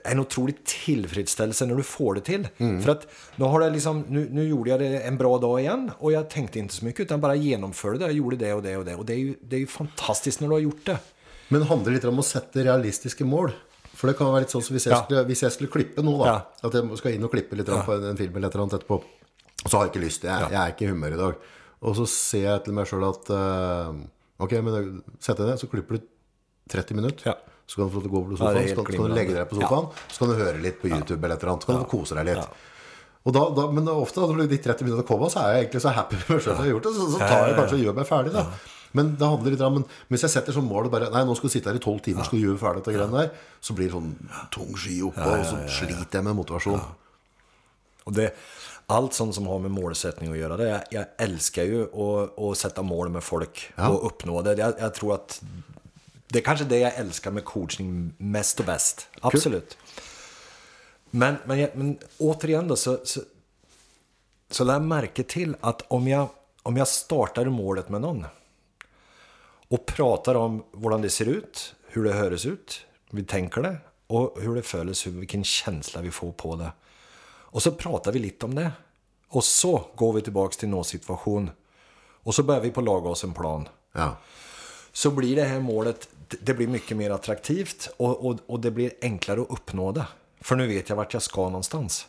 [0.04, 2.48] en otrolig tillfredsställelse när du får det till.
[2.58, 2.82] Mm.
[2.82, 5.92] För att nu, har det liksom, nu, nu gjorde jag det en bra dag igen
[6.00, 8.06] och jag tänkte inte så mycket utan bara genomförde det.
[8.06, 8.96] Jag gjorde det och det och det.
[8.96, 10.98] Och det är ju, det är ju fantastiskt när du har gjort det.
[11.50, 13.54] Men handler det litt om å sette realistiske mål?
[13.96, 15.24] For det kan være litt sånn som hvis jeg, Ja.
[15.24, 16.34] jeg skulle klippe noe, da.
[16.34, 16.68] Ja.
[16.68, 19.00] At jeg skal inn og klippe litt grann på en, en film eller annet etterpå.
[19.00, 20.28] Og så har jeg ikke lyst.
[20.28, 21.40] Jeg, jeg er ikke i humør i dag.
[21.88, 23.96] Og så ser jeg til meg sjøl at eh,
[24.44, 26.04] Ok, men sett deg ned, så klipper du
[26.70, 27.32] 30 minutter.
[27.32, 27.38] Ja.
[27.68, 28.96] Så kan du få lov til å gå over til Ja, sofaen, er så, kan,
[28.96, 31.36] så kan du legge deg på sofaen, så kan du høre litt på YouTube eller
[31.36, 31.66] et eller annet.
[31.66, 32.64] Så kan du få kose deg litt.
[33.28, 35.92] Og da, da, men ofte når de 30 minuttene kommer, så er jeg egentlig så
[35.92, 36.94] happy med meg sjøl har gjort det.
[36.96, 38.46] Så, så tar jeg kanskje og gjør meg ferdig, da.
[38.96, 41.36] Men det handler litt om, men hvis jeg setter som mål og bare Nei, nå
[41.36, 43.50] skal du sitte her i tolv timer, skal du gjøre ferdig dette greiene der.
[43.60, 44.14] Så blir det sånn
[44.56, 46.80] tung sky oppå, og så sliter jeg med motivasjon.
[48.08, 48.32] Och det,
[48.86, 52.58] allt sånt som har med målsättning att göra, det, jag, jag älskar ju att, att
[52.58, 54.54] sätta mål med folk och uppnå det.
[54.54, 55.42] Jag, jag tror att
[56.28, 59.08] det är kanske det jag älskar med coachning mest och bäst.
[59.22, 59.78] Absolut.
[61.10, 63.22] Men, men, men återigen då så, så,
[64.50, 66.30] så lär jag märke till att om jag,
[66.64, 68.26] om jag startar målet med någon
[69.68, 74.38] och pratar om hur det ser ut, hur det hörs ut, vi tänker det och
[74.42, 76.72] hur det hur, vilken känsla vi får på det.
[77.50, 78.72] Och så pratar vi lite om det.
[79.30, 81.50] Och så går vi tillbaks till nå-situation.
[81.98, 83.68] Och så börjar vi på laga oss en plan.
[83.92, 84.18] Ja.
[84.92, 86.10] Så blir det här målet,
[86.42, 90.06] det- blir mycket mer attraktivt och, och, och det blir enklare att uppnå det.
[90.42, 92.08] För nu vet jag vart jag ska någonstans.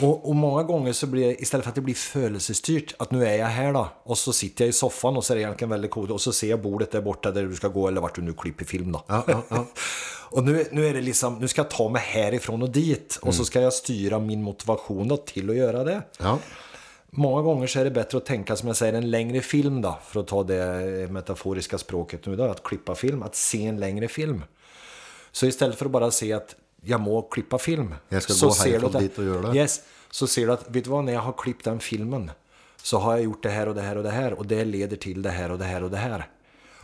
[0.00, 3.26] Och, och många gånger så blir det, istället för att det blir födelsestyrt, att nu
[3.26, 3.88] är jag här då.
[4.02, 6.10] Och så sitter jag i soffan och så är det egentligen väldigt coolt.
[6.10, 8.32] Och så ser jag bordet där borta där du ska gå eller vart du nu
[8.32, 9.02] klipper film då.
[9.06, 9.66] Ja, ja, ja.
[10.30, 13.18] och nu, nu är det liksom, nu ska jag ta mig härifrån och dit.
[13.22, 16.02] Och så ska jag styra min motivation då till att göra det.
[17.10, 17.20] Ja.
[17.20, 19.98] Många gånger så är det bättre att tänka som jag säger en längre film då.
[20.04, 22.44] För att ta det metaforiska språket nu då.
[22.44, 24.44] Att klippa film, att se en längre film.
[25.32, 27.94] Så istället för att bara se att jag må klippa film.
[28.08, 29.58] Jag ska så gå ser härifrån dit och göra det.
[29.58, 29.80] Yes,
[30.10, 32.30] så ser du att, vet du vad, när jag har klippt den filmen.
[32.82, 34.32] Så har jag gjort det här och det här och det här.
[34.32, 36.28] Och det leder till det här och det här och det här.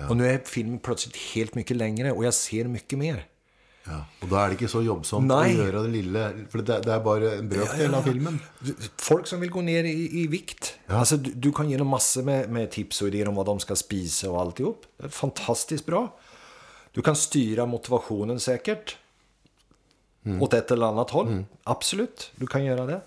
[0.09, 3.27] Och nu är filmen plötsligt helt mycket längre och jag ser mycket mer.
[3.87, 4.01] Ja.
[4.22, 5.53] Og da er det ikke så jobbsomt Nei.
[5.55, 8.39] å gjøre det lille For det, det er bare en brøkdel av filmen.
[8.99, 10.72] Folk som vill gå ner i, i vikt.
[10.91, 13.61] Alltså, du, du kan ge dem massor med, med tips och idéer om vad de
[13.62, 14.87] ska spisa och alltihop.
[14.97, 16.09] Det är fantastiskt bra.
[16.93, 18.97] Du kan styra motivationen säkert.
[20.41, 21.45] Åt ett eller annat håll.
[21.62, 23.01] Absolut, du kan göra det.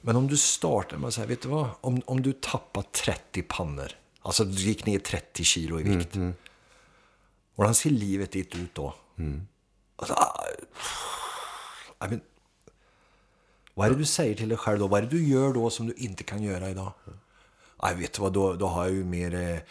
[0.00, 1.66] Men om du startar med att säga, vet du vad?
[1.80, 3.92] Om, om du tappar 30 pannor.
[4.22, 6.16] Alltså du gick ner 30 kilo i vikt.
[7.56, 8.94] Hur ser livet ditt ut då?
[9.16, 9.51] Alltså, ah,
[12.04, 12.20] I mean,
[13.74, 14.86] vad är det du säger till dig själv då?
[14.86, 16.92] Vad är det du gör då som du inte kan göra idag?
[17.82, 19.62] Nej, vet du vad, då, då har jag ju mer,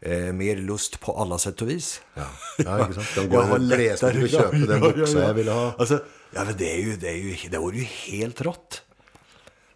[0.00, 2.00] eh, mer lust på alla sätt och vis.
[2.14, 2.26] Ja,
[2.58, 3.06] ja ikke sant?
[3.14, 5.26] Kan gå Jag har lättare- og kjøpe den Ja, ja, buksa ja.
[5.26, 5.72] jeg ville ha.
[5.78, 5.98] Alltså,
[6.34, 8.82] ja, men det, är ju, det, är ju, det vore ju helt rått.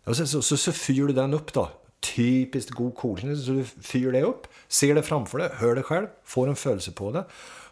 [0.04, 1.70] Och så, så, så, så fyr du den upp då.
[2.00, 3.36] Typiskt god coaching.
[3.36, 6.92] Så du fyr det upp, ser det framför dig, hör det själv, får en födelse
[6.92, 7.24] på det.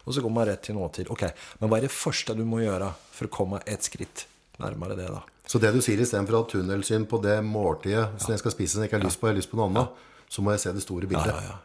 [0.07, 1.07] Och så går man rätt till nåtid.
[1.09, 4.27] Okej, men vad är det första du må göra för att komma ett skritt
[4.57, 5.23] närmare det då?
[5.45, 8.77] Så det du sier istedenfor å ha tunnelsyn på det måltidet som jeg skal spise
[8.77, 10.63] som jeg ikke har lyst på, jeg har lyst på noe annet, så må jeg
[10.63, 11.33] se det store bildet.
[11.35, 11.57] Ja, ja.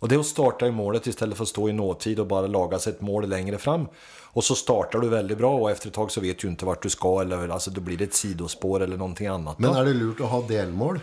[0.00, 2.46] Och det är att starta i målet istället för att stå i nåtid och bara
[2.46, 3.86] laga sig ett mål längre fram.
[4.34, 6.82] Och så startar du väldigt bra och efter ett tag så vet du inte vart
[6.82, 9.58] du ska eller alltså då blir det ett sidospår eller någonting annat.
[9.58, 9.80] Men då.
[9.80, 11.00] er det lurt å ha delmål?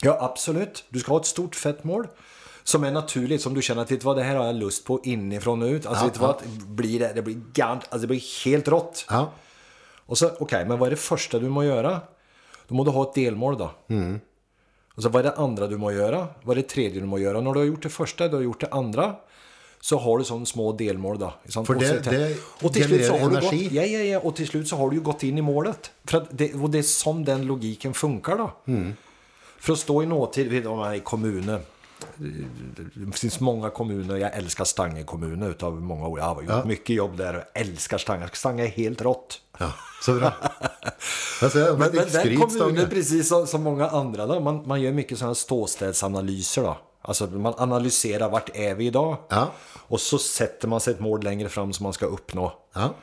[0.00, 0.84] Ja, absolut.
[0.88, 2.06] Du ska ha ett stort fett mål.
[2.66, 5.00] Som är naturligt, som du känner att vet vad, det här har jag lust på
[5.04, 5.86] inifrån och ut.
[5.86, 6.36] Alltså, Ja, vet du vad,
[6.66, 9.06] blir det, det blir gant, alltså det blir helt rått.
[9.10, 9.30] Ja.
[10.06, 12.00] Och så, okej, men vad är det första du må göra?
[12.68, 13.70] Då må du ha ett delmål då.
[13.88, 14.20] Mm.
[14.94, 16.26] Och så vad är det andra du må göra?
[16.42, 17.40] Vad är det tredje du må göra?
[17.40, 19.14] När du har gjort det första, du har gjort det andra.
[19.80, 21.32] Så har du sådana små delmål då.
[21.48, 21.66] Sant?
[21.66, 23.64] För det- det och till slut så har du energi.
[23.64, 25.90] gått, ja, ja, ja, och till slut så har du ju gått in i målet.
[26.04, 28.50] För att det, och det är som den logiken funkar då.
[28.66, 28.94] Mm.
[29.58, 31.60] För att stå i nåtid, du, om man är i kommunen.
[32.94, 36.18] Det finns många kommuner, jag älskar Stange kommun utav många år.
[36.18, 36.64] Jag har gjort Ja.
[36.64, 38.28] mycket jobb där och älskar Stange.
[38.32, 39.40] Stange är helt rått.
[39.58, 39.72] ja.
[40.02, 40.32] Så bra.
[41.42, 44.92] Altså, jeg, Men, men den kommunen, precis som, som många andra, då, man, man gör
[44.92, 46.62] mycket sådana ståstädsanalyser.
[46.62, 46.76] Då.
[47.02, 49.16] Alltså man analyserar vart är vi idag?
[49.28, 49.52] Ja.
[49.76, 52.52] Och så sätter man sig ett mål längre fram som man ska uppnå.
[52.74, 52.94] Ja.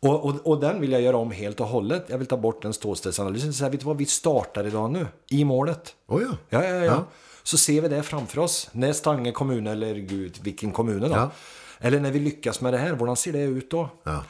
[0.00, 2.04] Och, och, och den vill jag göra om helt och hållet.
[2.08, 3.52] Jag vill ta bort den ståstädsanalysen.
[3.52, 5.94] Så här, vet du vad, vi startar idag nu, i målet.
[6.08, 6.28] Å ja.
[6.48, 7.04] Ja, ja, ja.
[7.42, 8.68] Så ser vi det framför oss.
[8.72, 11.08] När Stange kommun, eller gud, vilken kommun då.
[11.08, 11.30] Ja.
[11.78, 13.88] Eller när vi lyckas med det här, hur ser det ut då?
[14.02, 14.24] Ja.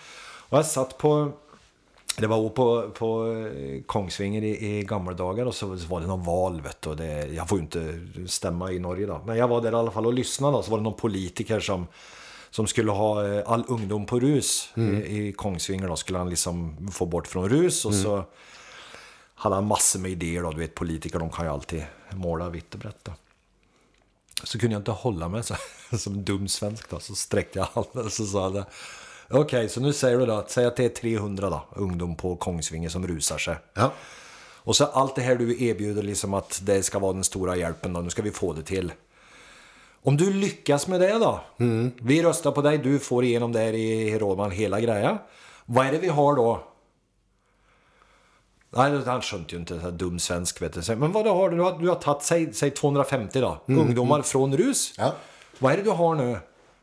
[0.48, 1.32] Och jag satt på,
[2.18, 6.24] det var på, på eh, Kongsvinger i, i gamla dagar och så var det någon
[6.24, 9.20] val vet du, och det, Jag får ju inte stämma i Norge då.
[9.26, 11.60] Men jag var där i alla fall och lyssnade då, så var det någon politiker
[11.60, 11.86] som
[12.50, 16.88] som skulle ha eh, all ungdom på rus i, i Kongsvinger då, skulle han liksom
[16.92, 18.24] få bort från rus och så
[19.34, 21.84] hade han massor med idéer då, du vet politiker de kan ju alltid
[22.16, 23.12] måla vitt och brett då.
[24.44, 25.54] Så kunde jag inte hålla mig så,
[25.98, 28.64] som dum svensk då, så sträckte jag handen och så sa jag
[29.40, 32.88] Okej, så nu säger du då säg att det är 300 då, ungdom på Kongsvinger
[32.88, 33.56] som rusar sig.
[33.74, 33.92] Ja.
[34.64, 37.92] Och så allt det här du erbjuder liksom att det ska vara den stora hjälpen
[37.92, 38.92] då, nu ska vi få det till.
[40.02, 41.40] Om du lyckas med det då.
[42.00, 45.18] Vi röstar på dig, du får igenom det här i Rådman, hela grejen.
[45.64, 46.64] Vad är det vi har då?
[48.76, 50.96] Nej, han skönte ju inte, så här dum svensk vet du.
[50.96, 51.56] Men vad har du?
[51.56, 54.94] Du har, du har tagit, säg, säg 250 då, ungdomar från rus.
[54.98, 55.12] Ja.
[55.58, 56.38] Vad är det du har nu?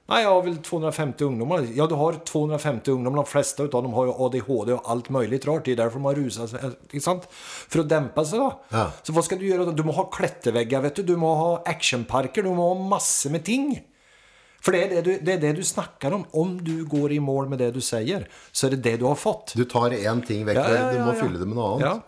[0.09, 1.67] Nej, jag har väl 250 ungdomar.
[1.75, 3.15] Ja, du har 250 ungdomar.
[3.15, 5.65] De flesta av dem har ju ADHD och allt möjligt rart.
[5.65, 6.53] Det är därför de har rusat.
[6.63, 7.27] Inte sant?
[7.69, 8.61] För att dämpa sig då.
[8.69, 8.91] Ja.
[9.03, 9.71] Så vad ska du göra då?
[9.71, 11.03] Du måste ha klätterväggar, vet du.
[11.03, 12.43] Du måste ha actionparker.
[12.43, 13.81] Du måste ha massor med ting.
[14.61, 16.25] För det är det, du, det är det du snackar om.
[16.31, 19.15] Om du går i mål med det du säger så är det det du har
[19.15, 19.53] fått.
[19.55, 21.21] Du tar en ting vekk, Ja, ja, du ja, må ja.
[21.21, 21.85] fylle det med annet.
[21.85, 22.01] Ja.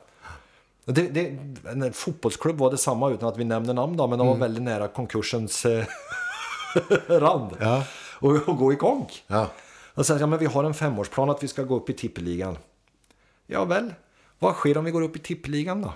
[0.86, 1.38] Det, det,
[1.70, 4.64] en fotbollsklubb var det samma utan att vi nämner namn då, men de var väldigt
[4.64, 5.86] nära konkursens eh,
[7.08, 7.58] rand.
[7.60, 7.84] Ja.
[8.20, 9.24] Och, och gå i konk.
[9.28, 9.48] Ja.
[9.94, 12.58] Och så, ja, men vi har en femårsplan att vi ska gå upp i tippeligan.
[13.48, 13.94] Ja väl,
[14.40, 15.94] vad sker om vi går upp i tippeligan då?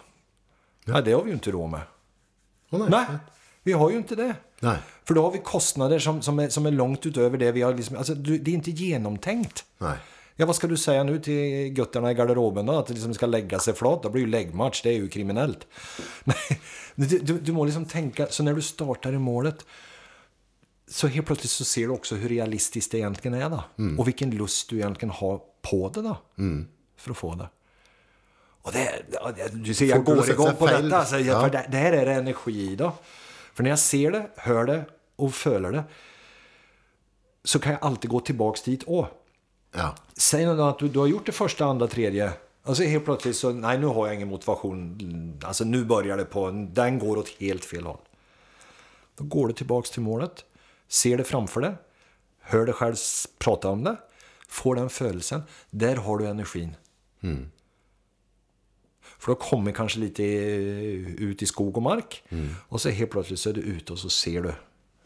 [0.86, 1.02] Ja.
[1.02, 1.82] det har vi ju inte råd med.
[2.69, 2.90] Å, nei.
[2.90, 3.06] Nej,
[3.64, 4.36] vi har ju inte det.
[4.60, 4.77] Nej.
[5.03, 7.73] För då har vi kostnader som, som, är, som är långt utöver det vi har.
[7.73, 9.65] Liksom, alltså, det är inte genomtänkt.
[9.77, 9.98] Nej.
[10.36, 12.73] Ja, vad ska du säga nu till götterna i garderoben då?
[12.73, 14.03] Att det liksom ska lägga sig flat?
[14.03, 15.68] Det blir ju läggmatch, det är ju kriminellt.
[16.23, 16.61] Nej,
[16.95, 19.65] du, du, du må liksom tänka, så när du startar i målet
[20.88, 23.64] så helt plötsligt så ser du också hur realistiskt det egentligen är då.
[23.98, 26.18] Och vilken lust du egentligen har på det då.
[26.98, 27.49] För att få det.
[28.61, 29.03] Och det,
[29.53, 30.84] du ser, jag går igång på fel.
[30.84, 30.98] detta.
[30.98, 31.41] Alltså, Ja.
[31.41, 32.94] För det, det här är det energi då.
[33.56, 35.84] För när jag ser det, hör det och följer det
[37.44, 38.84] så kan jag alltid gå tillbaks dit.
[38.86, 39.07] Åh,
[39.77, 39.95] Ja.
[40.14, 42.32] Säg då att du, du har gjort det första, andra, tredje.
[42.64, 45.40] Och så helt plötsligt så, nej nu har jag ingen motivation.
[45.44, 47.98] Alltså nu börjar det på, den går åt helt fel håll.
[49.18, 50.45] Då går du tillbaks till målet,
[50.88, 51.76] ser det framför dig,
[52.40, 52.95] hör dig själv
[53.38, 53.98] prata om det,
[54.48, 55.44] får den födelsen.
[55.69, 56.76] Där har du energin.
[59.20, 62.24] För då kommer kanske lite eh, ut i skog och mark.
[62.70, 64.54] Och så helt plötsligt så är du ute och så ser du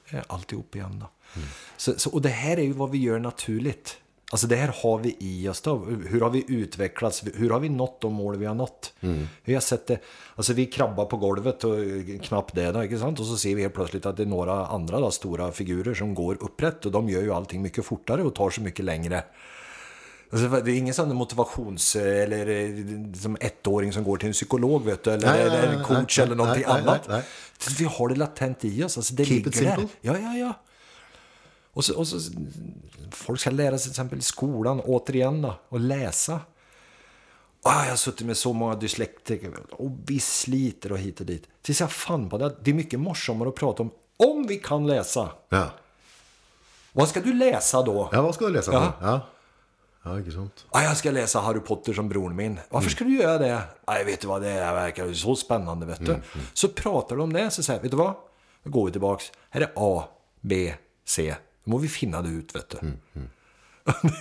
[0.09, 0.99] eh, alltihop igen.
[0.99, 1.09] Då.
[1.77, 3.97] Så, så, och det här är ju vad vi gör naturligt.
[4.31, 5.85] Alltså det här har vi i oss då.
[5.85, 7.23] Hur har vi utvecklats?
[7.35, 8.93] Hur har vi nått de mål vi har nått?
[9.43, 9.99] Hur har sett det?
[10.35, 13.19] Alltså vi krabbar på golvet och eh, knappt det då, inte sant?
[13.19, 16.13] Och så ser vi helt plötsligt att det är några andra då, stora figurer som
[16.13, 19.23] går upprätt och de gör ju allting mycket fortare och tar sig mycket längre.
[20.31, 21.95] Alltså, det är ingen sån motivations...
[21.95, 25.11] Eller eh, som ettåring som går till en psykolog, vet du.
[25.11, 27.09] Eller, Nej, eller en coach nej, eller någonting nej, annat.
[27.79, 28.97] Vi har det latent i oss.
[28.97, 29.87] Alltså, det Keep ligger där.
[30.01, 30.53] Ja, ja, ja.
[31.73, 32.19] Och så, och så,
[33.11, 36.39] folk ska lära sig till exempel i skolan, återigen då, att läsa.
[37.63, 41.43] Ah, jag har suttit med så många dyslektiker och vi sliter och hit och dit.
[41.61, 42.55] Tills jag fann på det.
[42.61, 45.29] Det är mycket morsammare att prata om om vi kan läsa.
[45.49, 45.69] Ja.
[46.91, 48.09] Vad ska du läsa då?
[48.11, 48.71] ja, hva skal du lese?
[48.71, 48.93] Ja.
[48.99, 49.07] for?
[49.07, 49.21] Ja.
[50.03, 50.65] Ja, ikke sant?
[50.71, 52.59] Ah, jag ska läsa Harry Potter som bror min.
[52.69, 53.61] Varför ska du göra det?
[53.87, 56.15] Nej, vet du vad, det är, verkar ju så spännande, vet du.
[56.53, 58.13] Så pratar de om det, så säger vet du vad?
[58.63, 59.31] Då går vi tillbaks.
[59.49, 60.03] Här är A,
[60.41, 60.73] B,
[61.05, 61.35] C.
[61.63, 62.77] Då må vi finna det ut, vet du.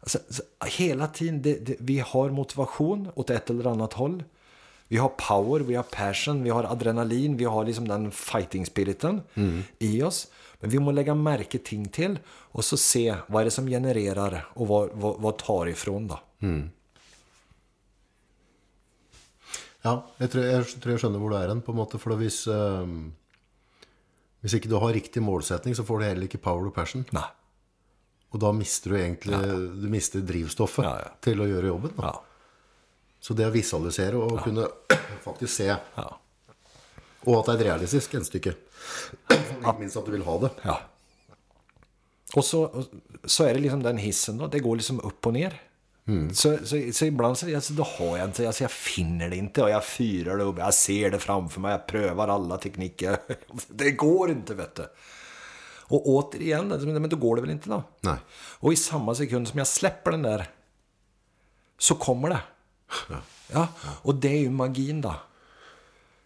[0.00, 4.24] alltså, så, hela tiden, det, det, vi har motivation åt ett eller annat håll.
[4.88, 9.22] Vi har power, vi har passion, vi har adrenalin, vi har liksom den fighting spiriten
[9.78, 10.28] i oss.
[10.66, 14.48] Men vi må lägga märke ting till och så se vad är det som genererar
[14.54, 16.18] och vad, vad, vad tar ifrån då.
[19.82, 22.00] Ja, jeg tror jeg, tror jeg skjønner hvor du hen, på en måte.
[22.02, 23.12] For hvis, ehm,
[24.42, 27.06] hvis ikke du har riktig målsetning, så får du heller ikke power og passion.
[27.14, 27.30] Nej.
[28.34, 29.38] Og da mister du egentlig
[29.84, 31.14] du mister drivstoffet Ja, ja.
[31.22, 31.94] til å gjøre jobben.
[32.02, 32.16] Ja.
[33.22, 34.66] Så det å visualisere og kunne
[35.28, 36.10] faktisk se, Ja.
[37.26, 38.54] Og at det er et realistisk gjenstykke
[39.34, 40.50] Ikke minst at du vil ha det.
[40.64, 40.76] Ja.
[42.34, 42.84] Och så, och
[43.24, 45.62] så är det liksom den hissen då, det går liksom upp och ner.
[46.32, 49.62] Så, så, så ibland så alltså, då har jag inte, alltså jag finner det inte
[49.62, 53.16] och jag fyrar det upp, jag ser det framför mig, jag prövar alla tekniker.
[53.68, 54.86] Det går inte vet du.
[55.88, 57.82] Och återigen, alltså, men då går det väl inte då?
[58.00, 58.16] Nej.
[58.58, 60.50] Och i samma sekund som jag släpper den där
[61.78, 62.40] så kommer det.
[63.52, 63.68] Ja,
[64.02, 65.14] och det är ju magin då.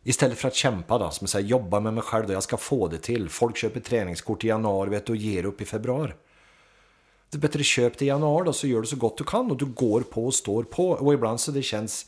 [0.03, 2.89] Istället för att kämpa då, som säger jobba med mig själv då, jag ska få
[2.89, 3.29] det till.
[3.29, 6.13] Folk köper träningskort i januari vet du, och ger upp i februari.
[7.31, 9.51] Det är bättre köp det i januari då, så gör du så gott du kan
[9.51, 10.91] och du går på och står på.
[10.91, 12.07] Och ibland så det känns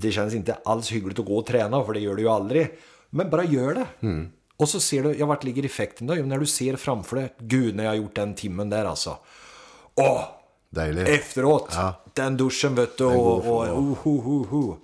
[0.00, 2.78] det känns inte alls hyggligt att gå och träna, för det gör du ju aldrig.
[3.10, 3.86] Men bara gör det.
[4.00, 4.28] Mm.
[4.56, 6.16] Och så ser du, ja vart ligger effekten då?
[6.16, 9.16] Jo, när du ser framför dig, gud när jag har gjort den timmen där alltså.
[9.94, 10.24] Åh!
[10.70, 11.08] Dejligt.
[11.08, 11.94] Efteråt, Ja.
[12.14, 14.76] den duschen vet du går och, för- och, oh, ho, ho, ho.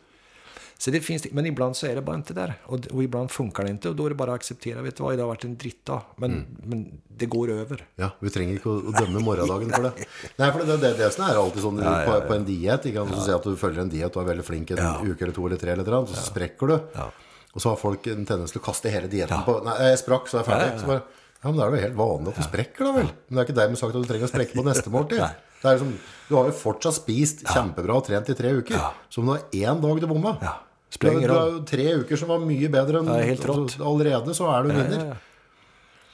[0.81, 2.55] Så det finns, men ibland så är det bara inte där.
[2.65, 4.83] Och, och ibland funkar det inte och då är det bara att acceptera.
[4.83, 6.03] Vet du vad, det har varit en drittdag.
[6.17, 6.47] Men, Mm.
[6.65, 7.85] men det går över.
[8.01, 10.07] Ja, vi trenger ikke å, å dømme morgendagen for det.
[10.41, 12.23] Nei, for det, det, det som er alltid sånn Ja, ja, På, ja.
[12.31, 14.47] på en diet, ikke sant, så sier at du følger en diet og er veldig
[14.49, 14.95] flink en Ja.
[15.05, 16.77] uke eller to eller tre, eller eller annet, så sprekker du.
[16.97, 17.11] Ja.
[17.53, 20.33] Og så har folk en tendens til å kaste hele dieten på Nei, jeg sprakk,
[20.33, 20.65] så er jeg ferdig.
[20.65, 20.81] Ja, ja, ja.
[20.81, 21.03] Så bare,
[21.43, 23.13] ja, men da er det helt vanlig at du sprekker, da vel.
[23.29, 25.21] Men det er ikke dermed sagt at du å sprekke på neste måltid.
[25.61, 25.93] Det er liksom,
[26.31, 28.79] du har jo fortsatt spist kjempebra og trent i tre uker.
[28.81, 28.93] Ja.
[29.13, 30.57] Så om du har én dag du bomma Ja.
[30.99, 33.77] Du du har tre uker som var mye bedre enn Ja, helt rått.
[33.81, 35.05] Allerede så er du vinner.
[35.07, 35.17] Ja,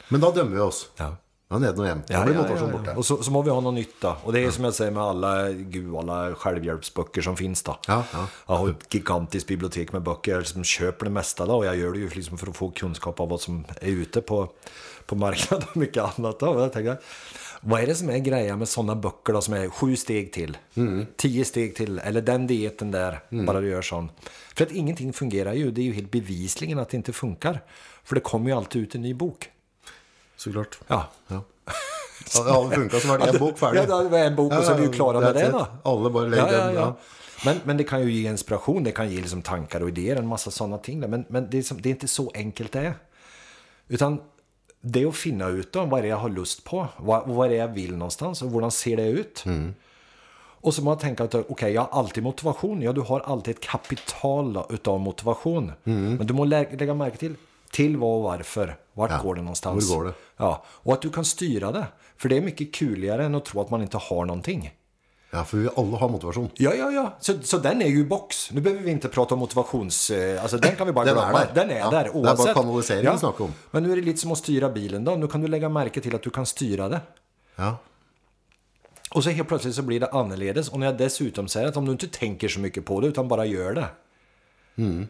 [0.09, 0.89] Men da dømmer vi oss.
[0.99, 1.15] ja.
[1.49, 2.01] Ja, ned og hjem.
[2.09, 2.95] Da Ja, blir ja, ja, borte.
[2.99, 4.17] Och så, så må vi ha någon nytta.
[4.25, 7.77] Och det är som jag säger med alla, gud, alla självhjälpsböcker som finns då.
[7.87, 8.27] Ja, ja.
[8.47, 10.33] Jag har ett gigantiskt bibliotek med böcker.
[10.33, 11.55] Jag liksom köper det mesta då.
[11.57, 14.21] Och jag gör det ju liksom för att få kunskap av vad som är ute
[14.21, 14.49] på,
[15.07, 16.41] på marknaden och mycket annat.
[16.41, 16.47] Då.
[16.47, 16.97] Och jag tänker,
[17.67, 20.57] vad är det som är grejen med sådana böcker då som är sju steg till?
[21.17, 21.99] Tio steg till.
[21.99, 23.21] Eller den dieten där.
[23.47, 24.11] Bara du gör sån.
[24.55, 25.71] För att ingenting fungerar ju.
[25.71, 27.61] Det är ju helt bevisligen att det inte funkar.
[28.05, 29.51] För det kommer ju alltid ut en ny bok.
[30.37, 30.79] Så klart.
[30.87, 31.45] Ja, Ja.
[32.35, 33.81] Ja, det hadde funka så var det en bok ferdig.
[33.89, 35.67] Ja, det var en bok och så är vi ju klara med det då.
[35.83, 36.97] Alle bare legger Ja, ja, ja.
[37.45, 40.27] Men, men det kan ju ge inspiration, det kan ge liksom tankar och idéer, en
[40.27, 41.01] massa sådana ting.
[41.01, 42.95] Men, men det, är som, det är inte så enkelt det är.
[43.89, 44.21] Utan
[44.93, 46.89] det är att finna ut då, vad är det jag har lust på?
[46.97, 48.43] Vad, vad är det jag vill någonstans?
[48.43, 49.45] Och hur ser det ut?
[50.61, 52.83] Och så må man tänka att okej, jag har alltid motivation.
[52.83, 55.73] Ja, du har alltid ett kapital då, utav motivation.
[55.85, 57.35] Men du må lä lägga märke till
[57.71, 58.77] till vad och varför.
[58.93, 59.95] Vart Ja, går det någonstans?
[59.95, 60.13] går det?
[60.37, 61.87] Ja, och att du kan styra det.
[62.17, 64.71] För det är mycket kuligare än att tro att man inte har någonting.
[65.31, 66.51] Ja, for vi alle har motivasjon.
[66.55, 67.17] Ja, ja, ja.
[67.21, 68.51] Så, så den är ju box.
[68.53, 70.11] Nu behöver vi inte prata om motivations...
[70.11, 71.39] eh, Alltså den kan vi bara Den är glömma.
[71.39, 71.51] där.
[71.55, 72.55] Den är Ja, där det är bara oavsett.
[72.55, 73.53] kanalisering vi snackar om.
[73.71, 75.15] Men nu är det lite som att styra bilen då.
[75.15, 77.01] Nu kan du lägga märke till att du kan styra det.
[77.57, 77.77] Ja.
[79.11, 80.69] Och så helt plötsligt så blir det annorledes.
[80.69, 83.29] Och när jag dessutom säger att om du inte tänker så mycket på det utan
[83.29, 83.87] bara gör det.
[84.77, 85.09] Mm.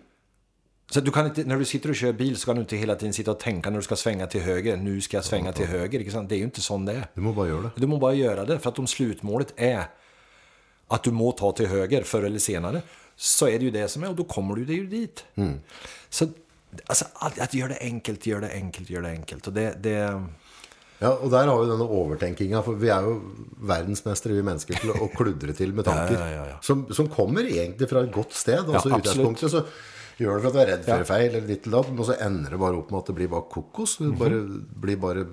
[0.91, 2.95] Så du kan inte, när du sitter och kör bil så kan du inte hela
[2.95, 4.77] tiden sitta och tänka när du ska svänga till höger.
[4.77, 6.23] Nu ska jag svänga till höger.
[6.29, 7.07] Det är ju inte sån det är.
[7.15, 7.71] Du må bare gjøre det.
[7.77, 8.59] Du må bara göra det.
[8.59, 9.85] För att om slutmålet är
[10.89, 12.83] att du må ta till höger förr eller senare.
[13.17, 15.25] Så är det ju det som är och då kommer du ju dit.
[16.11, 16.29] Så
[16.87, 19.47] alltså, att, att göra det enkelt, gör det enkelt, gör det enkelt.
[19.47, 20.23] Och det, det,
[20.99, 23.19] Ja, og der har vi denne overtenkinga, for vi er jo
[23.69, 26.17] verdensmestere, vi mennesker, til å kludre til med tanker.
[26.17, 26.57] Ja, ja, ja.
[26.65, 28.63] Som, som kommer egentlig fra et godt sted.
[28.65, 29.61] Altså Ja, i utgangspunktet så
[30.17, 32.17] gjør det for at du er redd for feil, eller ditt eller datt, men så
[32.25, 33.99] ender det bare opp med at det blir bare kokos.
[34.01, 34.41] Det bare,
[34.87, 35.27] blir bare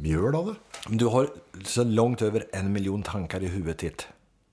[0.00, 0.54] mjøl av det.
[0.88, 1.28] du har
[1.64, 4.08] så långt över en miljon tankar i huvudet ditt.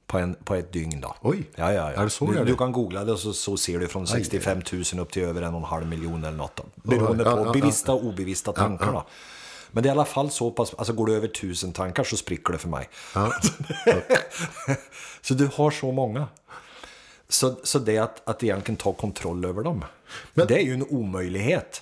[0.07, 1.15] På, en, på ett dygn då.
[1.21, 1.49] Oj.
[1.55, 2.01] Ja, ja, ja.
[2.01, 4.61] Är det så du, du kan googla det och så, så ser du från 65
[4.73, 6.55] 000 upp till över en och en halv miljon eller något.
[6.55, 6.63] Då.
[6.75, 9.05] Beroende på ja, bevissta och obevissta tankar då.
[9.71, 12.17] Men det är i alla fall så pass, alltså går du över tusen tankar så
[12.17, 12.89] spricker det för mig.
[15.21, 16.27] Så du har så många.
[17.27, 19.85] Så, så det att, att egentligen ta kontroll över dem,
[20.33, 21.81] det är ju en omöjlighet.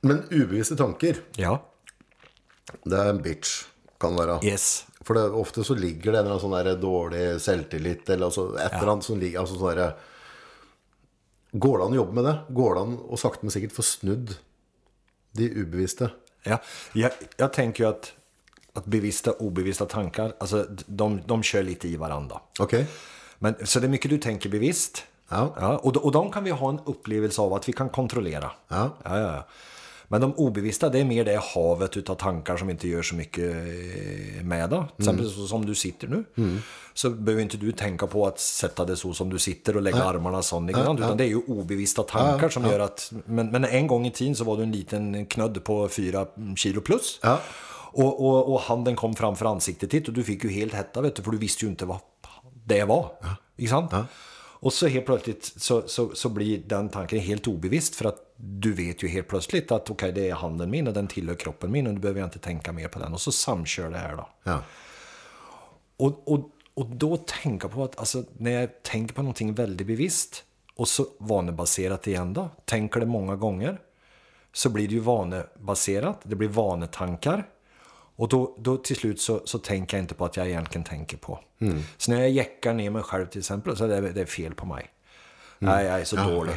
[0.00, 1.62] Men ubevisste tanker, Ja.
[2.84, 3.64] Det er en bitch,
[4.00, 4.38] kan være.
[4.46, 4.84] Yes.
[5.04, 8.50] For det, ofte så ligger det en eller annen sånn der dårlig selvtillit, eller altså
[8.56, 9.92] et eller annet som ligger altså sånn der,
[11.50, 12.32] Går det an å jobbe med det?
[12.54, 14.36] Går det an å sakte, men sikkert få snudd
[15.34, 16.12] de ubevisste?
[16.46, 16.60] Ja.
[16.94, 18.12] Jag, jag tänker ju att,
[18.72, 22.40] att bevissta och obevissta tankar, alltså de, de kör lite i varandra.
[22.60, 22.74] Ok?
[23.38, 25.04] Men, så det är mycket du tänker bevisst.
[25.28, 25.54] Ja.
[25.60, 28.50] Ja, och, och de kan vi ha en upplevelse av att vi kan kontrollera.
[28.68, 28.90] Ja.
[29.04, 29.44] Ja, ja, ja.
[30.12, 33.44] Men de obevissta, det är mer det havet utav tankar som inte gör så mycket
[33.44, 34.70] eh, med.
[34.70, 34.86] Då.
[34.96, 36.24] Till exempel så som du sitter nu.
[36.94, 40.04] Så behöver inte du tänka på att sätta det så som du sitter och lägga
[40.04, 40.60] armarna så.
[40.60, 43.12] likadant, Utan det är ju obevissta tankar som gör att...
[43.24, 46.26] Men, men en gång i tiden så var du en liten knödd på fyra
[46.56, 47.20] kilo plus.
[47.22, 47.40] Ja.
[47.92, 51.16] Och, och, och handen kom framför ansiktet ditt och du fick ju helt hetta vet
[51.16, 51.98] du, för du visste ju inte vad
[52.64, 53.10] det var.
[53.56, 53.92] Inte sant?
[54.62, 58.72] Och så helt plötsligt så, så, så blir den tanken helt obevisst för att du
[58.72, 61.86] vet ju helt plötsligt att okej det är handen min och den tillhör kroppen min
[61.86, 63.12] och nu behöver jag inte tänka mer på den.
[63.12, 64.28] Och så samkör det här då.
[64.42, 64.62] Ja.
[65.96, 70.44] Och, och, och då tänka på att alltså, när jag tänker på någonting väldigt bevisst
[70.74, 73.80] och så vanebaserat igen då, tänker det många gånger
[74.52, 77.48] så blir det ju vanebaserat, det blir vanetankar
[78.16, 81.16] och då, då till slut så, så tänker jag inte på att jag egentligen tänker
[81.16, 81.40] på.
[81.96, 84.54] Så när jag jäckar ner mig själv till exempel så är det, det är fel
[84.54, 84.90] på mig.
[85.58, 86.54] Nej, jag är så dålig.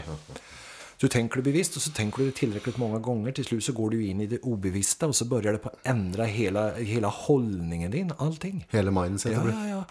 [1.04, 3.32] Så tänker du bevisst och så tänker du det tillräckligt många gånger.
[3.32, 5.88] Till slut så går du in i det obevissta och så börjar det på att
[5.88, 8.68] ändra hela, hela hållningen din, allting.
[8.70, 9.84] Hele mindsetet Ja, ja, ja.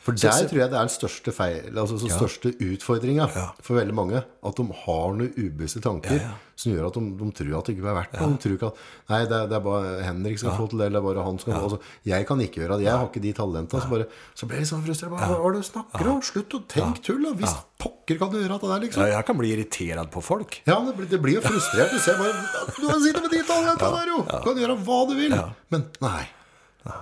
[0.00, 3.26] For der tror jeg det er den største feil, altså den største utfordringa
[3.60, 4.22] for veldig mange.
[4.48, 6.30] At de har noen ubevisste tanker Ja, ja.
[6.56, 8.28] som gjør at de, de tror at det ikke er verdt noe.
[8.32, 8.78] De tror ikke at
[9.12, 11.52] Nei, det er, det er bare Henrik skal få til det, eller bare han skal
[11.52, 11.78] få altså,
[12.08, 12.86] Jeg kan ikke gjøre det.
[12.86, 13.82] Jeg har ikke de talentene.
[13.84, 14.06] Så, bare,
[14.40, 15.12] så blir jeg litt sånn frustrert.
[15.12, 16.22] Hva er det du snakker om?
[16.30, 17.32] Slutt å tenke tull, da!
[17.42, 19.04] Hvis pokker kan du gjøre det der, liksom.
[19.04, 20.62] Ja, jag kan bli irriterad på folk.
[20.64, 21.92] Ja, det blir, det blir jo frustrert.
[21.92, 22.32] Du ser bare
[22.72, 24.24] Du kan sitte med de talentene der, jo!
[24.24, 25.36] Du kan gjøre hva du vil.
[25.76, 26.24] Men nei.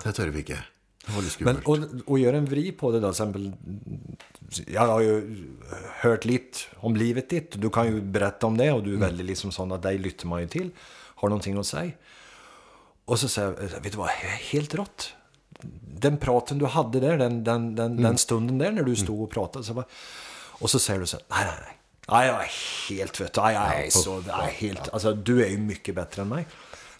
[0.02, 0.58] Det tør vi ikke.
[1.38, 3.52] Men, och, och gör en vri på det då, till exempel.
[4.66, 5.44] Jag har ju
[6.00, 7.60] hört lite om livet ditt.
[7.60, 10.26] Du kan ju berätta om det och du är väldigt liksom sån att dig lytter
[10.26, 10.70] man ju till.
[11.14, 11.92] Har någonting att säga.
[13.04, 14.08] Och så säger jag, vet du vad,
[14.50, 15.12] helt rått.
[16.00, 19.30] Den praten du hade där, den, den, den, den stunden där när du stod och
[19.30, 19.64] pratade.
[19.64, 19.86] Så bara,
[20.34, 21.74] och så säger du så här, nej, nej, nej.
[22.10, 22.50] Nej, jag är
[22.88, 25.94] helt, vet du, nej, jag är så, jag är helt, alltså du är ju mycket
[25.94, 26.46] bättre än mig.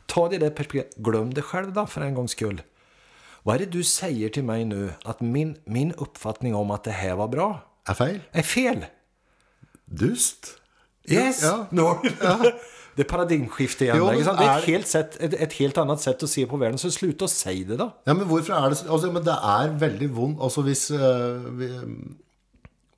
[0.07, 2.63] Ta det det perspektivet, glöm det själv då för en gångs skull.
[3.49, 6.91] Vad är det du säger till mig nu att min, min uppfattning om att det
[6.91, 8.21] här var bra Er feil?
[8.33, 8.85] är fel?
[9.85, 10.47] Dust?
[11.09, 11.43] Yes!
[11.43, 11.67] Ja.
[11.71, 11.97] No.
[12.99, 13.97] Det är paradigmskifte igen.
[13.99, 16.47] Jo, men det är är- ett helt, sätt, ett, ett helt annat sätt att se
[16.47, 16.79] på världen.
[16.79, 17.91] Så sluta och säg det då.
[18.05, 21.39] Ja, men hvorfor er det så altså, Men det er veldig vondt Altså, hvis eh,
[21.61, 21.69] vi,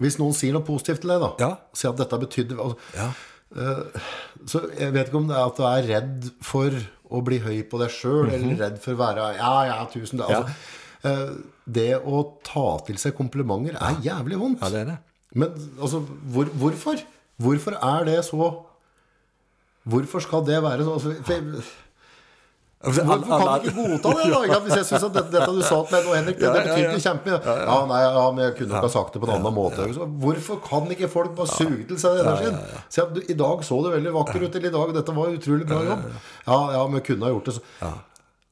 [0.00, 1.50] Hvis noen sier noe positivt til deg, da Ja.
[1.76, 3.10] Si at dette betydde altså, Ja.
[3.56, 4.00] eh,
[4.48, 7.60] Så jeg vet ikke om det er at du er redd for å bli høy
[7.68, 10.30] på deg sjøl, eller redd for å være Ja, ja, tusen takk.
[10.30, 10.78] Altså,
[11.10, 14.62] eh, det å ta til seg komplimenter er jævlig vondt.
[14.62, 14.98] Ja, det är det.
[15.34, 16.02] Men altså,
[16.34, 17.02] hvor, hvorfor?
[17.40, 18.50] Hvorfor er det så
[19.90, 21.62] Hvorfor skal det være så altså,
[22.80, 24.48] for, Alltså, Hvorfor kan du ikke godta det?
[24.48, 24.58] da?
[24.64, 26.76] Hvis jeg synes at dette, dette du sa til meg nå, Henrik, det, det ja.
[26.88, 27.40] ikke kjempemye.
[27.44, 29.88] Ja, nei, ja, men jeg kunne nok ha sagt det på en annen måte.
[30.22, 32.56] Hvorfor kan ikke folk bare suge til seg energien?
[33.04, 34.56] At du, I dag så det veldig vakker ut.
[34.56, 36.06] Eller i dag, dette var utrolig bra jobb.
[36.46, 37.58] Ja, ja, men kunne ha gjort det.
[37.58, 37.92] Så.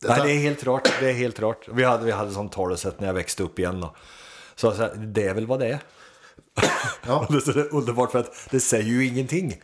[0.09, 0.92] Nej, det är helt rart.
[1.00, 1.68] Det är helt rart.
[1.72, 3.80] Vi hade, vi hade sånt talesätt när jag växte upp igen.
[3.80, 3.94] Då.
[4.56, 5.80] Så, så det är väl vad det är.
[7.06, 7.26] Ja.
[7.28, 9.60] Och det är underbart för att det säger ju ingenting.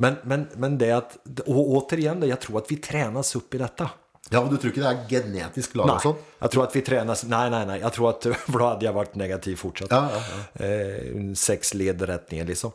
[0.00, 1.16] Men, men, men det att,
[1.46, 3.90] och återigen, jag tror att vi tränas upp i detta.
[4.30, 7.24] Ja, men du tror ikke det er genetisk laget Nej, jag tror att vi tränas,
[7.24, 7.80] nej, nej, nej.
[7.80, 8.22] Jag tror att,
[8.52, 9.90] för då hade jag varit negativ fortsatt.
[9.90, 12.70] Ja, ja, Eh, sex led rätt ner liksom.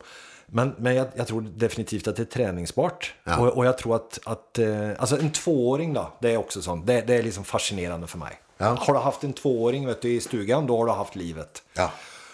[0.46, 3.14] Men, men jag, jag tror definitivt att det är träningsbart.
[3.24, 3.38] Ja.
[3.38, 6.86] Och, och jag tror att, att eh, alltså en tvååring då, det är också sånt.
[6.86, 8.40] Det, det är liksom fascinerande för mig.
[8.58, 8.76] Ja.
[8.80, 11.62] Har du haft en tvååring vet du, i stugan, då har du haft livet.
[11.74, 11.90] Ja.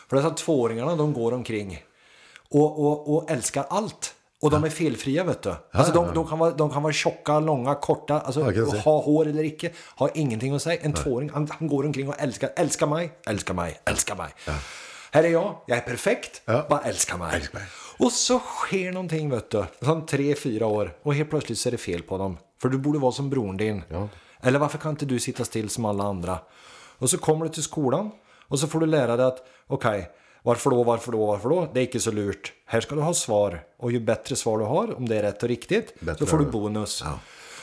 [0.09, 1.85] För dessa tvååringarna, de går omkring
[2.49, 4.15] och, och, och älskar allt.
[4.43, 5.55] Och de är felfria vet du.
[5.73, 8.43] Alltså de, de, kan vara, de kan vara tjocka, långa, korta, alltså,
[8.85, 9.71] ha hår eller icke.
[9.79, 10.81] Har ingenting att säga.
[10.83, 14.29] En tvååring, han, han går omkring och älskar, älskar mig, älskar mig, älskar mig.
[15.13, 16.67] Här är jag, jag är perfekt, Ja.
[16.71, 17.37] bara älskar mig.
[17.37, 17.69] Älskar mig.
[17.99, 19.65] Och så sker någonting vet du.
[19.83, 20.97] Som tre, fyra år.
[21.03, 22.39] Och helt plötsligt så är det fel på dem.
[22.63, 23.83] För du borde vara som brodern din.
[23.89, 24.09] Ja.
[24.43, 26.39] Eller varför kan inte du sitta still som alla andra?
[26.99, 28.11] Och så kommer du till skolan.
[28.49, 30.11] Och så får du lära dig att okej,
[30.43, 31.69] varför då, varför då, varför då?
[31.75, 32.53] Det är inte så lurt.
[32.65, 33.65] Här ska du ha svar.
[33.79, 36.39] Och ju bättre svar du har, om det är rätt och riktigt, Bättre så får
[36.39, 37.03] du bonus.
[37.05, 37.19] Ja.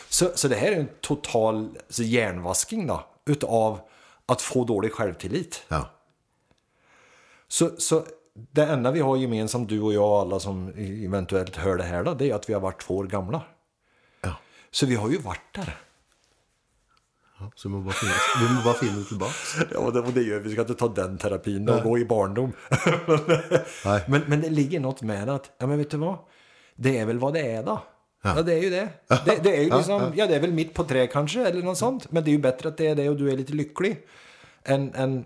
[0.09, 3.05] Så, så det här är en total hjärnvaskning då.
[3.25, 3.79] Utav
[4.25, 5.63] att få dålig självtillit.
[5.67, 5.89] Ja.
[7.47, 10.73] Så, så det enda vi har gemensamt, du och jag och alla som
[11.05, 13.41] eventuellt hör det här, då, det är att vi har varit två år gamla.
[14.21, 14.33] ja.
[14.71, 15.77] Så vi har ju varit där.
[17.39, 17.51] Ja.
[17.55, 19.73] Så vi må bare finne, vi må bare finne det.
[19.73, 20.47] Ja, och det gör vi.
[20.47, 22.53] Vi ska inte ta den terapin och gå i barndom.
[23.85, 24.03] Nej.
[24.07, 26.17] men, men det ligger något med att, ja men vet du vad?
[26.75, 27.83] Det är väl vad det är då.
[28.21, 28.89] Ja, det är ju det.
[29.25, 31.77] Det, det är ju liksom, ja, det är väl mitt på tre kanske, eller något
[31.77, 32.11] sånt.
[32.11, 33.97] Men det är ju bättre att det är det och du är lite lycklig.
[34.63, 35.25] Än, än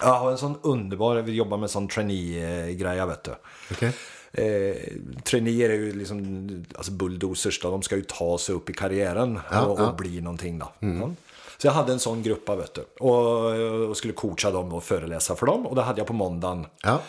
[0.00, 3.34] jag har en sån underbar, vi jobbar med sån trainee-greja vet du.
[3.70, 3.92] Okej.
[4.32, 4.76] Eh,
[5.24, 9.40] traineer är ju liksom alltså bulldozers då, de ska ju ta sig upp i karriären
[9.50, 9.82] Ja, och, ja.
[9.82, 9.90] Mm.
[9.90, 10.72] och bli någonting då.
[10.78, 11.10] Ja.
[11.58, 12.84] Så jag hade en sån grupp vet du.
[13.00, 15.66] Och, och skulle coacha dem och föreläsa för dem.
[15.66, 16.66] Och det hade jag på måndagen.
[16.82, 17.00] Ja.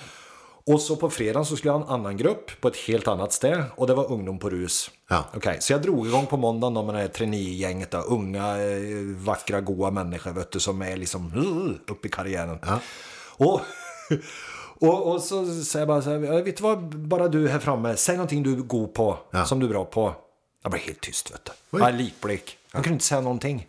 [0.65, 3.33] Och så på fredagen så skulle jag ha en annan grupp på ett helt annat
[3.33, 3.63] ställe.
[3.75, 4.91] Och det var ungdom på rus.
[5.09, 5.23] Ja.
[5.35, 7.93] Okej, så jag drog igång på måndagen då med det här trainee-gänget.
[7.93, 8.77] Unga, eh,
[9.17, 12.59] vackra, goa människor vet du, som är liksom uh, uppe i karriären.
[12.65, 12.79] Ja.
[13.37, 13.61] Och,
[14.87, 17.59] och, och så säger jag bara så här, "Ja, vet du vad, bara du här
[17.59, 19.45] framme, säg någonting du är god på, Ja.
[19.45, 20.15] som du är bra på.
[20.63, 21.77] Jag blev helt tyst vet du.
[21.79, 22.57] Jag är likblick.
[22.73, 23.67] Jag kunde inte säga någonting.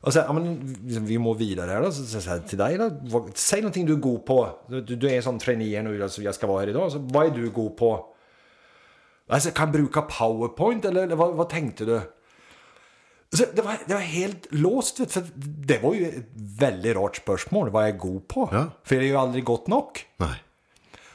[0.00, 0.76] Och här, ja, men,
[1.06, 1.92] vi må vidare här då.
[1.92, 3.28] Så, så, så till dig då.
[3.34, 4.58] Säg någonting du är god på.
[4.68, 6.92] Du, du är en sån trainee nu, alltså, jag ska vara här idag.
[6.92, 8.06] Så, vad är du god på?
[9.28, 12.00] Alltså, kan jag bruka powerpoint eller, eller vad, vad tänkte du?
[13.32, 17.16] Så det, var, det var helt låst, vet, för det var ju ett väldigt rart
[17.16, 17.70] spörsmål.
[17.70, 18.48] Vad jag är god på.
[18.52, 18.66] Ja.
[18.84, 19.88] För det är ju aldrig gott nog.
[20.16, 20.42] Nej.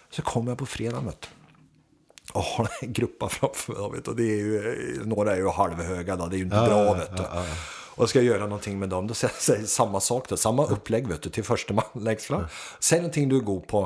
[0.09, 1.29] Så kommer jag på fredag, vet.
[2.33, 3.91] Och har en gruppa framför mig.
[3.91, 4.07] Vet.
[4.07, 6.27] Och det är ju, några är ju halvhöga, då.
[6.27, 6.93] det är ju inte bra.
[6.93, 7.23] vet du.
[7.95, 10.29] Och ska jag göra någonting med dem, då säger jag samma sak.
[10.29, 10.37] Då.
[10.37, 12.43] Samma upplägg vet du, till första man läggs fram.
[12.79, 13.81] Säg någonting du är god på.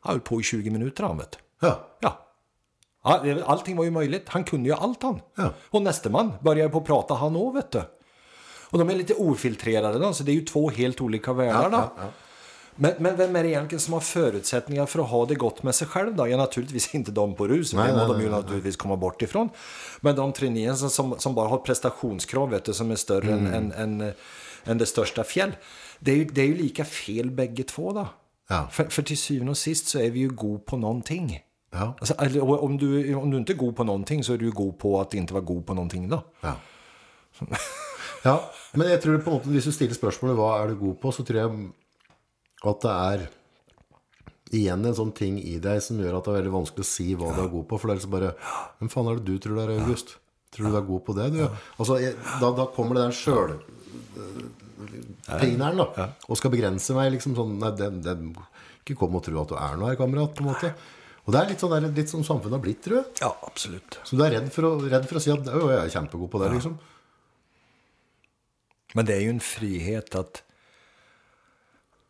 [0.00, 1.38] Han höll på i 20 minuter han, vet.
[1.60, 1.86] Ja.
[2.00, 2.26] Ja.
[3.44, 4.28] Allting var ju möjligt.
[4.28, 5.20] Han kunde ju allt han.
[5.36, 5.50] Ja.
[5.70, 7.82] Och nästa man började på prata han också, vet du.
[8.70, 11.70] Och de är lite ofiltrerade då, så det är ju två helt olika världar.
[11.72, 12.04] ja, ja.
[12.76, 15.74] Men, men vem är det egentligen som har förutsättningar för att ha det gott med
[15.74, 16.28] sig själv då?
[16.28, 19.48] Ja, naturligtvis inte de på rus, Nej, det må de ju naturligtvis komma bort ifrån.
[20.00, 23.46] Men de träneringar som, som, bara har prestationskrav, vet du, som är större Mm.
[23.46, 24.12] än, än, än,
[24.64, 25.52] än det största fjäll.
[25.98, 28.08] Det är, ju, det är ju lika fel bägge två då.
[28.48, 28.68] Ja.
[28.72, 31.40] För, för till syvende och sist så är vi ju god på någonting.
[31.72, 31.96] Ja.
[32.00, 34.78] Alltså, om, du, om du inte är god på någonting så är du ju god
[34.78, 36.22] på att inte vara god på någonting då.
[36.40, 36.52] Ja.
[38.22, 40.98] ja, men jeg tror på en måte, hvis du stiller spørsmålet hva er du god
[41.00, 41.70] på, så tror jeg
[42.60, 43.26] at det er
[44.60, 47.12] igjen en sånn ting i deg som gjør at det er veldig vanskelig å si
[47.14, 47.78] hva du er god på.
[47.78, 48.32] For det er liksom bare
[48.80, 50.16] Hvem faen er det du tror du er, August?
[50.50, 51.28] Tror du du er god på det?
[51.36, 51.42] Du?
[51.78, 53.54] Altså, jeg, da, da kommer det der sjøl
[55.40, 56.08] pineren, da.
[56.28, 58.32] Og skal begrense meg liksom sånn Nei, den, den
[58.80, 60.72] Ikke kom og tro at du er noe her, kamerat, på en måte.
[61.26, 63.10] Og det er litt sånn, der, litt sånn samfunnet har blitt, tror jeg.
[63.20, 64.00] Ja, absolut.
[64.08, 66.32] Så du er redd for å, redd for å si at «Å, jeg er kjempegod
[66.32, 66.78] på det, liksom.
[68.94, 70.42] Men det är ju en frihet att,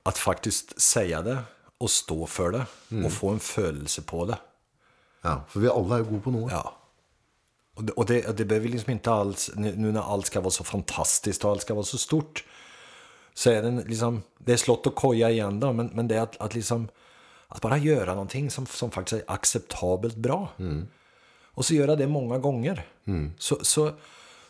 [0.03, 1.39] att faktiskt säga det
[1.79, 2.67] och stå för det
[3.05, 4.39] och få en födelse på det.
[5.23, 6.51] Ja, for vi alle er jo gode på noe.
[6.51, 6.77] Ja.
[7.75, 10.65] Och det, och det, det behöver liksom inte alls, nu när allt ska vara så
[10.65, 12.45] fantastiskt och allt ska vara så stort.
[13.35, 16.23] Så är det liksom, det är slott och koja igen då, men, men det är
[16.23, 16.89] att, att liksom,
[17.49, 20.49] att bara göra någonting som, som faktiskt är acceptabelt bra.
[21.45, 22.87] Och så göra det många gånger.
[23.39, 23.93] Så, så,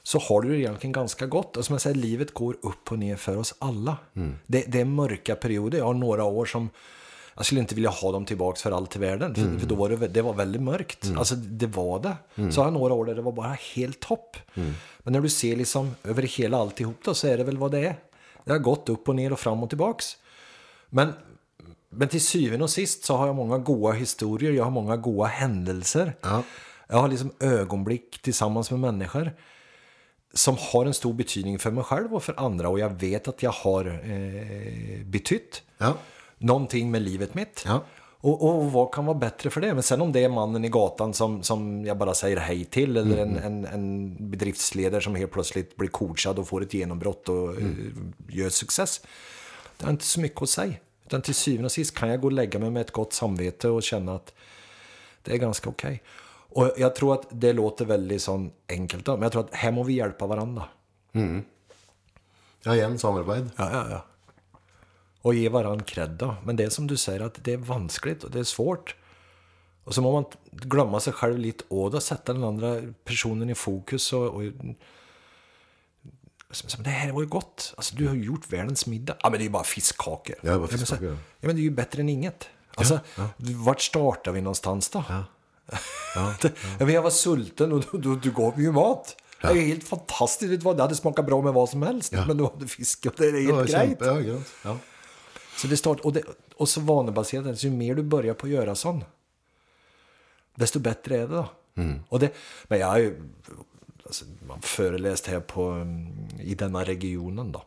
[0.03, 1.57] så har du det egentligen ganska gott.
[1.57, 3.97] Och som jag säger, livet går upp och ner för oss alla.
[4.47, 5.79] Det, det är mörka perioder.
[5.79, 6.71] Jag har några år som,
[7.37, 9.35] jag skulle inte vilja ha dem tillbaks för allt i världen.
[9.35, 11.11] För, för då var det, det var väldigt mörkt.
[11.17, 12.17] Alltså det var det.
[12.53, 14.37] Så har jag några år där det var bara helt topp.
[14.99, 17.87] Men när du ser liksom över hela alltihop då så är det väl vad det
[17.87, 17.97] är.
[18.45, 20.17] Det har gått upp och ner och fram och tillbaks.
[20.89, 21.13] Men,
[21.91, 24.53] men till syvende och sist så har jag många goda historier.
[24.53, 26.17] Jag har många goda händelser.
[26.21, 26.43] Ja.
[26.89, 29.33] Jag har liksom ögonblick tillsammans med människor
[30.35, 32.69] som har en stor betydning för mig själv och för andra.
[32.69, 35.95] Och jag vet att jag har eh, betytt Ja.
[36.39, 37.63] någonting med livet mitt.
[37.67, 37.83] Ja.
[38.23, 39.75] Och, och vad kan vara bättre för det?
[39.75, 42.97] Men sen om det är mannen i gatan som, som jag bara säger hej till
[42.97, 47.61] eller en, en, en bedriftsledare som helt plötsligt blir coachad och får ett genombrott och
[47.61, 47.67] eh,
[48.29, 49.01] gör success.
[49.79, 50.75] Det är inte så mycket att säga.
[51.07, 53.69] Utan till syvende och sist kan jag gå och lägga mig med ett gott samvete
[53.69, 54.35] och känna att
[55.23, 56.03] det är ganska okej.
[56.51, 59.73] Och jag tror att det låter väldigt sån enkelt då, men jag tror att här
[59.73, 60.65] må vi hjälpa varandra.
[62.63, 63.51] ja, igjen samarbeid.
[63.57, 64.05] Ja, ja, ja.
[65.23, 66.29] Och ge varandra cred.
[66.45, 68.97] Men det är som du säger att det är vanskligt och det är svårt.
[69.85, 73.55] Och så må man glömma sig själv lite och då sätta den andra personen i
[73.55, 74.43] fokus och, och
[76.51, 77.75] som, det här var ju gott.
[77.77, 79.17] Alltså du har ju gjort världens middag.
[79.23, 80.37] Ja men det är ju bara fiskkakor.
[80.43, 81.15] Ja, bara men fiskkakor, ja.
[81.41, 82.49] Ja men det är ju bättre än inget.
[82.75, 83.01] Alltså,
[83.37, 85.05] vart startar vi någonstans då?
[85.09, 85.25] Ja.
[86.15, 86.35] Ja,
[86.79, 89.17] men jag var sulten och du, du, gav mig ju mat.
[89.41, 90.65] Det är helt fantastiskt.
[90.65, 92.13] Det hade smakat bra med vad som helst.
[92.13, 92.27] Ja.
[92.27, 93.89] Men du hade fisk och det är Ja, helt grejt.
[93.89, 94.39] kjempe, ja.
[94.65, 94.77] Ja.
[95.57, 96.23] Så det start, och, det,
[96.57, 99.05] och så vanebaserat, ju mer du börjar på att göra sån,
[100.55, 101.49] desto bättre är det då.
[102.09, 102.35] Och det,
[102.65, 103.23] men jag har ju
[104.07, 104.25] alltså,
[104.63, 107.65] föreläst här på, mm, i denna regionen då.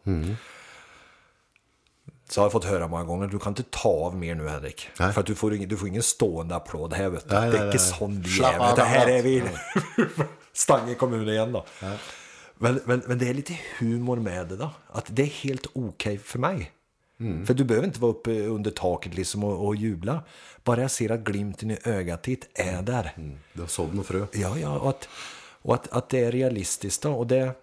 [2.33, 4.89] Så har jag fått höra många gånger, du kan inte ta av mer nu Henrik.
[4.99, 5.13] Nej.
[5.13, 7.35] För att du får, ingen, du får ingen stående applåd här vet du.
[7.35, 8.75] Nej, det är inte sån jävel.
[8.75, 9.43] Det här är vi.
[10.53, 11.65] Stange kommun igen då.
[12.57, 14.69] Men, men, men det är lite humor med det då.
[14.91, 16.71] Att det är helt okej för mig.
[17.45, 20.23] För du behöver inte vara uppe under taket liksom och, och jubla.
[20.63, 23.11] Bara jag ser att glimten i ögat ditt är där.
[23.53, 24.25] Du har sådd noe frø.
[24.31, 25.09] Ja, ja, och att,
[25.61, 27.13] och att, att det är realistiskt då.
[27.13, 27.53] Och det,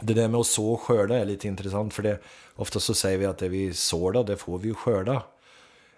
[0.00, 1.94] det där med att så och skörda är lite intressant.
[1.94, 2.18] För det,
[2.56, 5.22] ofta så säger vi att det vi sår då, det får vi ju skörda.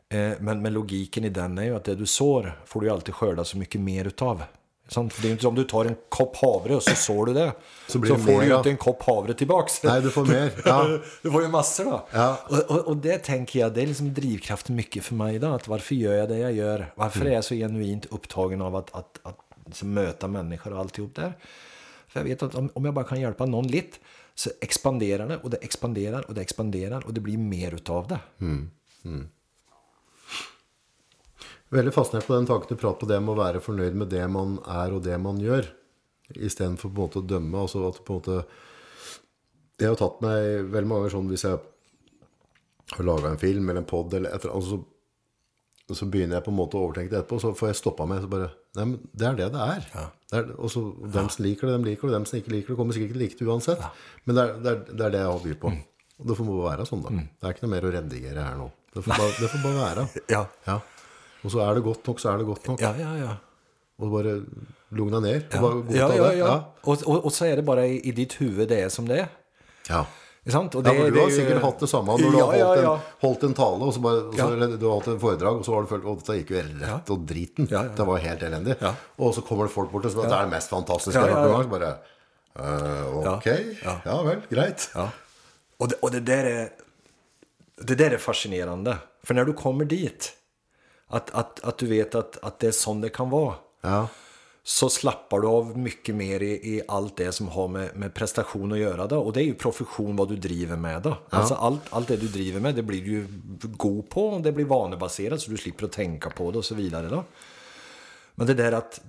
[0.09, 2.93] Eh, men, men logiken i den är ju att det du sår får du ju
[2.93, 4.43] alltid skörda så mycket mer utav.
[4.89, 5.13] Sant?
[5.13, 7.27] För det är ju inte som om du tar en kopp havre och så sår
[7.27, 7.53] du det.
[7.87, 8.57] Så det får mer, du ju ja.
[8.57, 9.83] inte en kopp havre tillbaks.
[9.83, 10.51] Nej, du får mer.
[10.65, 10.99] Ja.
[11.23, 12.07] du får ju massor då.
[12.13, 12.39] Ja.
[12.49, 15.55] Och, och, och det tänker jag, det är liksom drivkraften mycket för mig idag.
[15.55, 16.93] Att varför gör jag det jag gör?
[16.95, 21.15] Varför är jag så genuint upptagen av att, att, att liksom möta människor och alltihop
[21.15, 21.33] där?
[22.09, 23.99] För jag vet att om, om jag bara kan hjälpa någon lite
[24.35, 28.21] så expanderar det och det expanderar och det expanderar och det blir mer utav det.
[28.39, 28.71] Mm,
[29.05, 29.29] mm.
[31.69, 34.29] Veldig fascinert på den tanken du pratar om det med att vara förnöjd med det
[34.29, 35.67] man är och det man gör.
[36.35, 37.61] Istället för på att döma.
[37.61, 38.05] Alltså å dømme.
[38.05, 38.45] På måte
[39.77, 41.61] Det har tagit mig väldigt många sådana om jag
[42.97, 44.61] har lagat en film eller en podd eller ett, eller
[45.95, 48.21] så börjar så på något att övertänka det på så får jag stoppa mig.
[48.21, 49.87] Så bara, Nei, men det er det det er.
[50.29, 50.83] Det er og så
[51.19, 52.15] Dem som liker det, dem liker det.
[52.19, 53.83] Dem som ikke liker det, kommer sikkert ikke like det uansett.
[54.29, 55.73] Men det er, det, er, det er det jeg har byr på.
[56.19, 57.13] Og det får bare være sånn, da.
[57.19, 58.69] Det er ikke noe mer å redigere her nå.
[58.95, 60.07] Det får bare, det får bare være.
[60.35, 60.43] Ja.
[60.67, 60.79] Ja.
[61.47, 62.81] Og så er det godt nok, så er det godt nok.
[62.83, 63.35] Ja, ja, ja.
[64.03, 64.33] Og bare
[64.99, 65.45] lugn deg ned.
[65.49, 66.39] Og Ja, bare godta ja, ja, det.
[66.43, 66.55] ja.
[66.85, 69.21] Og, og, og så er det bare i, i ditt huvud det er som det
[69.25, 69.29] er.
[69.91, 70.05] ja.
[70.53, 70.75] Sant?
[70.75, 72.47] Og Ja, det, for du det har er sikkert hatt det samme når du Ja,
[72.47, 72.93] har ja, holdt, ja.
[72.95, 74.47] En, holdt en tale, og så bare, og så, Ja.
[74.55, 76.63] eller du har holdt en foredrag, og så har du følt at dette gikk jo
[76.87, 77.69] rett og driten.
[77.71, 77.95] Ja, ja, ja.
[77.99, 78.77] Det var helt elendig.
[78.81, 78.93] Ja.
[79.19, 81.35] Og så kommer det folk bort og sier det er det mest fantastiske Ja, jeg
[81.37, 81.59] har ja, hørt ja.
[81.59, 81.81] noen gang.
[81.81, 81.99] Bare
[82.59, 83.47] øh, Ok,
[83.85, 83.95] Ja.
[84.05, 84.23] ja.
[84.23, 84.91] vel, greit.
[84.95, 85.09] Ja.
[85.79, 86.69] Och, det, och det, där är,
[87.83, 88.97] det där är fascinerande.
[89.25, 90.33] För när du kommer dit,
[91.09, 93.55] att, att, att du vet att, att det är sån det kan vara.
[93.83, 94.09] Ja.
[94.69, 98.73] Så slappar du av mycket mer i, i allt det som har med, med prestation
[98.73, 99.07] att göra.
[99.07, 99.21] Då.
[99.21, 101.03] Och det är ju profession vad du driver med.
[101.03, 101.17] Då.
[101.31, 103.27] Alltså allt, allt det du driver med, det blir du ju
[103.63, 104.29] god på.
[104.29, 107.09] och Det blir vanebaserat så du slipper att tänka på det och så vidare.
[107.09, 107.25] Då.
[108.35, 109.01] Men det där att,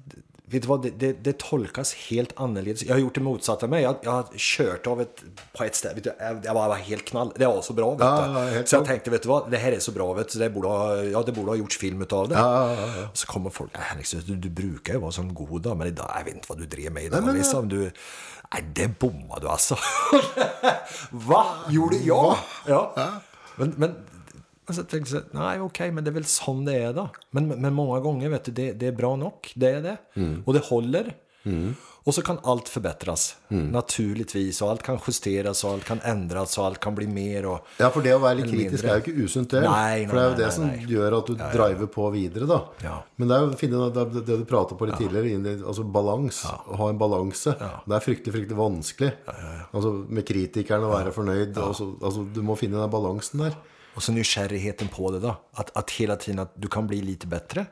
[0.52, 2.82] vet du vad, det, det, det tolkas helt annorlunda.
[2.86, 3.82] Jag har gjort det motsatta med.
[3.82, 5.24] Jag, jag har kört av ett,
[5.58, 6.12] på ett ställe, vet du,
[6.44, 7.34] jag var helt knall.
[7.36, 7.92] Det var så bra.
[7.92, 10.14] Vet Ja, ja, så jag tänkte, vet du vad, det här är så bra.
[10.14, 12.36] Vet du, det, borde ha, ja, det borde ha gjorts film utav det.
[12.36, 12.78] Ja,
[13.12, 15.88] Och så kommer folk, äh, liksom, du, du brukar ju vara som god då, men
[15.88, 17.18] idag, jag vet inte vad du drev med idag.
[17.18, 17.92] Nej, men, liksom, du,
[18.54, 19.78] nej, det bommade du alltså.
[21.10, 21.46] Va?
[21.70, 22.38] Gjorde jag?
[22.68, 22.94] Ja.
[23.56, 23.96] Men, men,
[24.70, 27.10] men så tänkte jag, nej okej, men det är väl sån det är då.
[27.32, 29.52] Men, men många gånger, vet du, det, det är bra nog.
[29.56, 29.98] Det är det.
[30.46, 31.14] Och det håller.
[32.04, 34.62] Och så kan allt förbättras, naturligtvis.
[34.62, 37.46] Och allt kan justeras och allt kan ändras och allt kan bli mer.
[37.46, 39.62] Och, Ja, for det være litt Eller kritisk er jo ikke usunt, det.
[39.66, 40.86] Nei, for det jo nei, det nei, som nei.
[40.94, 42.60] gjør at du driver på videre, da.
[42.84, 42.96] Ja.
[43.20, 45.64] Men det jo å finne det, det, det du pratet på litt tidligere, inn i-
[45.64, 46.42] altså balans.
[46.80, 47.56] Ha en balanse.
[47.60, 49.12] Det er fryktelig, fryktelig vanskelig.
[49.74, 51.58] Altså Med kritikeren å være fornøyd.
[51.58, 53.58] Altså, altså, du må finne den balansen der.
[54.00, 55.36] Och så nykärrigheten på det då.
[55.54, 57.66] Att, att hela tiden att du kan bli lite bättre.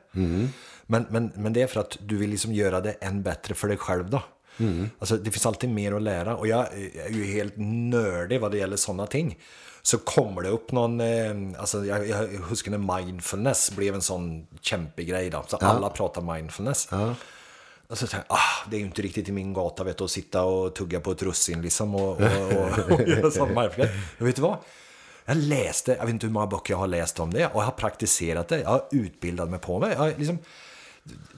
[0.85, 3.67] Men, men, men det är för att du vill liksom göra det än bättre för
[3.67, 4.21] dig själv då.
[4.99, 6.35] Alltså det finns alltid mer att lära.
[6.37, 6.67] Och jag
[7.05, 9.37] är ju helt nördig vad det gäller sådana ting.
[9.81, 14.47] Så kommer det upp någon, eh, alltså jag, jag huskar när mindfulness blev en sån
[14.61, 15.43] kämpig grej då.
[15.47, 16.87] Så alla pratar mindfulness.
[17.87, 20.03] Och så tänkte jag, ah, det är ju inte riktigt i min gata vet du,
[20.03, 23.91] att sitta och tugga på ett russin liksom och, och, och, och göra sån mindfulness.
[24.17, 24.57] Men vet du vad?
[25.29, 27.65] Jag läste, jag vet inte hur många böcker jag har läst om det och jag
[27.65, 28.59] har praktiserat det.
[28.59, 29.93] Jag har utbildat mig på mig.
[29.97, 30.37] Jag, liksom,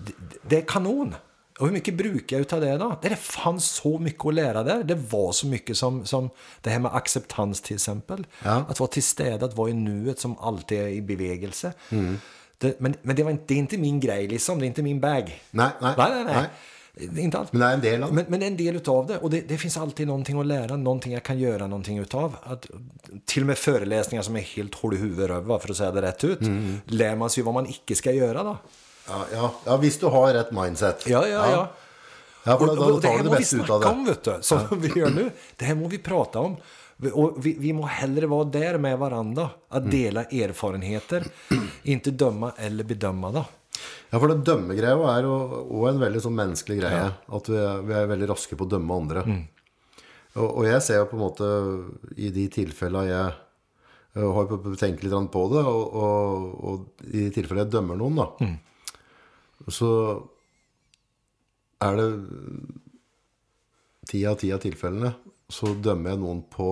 [0.06, 1.16] det, det är kanon.
[1.60, 3.00] Och hur mycket brukar jag utav det då?
[3.02, 4.84] Det fanns så mycket att lära där.
[4.84, 6.30] Det var så mycket som, som
[6.62, 8.28] det här med acceptans till exempel.
[8.44, 8.66] Ja.
[8.70, 11.74] Att vara tillstädad, att vara i nuet som alltid är i bevegelse.
[12.58, 14.84] Det, men men det, var inte, det är inte min grej liksom, det är inte
[14.84, 15.42] min bag.
[15.52, 16.34] Nej, nej, nej, nej, nej.
[16.34, 16.50] nej.
[17.18, 17.54] Inte allt.
[17.56, 18.14] Er en del av.
[18.14, 19.18] Men, men en del utav det.
[19.18, 22.36] Och det, det finns alltid någonting att lära, någonting jag kan göra någonting utav.
[22.44, 22.68] Att,
[23.26, 26.24] till och med föreläsningar som är helt hål i huvudet för att säga det rätt
[26.24, 26.42] ut.
[26.42, 26.78] Mm.
[26.86, 28.58] Lär man sig vad man icke ska göra då.
[29.08, 31.06] Ja, ja, ja, hvis du har rett mindset.
[31.08, 31.68] Ja, ja, ja.
[32.44, 35.10] Ja, Och, da och det här må vi snacka om, vet du, som vi gör
[35.10, 35.30] nu.
[35.56, 36.56] Det här må vi prata om.
[37.14, 39.50] Och vi, vi må hellre vara där med varandra.
[39.70, 39.90] Att Mm.
[39.92, 41.26] dela erfarenheter.
[41.84, 43.46] Inte döma eller bedöma då.
[44.10, 47.04] Ja, for det dømmegreia er også en veldig sånn menneskelig greie.
[47.38, 49.26] At vi er, vi er veldig raske på å dømme andre.
[50.38, 51.52] Og, og jeg ser jo på en måte
[52.18, 53.30] i de tilfellene jeg
[54.18, 54.48] jeg har
[54.82, 58.48] tenkt litt på det, og, og, og i de tilfellene jeg dømmer noen, da,
[59.70, 59.90] så
[61.86, 62.08] er det
[64.10, 65.14] ti av ti av tilfellene
[65.50, 66.72] så dømmer jeg noen på,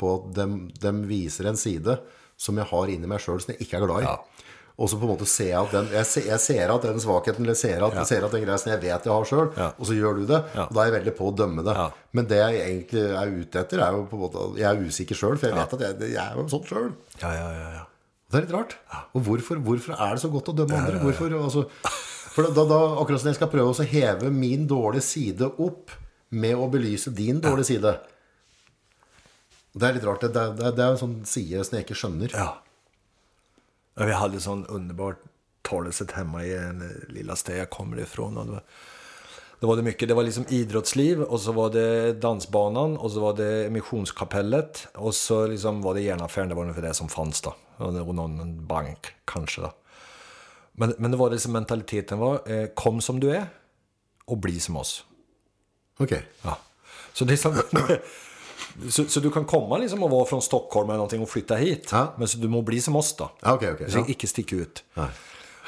[0.00, 1.98] på at dem, dem viser en side
[2.38, 4.08] som jeg har inni meg sjøl som jeg ikke er glad i.
[4.08, 4.47] Ja.
[4.78, 7.00] Og så på en måte ser jeg at den, jeg ser, jeg ser at den
[7.02, 9.72] svakheten, eller ser at, ser at den greia som jeg vet jeg har sjøl, Ja.
[9.74, 10.38] og så gjør du det.
[10.54, 10.66] Ja.
[10.68, 11.74] Og da er jeg veldig på å dømme det.
[11.74, 11.86] Ja.
[12.14, 15.18] Men det jeg egentlig er ute etter, er jo på en måte Jeg er usikker
[15.18, 16.92] sjøl, for jeg vet at jeg, jeg er jo sånn sjøl.
[17.24, 17.70] Ja, ja, ja.
[17.80, 17.82] ja.
[18.28, 18.76] Det er litt rart.
[19.16, 20.98] Og hvorfor, hvorfor er det så godt å dømme andre?
[21.02, 21.64] Hvorfor, altså,
[22.36, 25.90] for da, da, akkurat som jeg skal prøve å så heve min dårlige side opp
[26.30, 27.94] med å belyse din dårlige side
[29.74, 30.20] Det er litt rart.
[30.22, 32.34] Det, det, det, det er en sånn side som jeg ikke skjønner.
[32.36, 32.48] Ja.
[34.06, 35.16] Vi hade sån underbart
[35.62, 38.38] talesätt hemma i en eh, lilla stad jag kommer ifrån.
[38.38, 38.62] Och det, var,
[39.60, 43.20] det var det mycket, det var liksom idrottsliv och så var det dansbanan och så
[43.20, 47.40] var det missionskapellet och så liksom var det järnaffären, det var ungefär det som fanns
[47.40, 47.54] då.
[47.76, 49.72] Och någon bank kanske då.
[50.72, 53.46] Men, men det var liksom mentaliteten var, eh, kom som du är
[54.24, 55.04] och bli som oss.
[55.98, 56.12] Ok.
[56.42, 56.58] Ja.
[57.12, 57.52] Så, det är som,
[58.90, 61.88] så, så du kan komma liksom och vara från Stockholm eller någonting och flytta hit.
[61.92, 62.14] Ja.
[62.18, 63.30] Men så du må bli som oss då.
[63.40, 63.78] Ja, ok, ok.
[63.78, 64.04] Du ska Ja.
[64.08, 64.84] icke sticka ut.
[64.94, 65.06] Nej.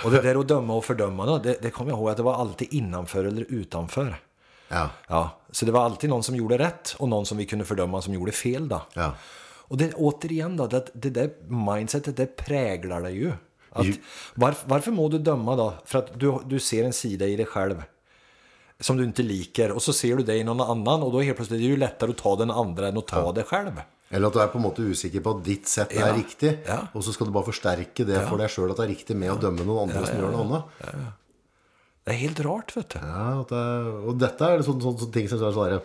[0.05, 2.23] Och det där att döma och fördöma, då, det, det kommer jag ihåg att det
[2.23, 4.21] var alltid innanför eller utanför.
[4.69, 4.89] Ja.
[5.09, 8.03] Ja, så det var alltid någon som gjorde rätt och någon som vi kunde fördöma
[8.03, 8.69] som gjorde fel.
[8.69, 8.83] Då.
[8.95, 9.13] Ja.
[9.43, 13.33] Och det, återigen, då, det, det där mindsetet det präglar dig ju.
[13.73, 13.95] Att, Ju-
[14.35, 15.73] varf, varför må du döma då?
[15.85, 17.83] För att du, du ser en sida i dig själv
[18.81, 21.37] som du inte liker och så ser du det i någon annan och då helt
[21.37, 23.81] plötsligt är det ju lättare att ta den andra än att ta det själv.
[24.11, 26.07] Eller at du er på en måte usikker på at ditt sett Ja.
[26.09, 26.79] er riktig, Ja.
[26.95, 29.31] og så skal du bare forsterke det for deg sjøl at det er riktig med
[29.31, 30.65] å dømme noen andre som gjør noe annet.
[32.05, 32.99] Det är helt rart vet du.
[32.99, 33.61] Ja, det,
[34.09, 35.81] og dette er sånne, sånne, sånne ting som der, eh,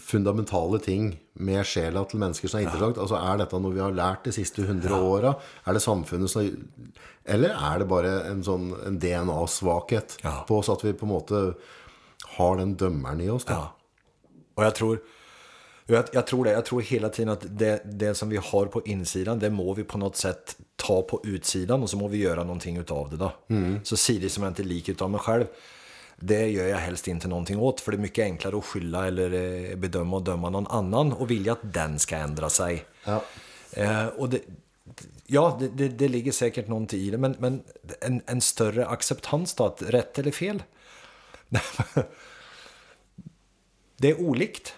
[0.00, 2.98] fundamentale ting med sjela til mennesker som er interessant.
[3.02, 5.34] Altså, er dette noe vi har lært de siste 100 åra?
[5.66, 6.48] Er det samfunnet som
[7.24, 10.44] Eller er det bare en sånn en DNA-svakhet Ja.
[10.48, 11.54] på oss at vi på en måte
[12.38, 13.44] har den dømmeren i oss?
[13.44, 13.52] Da?
[13.52, 13.72] Ja.
[14.54, 14.98] Och jag tror,
[15.86, 18.82] jag, jag tror det, jag tror hela tiden att det, det som vi har på
[18.84, 22.42] insidan, det må vi på något sätt ta på utsidan och så må vi göra
[22.44, 23.32] någonting utav det då.
[23.84, 25.44] Så sidor som jag inte liker utav mig själv,
[26.16, 27.80] det gör jag helst inte någonting åt.
[27.80, 31.30] För det är mycket enklare att skylla eller eh, bedöma och döma någon annan och
[31.30, 32.84] vilja att den ska ändra sig.
[33.04, 33.22] Ja.
[33.70, 34.40] Eh, och det,
[35.26, 37.62] ja, det, det, det ligger säkert någonting i det, men, men
[38.00, 40.62] en, en större acceptans då, att rätt eller fel.
[43.96, 44.74] det är olikt.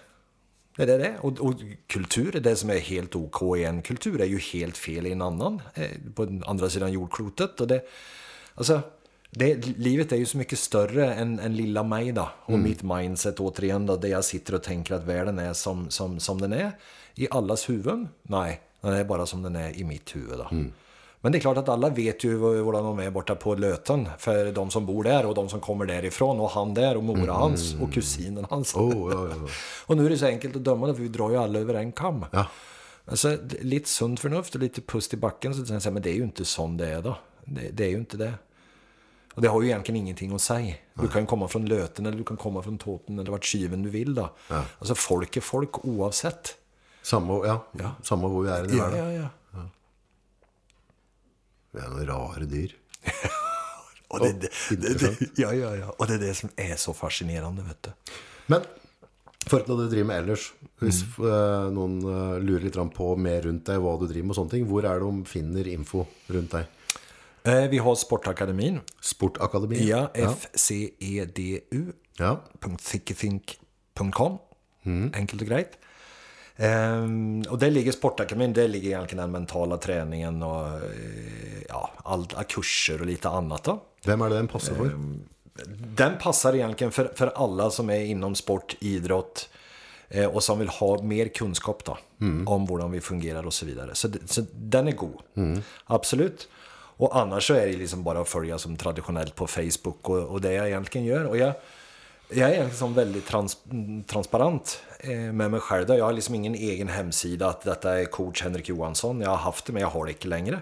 [0.75, 1.53] Det är det och, och
[1.87, 5.11] kultur, är det som är helt OK i en kultur, är ju helt fel i
[5.11, 7.61] en annan, eh, på andra sidan jordklotet.
[7.61, 7.81] Och det,
[8.55, 8.81] alltså,
[9.31, 12.29] det, livet är ju så mycket större än, än lilla mig då.
[12.45, 16.19] Och mitt mindset återigen då, där jag sitter och tänker att världen är som, som,
[16.19, 16.71] som den är.
[17.15, 18.07] I allas huvuden?
[18.21, 20.47] Nej, den är bara som den är i mitt huvud då.
[21.21, 24.09] Men det är klart att alla vet ju hur de är borta på Löten.
[24.17, 27.33] För de som bor där och de som kommer därifrån och han där och mora
[27.33, 28.75] hans och kusinen hans.
[28.75, 29.47] Oh, ja, ja.
[29.85, 31.91] Och nu är det så enkelt att döma för vi drar ju alla över en
[31.91, 32.25] kam.
[32.31, 32.45] Ja.
[33.05, 35.55] Alltså, lite sunt förnuft och lite pust i backen.
[35.55, 37.15] Så säger jag, men det är ju inte sån det är då.
[37.45, 38.33] Det, det är ju inte det.
[39.39, 40.75] Och det har ju egentligen ingenting att säga.
[40.93, 43.89] Du kan komma från Löten eller du kan komma från Tåten eller vart kyven du
[43.89, 44.29] vill då.
[44.79, 46.55] Alltså folk är folk oavsett.
[47.01, 49.13] Samme, ja, samme hvor vi er i Ja, verden.
[49.13, 49.61] ja, ja.
[51.71, 52.73] Vi er noen rare dyr.
[54.11, 55.89] Och det, det, det, ja, ja, ja.
[55.97, 57.91] Och det är det som är så fascinerande, vet du.
[58.51, 58.61] Men
[59.47, 60.49] for hva du driver med ellers,
[60.83, 61.29] hvis Mm.
[61.31, 64.51] eh, noen eh, lurer litt på mer rundt deg, hva du driver med og sånne
[64.57, 66.65] ting, hvor er det de finner info rundt deg?
[67.49, 68.79] Eh, vi har Sportakademin.
[69.01, 69.89] Sportakademi?
[69.89, 70.11] Ja.
[70.53, 71.91] FCEDU.
[72.17, 72.43] ja.
[72.91, 74.37] .thinkethink.com
[75.13, 75.69] Enkelt och grejt.
[76.55, 80.81] Ehm, och där ligger Sportakademin, där ligger egentligen den mentala träningen och eh,
[81.69, 83.63] ja, alla kurser och lite annat.
[83.63, 83.83] Då.
[84.05, 84.91] Hvem er det den passer for?
[85.95, 89.49] Den passar egentligen för, för alla som är inom sport, idrott
[90.07, 91.97] eh, och som vill ha mer kunskap då,
[92.45, 93.95] om hur vi fungerar och så vidare.
[93.95, 95.21] Så, så den är god,
[95.85, 96.47] absolut.
[96.99, 100.41] Och annars så är det liksom bara att följa som traditionellt på Facebook och, och
[100.41, 101.25] det jag egentligen gör.
[101.25, 101.53] Och jag,
[102.29, 103.57] jag är egentligen som väldigt trans,
[104.07, 105.89] transparent eh, med mig själv.
[105.89, 109.21] Jag har liksom ingen egen hemsida att detta är coach Henrik Johansson.
[109.21, 110.59] Jag har haft det men jag har det inte längre.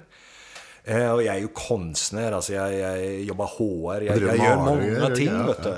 [0.83, 5.15] Eh, och jag är ju konstnär, alltså jag, jag jobbar HR, jag, jag gör många
[5.15, 5.31] ting.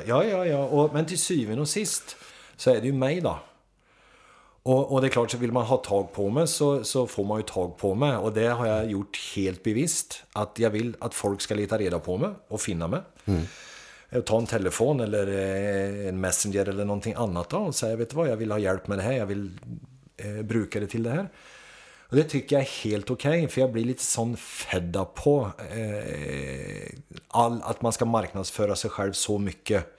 [0.05, 0.57] Ja, ja, ja.
[0.57, 2.15] Och, men till syvende och sist
[2.57, 3.39] så är det ju mig då.
[4.63, 7.25] Och, och det är klart, så vill man ha tag på mig så, så får
[7.25, 8.15] man ju tag på mig.
[8.17, 10.23] Och det har jag gjort helt bevisst.
[10.33, 13.01] Att jag vill att folk ska leta reda på mig och finna mig.
[14.09, 18.09] Eh, Ta en telefon eller eh, en messenger eller någonting annat då och säga, vet
[18.09, 19.51] du vad, jag vill ha hjälp med det här, jag vill
[20.17, 21.29] eh, bruka det till det här.
[22.09, 26.89] Och det tycker jag är helt okej, för jag blir lite sån fedda på eh,
[27.27, 29.95] all, att man ska marknadsföra sig själv så mycket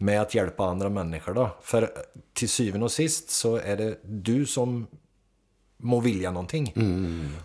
[0.00, 1.50] med att hjälpa andra människor då.
[1.62, 1.90] För
[2.34, 4.86] till syvende och sist så är det du som
[5.82, 6.74] må vilja någonting.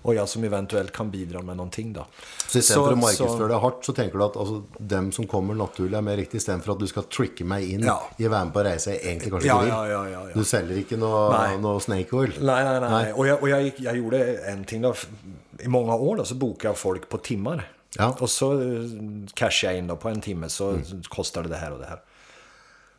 [0.02, 2.06] Och jag som eventuellt kan bidra med någonting då.
[2.48, 5.98] Så å så- markedsføre deg hardt, så tenker du at altså, dem som kommer naturlig,
[5.98, 8.02] er mer riktig, istedenfor at du skal tricke meg inn Ja.
[8.20, 10.34] i med på reise jeg egentlig kanskje Ja, ja, ja, ja.
[10.36, 10.44] Du
[10.80, 11.58] ikke noe, Nej.
[11.58, 12.34] noe snake oil.
[12.42, 12.90] Nej, nej, nej.
[12.90, 13.14] Nej.
[13.14, 14.94] Och, jag, och jag, jag gjorde en ting då.
[15.60, 17.72] I många år då, så bokade jag folk på timmar.
[17.98, 18.16] Ja.
[18.20, 18.84] Och så eh,
[19.34, 20.78] cashade jag in då på en timme så
[21.10, 22.00] kostar det det här och det här.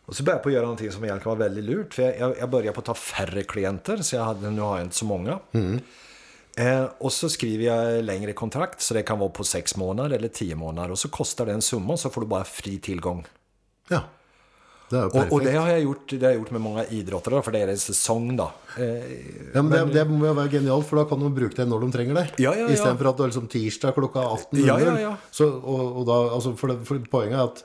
[0.06, 1.94] Och så började jag på att göra någonting som egentligen var väldigt lurt.
[1.94, 4.86] För jag, jag, började på att ta färre klienter, så jag hade, nu har jag
[4.86, 5.38] inte så många.
[6.56, 10.28] Eh, och så skriver jag längre kontrakt, så det kan vara på sex månader eller
[10.28, 10.90] tio månader.
[10.90, 13.26] Och så kostar det en summa, så får du bara fri tillgång.
[13.88, 14.00] Ja.
[14.90, 15.32] Det perfekt.
[15.32, 17.52] Och, och det har jag gjort, det har jag gjort med många idrottare, då, för
[17.52, 18.50] det är en säsong då.
[18.78, 18.84] Eh,
[19.54, 21.80] Ja, men det, det må jo være genialt, for da kan de bruke det når
[21.80, 22.26] de trenger det.
[22.38, 22.74] Ja, ja, ja.
[22.74, 24.22] Istedenfor at det er liksom tirsdag klokka
[24.52, 24.66] 18.00.
[24.66, 25.14] Ja, ja, ja.
[25.30, 27.64] Så, og, og da, altså for, det, for poenget er at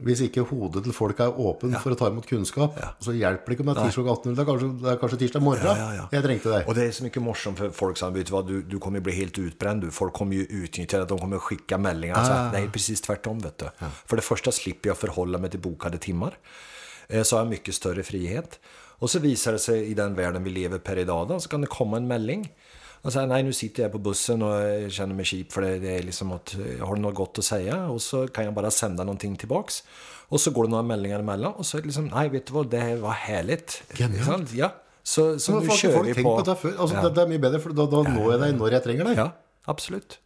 [0.00, 3.54] hvis ikke hodet til folk er åpen for å ta imot kunnskap, så hjelper det
[3.56, 4.34] ikke om det er tirsdag klokka 18.00.
[4.36, 5.64] Det, er kanskje- det er kanskje tirsdag morgen.
[5.64, 6.08] Ja, ja, ja.
[6.12, 6.64] Jeg trengte det.
[6.66, 9.00] Och det är så mycket morsom för folk som vet du vad, du, du kommer
[9.00, 9.90] bli helt utbränd du.
[9.90, 11.76] Folk kommer ju utnyttja det, de kommer skicka.
[11.76, 12.50] Så Ah.
[12.52, 13.64] Det är precis tvärtom vet du.
[14.06, 16.38] För det första slipper jag förhålla mig till bokade timmar.
[17.08, 18.60] Eh, Så har jag mycket större frihet.
[18.98, 21.60] Och så visar det sig i den världen vi lever per idag då, så kan
[21.60, 22.52] det komma en mejling.
[23.06, 25.60] Och så här, nej nu sitter jag på bussen och jag känner mig cheap för
[25.62, 28.54] det, det är liksom att jag har något gott att säga och så kan jag
[28.54, 29.82] bara sända någonting tillbaks.
[30.28, 32.52] Och så går det några meldingar emellan och så är det liksom, nej vet du
[32.52, 33.82] vad, det här var härligt.
[33.94, 34.52] Genialt.
[34.52, 34.72] Ja,
[35.02, 36.36] så, så nu folk, kör folk vi på...
[36.36, 36.74] på dette før.
[36.78, 37.02] Altså, Ja.
[37.02, 39.16] det, det er mye bedre, for da, da når jeg deg når jeg trenger deg.
[39.22, 39.28] Ja,
[39.74, 40.18] absolut.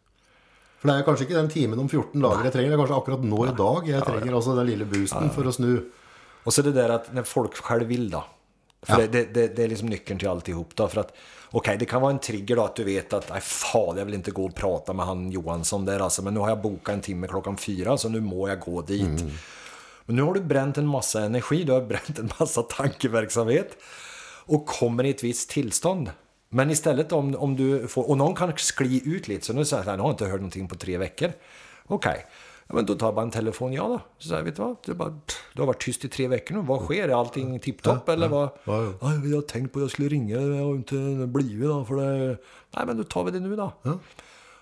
[0.81, 2.99] For det er kanskje ikke den timen om 14 dager jeg trenger, det er kanskje
[3.03, 5.75] akkurat nå i dag jeg trenger altså den lille boosten for å snu.
[6.45, 8.25] Och så det där att när folk själv vill då.
[8.83, 9.07] För Ja.
[9.07, 10.89] det, det, det, det är liksom nyckeln till alltihop då.
[10.89, 11.13] För att,
[11.51, 14.15] okej, det kan vara en trigger då att du vet att, nej fan, jag vill
[14.15, 16.23] inte gå och prata med han Johansson där alltså.
[16.23, 19.25] Men nu har jag bokat en timme klockan fyra, så nu må jag gå dit.
[20.07, 23.77] Men nu har du bränt en massa energi, du har bränt en massa tankeverksamhet.
[24.45, 26.11] Och kommer i ett visst tillstånd.
[26.49, 29.85] Men istället om, om du får, och någon kan skli ut lite, så nu säger
[29.85, 31.33] jag, nu har jag inte hört någonting på tre veckor.
[31.87, 32.27] Okej,
[32.71, 34.01] ja, men då tar jag bara en telefon, ja då.
[34.19, 36.29] Så säger jag, vet du vad, det bara, pff, du har varit tyst i tre
[36.29, 37.09] veckor nu, vad sker?
[37.09, 38.49] Är allting tipptopp eller vad?
[38.65, 38.93] Ja, ja.
[39.01, 40.95] Ja, jag har tänkt på att jag skulle ringa, jag har inte
[41.27, 42.39] blivit då, för det...
[42.77, 43.73] Nej, men då tar vi det nu då.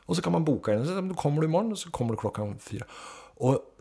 [0.07, 2.17] Och så kan man boka den, så då kommer du imorgon och så kommer du
[2.17, 2.85] klockan fyra.
[3.35, 3.75] Och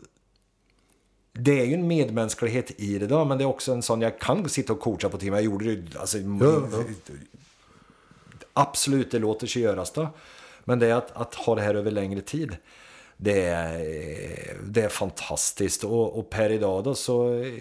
[1.32, 4.18] det är ju en medmänsklighet i det då, men det är också en sån, jag
[4.18, 6.18] kan sitta och coacha på timmar, jag gjorde det, alltså,
[8.52, 10.08] Absolut, det låter sig göras då.
[10.64, 12.56] Men det är att, att ha det här över längre tid.
[13.20, 15.84] Det är, det är fantastiskt.
[15.84, 17.52] Och, och per idag då så, eh,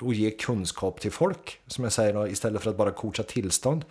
[0.00, 3.84] och ge kunskap till folk, som jag säger då, istället för att bara coacha tillstånd.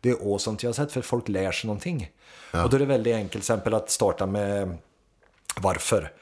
[0.00, 2.10] Det är awesome jag har sett för folk lär sig någonting.
[2.52, 4.78] Och då är det väldigt enkelt, till exempel att starta med
[5.60, 6.12] varför.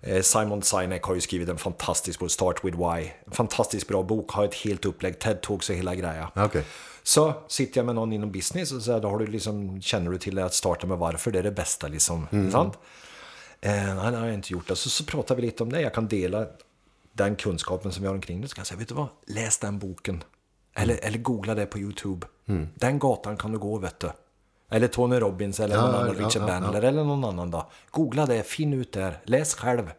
[0.00, 3.10] Eh, Simon Sinek har ju skrivit en fantastisk bok, Start with Why.
[3.26, 6.26] En fantastiskt bra bok, har ett helt upplägg, TED-talks och hela grejen.
[6.34, 6.64] Ja, okej.
[7.02, 10.10] Så sitter jag med någon inom business och så här, då har du liksom, känner
[10.10, 12.26] du till att starta med varför, det är det bästa liksom.
[12.52, 12.78] Sant?
[13.64, 14.68] Eh, nej, det har jag inte gjort.
[14.68, 14.76] det.
[14.76, 15.80] Så, pratar vi lite om det.
[15.80, 16.46] Jag kan dela
[17.12, 18.48] den kunskapen som vi har omkring det.
[18.48, 19.08] Så kan jag säga, vet du vad?
[19.26, 20.24] Läs den boken.
[20.74, 22.26] Eller, eller googla det på YouTube.
[22.74, 24.10] Den gatan kan du gå, vet du.
[24.70, 26.46] Eller Tony Robbins eller Ja, någon annan, ja, Richard ja.
[26.46, 27.70] Bandler eller någon annan då.
[27.90, 29.90] Googla det, finn ut där, läs själv.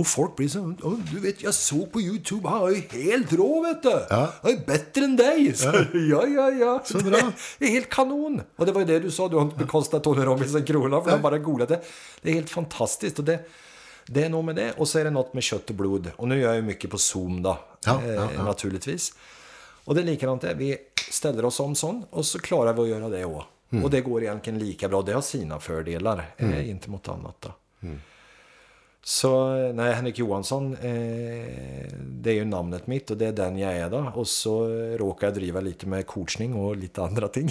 [0.00, 0.02] Ja.
[0.02, 3.32] Och folk blir så "Åh, du vet jag såg på Youtube, han är ju helt
[3.32, 4.06] rå vet du.
[4.10, 4.32] Ja.
[4.42, 5.54] Han är bättre än dig.
[5.56, 6.82] Så, ja, ja, ja.
[6.84, 7.32] Så bra.
[7.58, 8.40] Det är helt kanon.
[8.56, 11.02] Och det var ju det du sa, du har inte bekostat Tony Robbins en krona
[11.02, 11.80] för att bara googlat det.
[12.22, 13.18] Det är helt fantastiskt.
[13.18, 13.38] Och det,
[14.06, 14.72] det är nog med det.
[14.76, 16.10] Och så är det något med kött och blod.
[16.16, 18.44] Och nu gör jag ju mycket på Zoom då, Ja, eh, ja, ja.
[18.44, 19.14] naturligtvis.
[19.84, 20.54] Och det är likadant där.
[20.54, 20.76] Vi
[21.10, 23.46] ställer oss om sån och så klarar vi att göra det också.
[23.72, 23.84] Mm.
[23.84, 25.02] Och det går egentligen lika bra.
[25.02, 27.48] Det har sina fördelar, eh, inte mot annat då.
[27.82, 28.00] Mm.
[29.02, 30.80] Så nej, Henrik Johansson, eh,
[32.00, 34.12] det är ju namnet mitt och det är den jag är då.
[34.14, 37.50] Och så råkar jag driva lite med coachning och lite andra ting.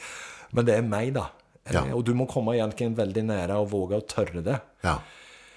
[0.50, 1.26] Men det är mig då.
[1.64, 1.82] Mm.
[1.84, 1.86] Ja.
[1.88, 4.60] Eh, Och du må komma egentligen väldigt nära och våga och törre det.
[4.80, 5.02] Ja,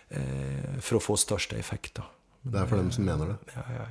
[0.09, 2.03] Eh, för att få största effekt då.
[2.41, 3.35] det er for dem som mener det.
[3.55, 3.85] Ja, ja,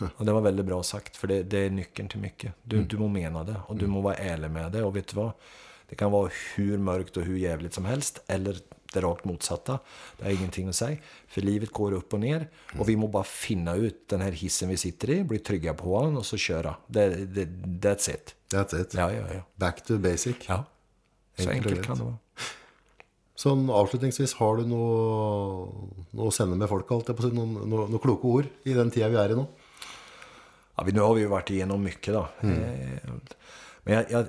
[0.00, 0.08] ja.
[0.16, 2.52] Och det var väldigt bra sagt, för det, det är nyckeln till mycket.
[2.62, 4.82] Du, du må mena det och du må vara ärlig med det.
[4.82, 5.30] Och vet du vad?
[5.88, 8.56] Det kan vara hur mörkt och hur jävligt som helst, eller
[8.96, 9.78] det rakt motsatta.
[10.18, 10.96] Det har ingenting att säga,
[11.28, 12.48] för livet går upp och ner.
[12.78, 16.02] Och vi må bara finna ut den här hissen vi sitter i, bli trygga på
[16.02, 16.74] den och så köra.
[16.86, 17.44] Det, det,
[17.88, 18.34] that's it.
[18.52, 18.94] That's it.
[18.94, 19.40] Ja, ja, ja.
[19.54, 20.36] Back to basic.
[20.48, 20.64] ja.
[21.38, 22.16] Så Enkelt enkelt kan det vara.
[23.36, 25.66] Sånn avslutningsvis, har du noe,
[26.16, 29.10] noe å sende med folk, alt jeg noen, noen, noen kloke ord i den tida
[29.12, 29.44] vi er i nå?
[30.78, 32.22] Ja, vi- nu har vi ju varit igenom mycket då.
[32.40, 33.12] Eh,
[33.84, 34.28] Men jag, jag,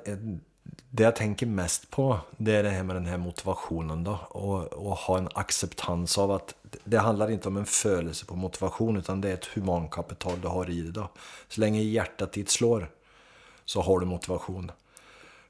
[0.90, 4.20] det jag tänker mest på det är det här med den här motivationen då.
[4.30, 8.98] Och, och ha en acceptans av att det handlar inte om en födelse på motivation
[8.98, 11.10] utan det är ett humankapital du har i dig då.
[11.48, 12.90] Så länge hjärtat ditt slår
[13.66, 14.72] så har du motivation.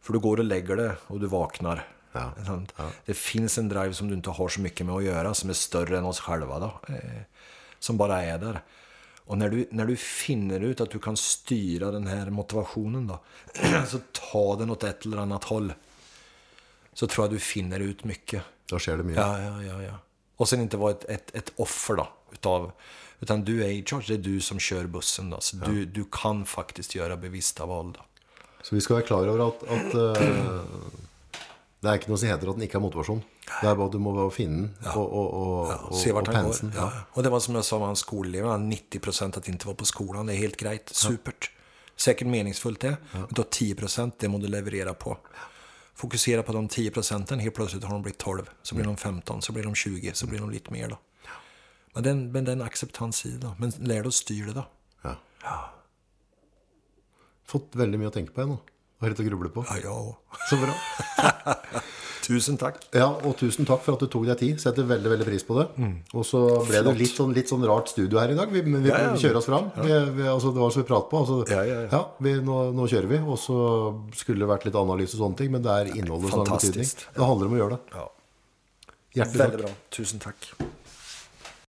[0.01, 1.87] För du går och lägger det och du vaknar.
[2.11, 2.73] Ja, Sant?
[3.05, 5.53] Det finns en drive som du inte har så mycket med att göra som är
[5.53, 6.93] större än oss själva då.
[6.93, 7.21] Eh,
[7.79, 8.61] som bara är där.
[9.27, 13.19] Och när du, när du finner ut att du kan styra den här motivationen då.
[13.87, 15.73] så ta den åt ett eller annat håll.
[16.93, 18.43] Så tror jag du finner ut mycket.
[18.69, 19.15] Da skjer det mye.
[19.15, 19.99] Ja, ja, ja, ja.
[20.37, 22.07] Och sen inte vara ett, ett, ett offer då.
[22.31, 22.71] Utav,
[23.19, 25.41] utan du är i charge, det är du som kör bussen då.
[25.41, 27.99] Så du, du kan faktiskt göra bevissta val då.
[28.61, 30.61] Så vi skal være klar over at, at eh,
[31.81, 33.21] det er ikke noe som heter at den ikke har motivasjon.
[33.47, 36.27] Det er bare at du må bare finne den og, og, og, og, Se vart
[36.27, 36.71] og han går.
[36.75, 36.87] Ja.
[37.11, 40.25] Och det var som jag sa med han 90% att inte vara på skolan.
[40.25, 41.51] Det är helt grejt, supert.
[41.95, 42.97] Säkert meningsfullt det.
[43.11, 45.17] Men då 10% det må du leverera på.
[45.95, 49.41] Fokusera på de 10 procenten, helt plötsligt har de blivit 12, så blir de 15,
[49.41, 50.97] så blir de 20, så blir de lite mer då.
[51.93, 53.51] Men den, men den acceptans i det.
[53.57, 54.65] Men lär dig att styra det då.
[55.01, 55.73] Ja.
[57.45, 58.57] Fått veldig mye å tenke på jeg
[58.97, 59.05] nå.
[59.05, 59.63] Og litt å gruble på.
[59.69, 60.41] Ja, ja.
[60.49, 60.73] Så bra.
[62.27, 62.81] Tusen tack.
[62.91, 64.57] Ja, og tusen takk for at du tok deg tid.
[64.59, 65.63] Setter veldig veldig pris på det.
[66.11, 66.99] Og så ble det Flott.
[66.99, 68.51] litt sånn, litt sånn rart studio her i dag.
[68.51, 69.13] Vi, vi, ja.
[69.13, 69.69] vi kjører oss fram.
[69.77, 71.21] Vi, vi, altså, det var som vi pratet på.
[71.23, 72.01] Altså, Ja, ja, ja.
[72.25, 73.21] vi, nå, nå kjører vi.
[73.23, 73.59] Og så
[74.19, 76.91] skulle det vært litt analyse og sånne ting, men det er innholdet som har betydning.
[77.15, 77.95] Det handler om å gjøre det.
[77.95, 78.07] Ja.
[79.21, 79.45] Hjertelig takk.
[79.45, 79.75] Väldigt bra.
[80.01, 80.51] Tusen tack.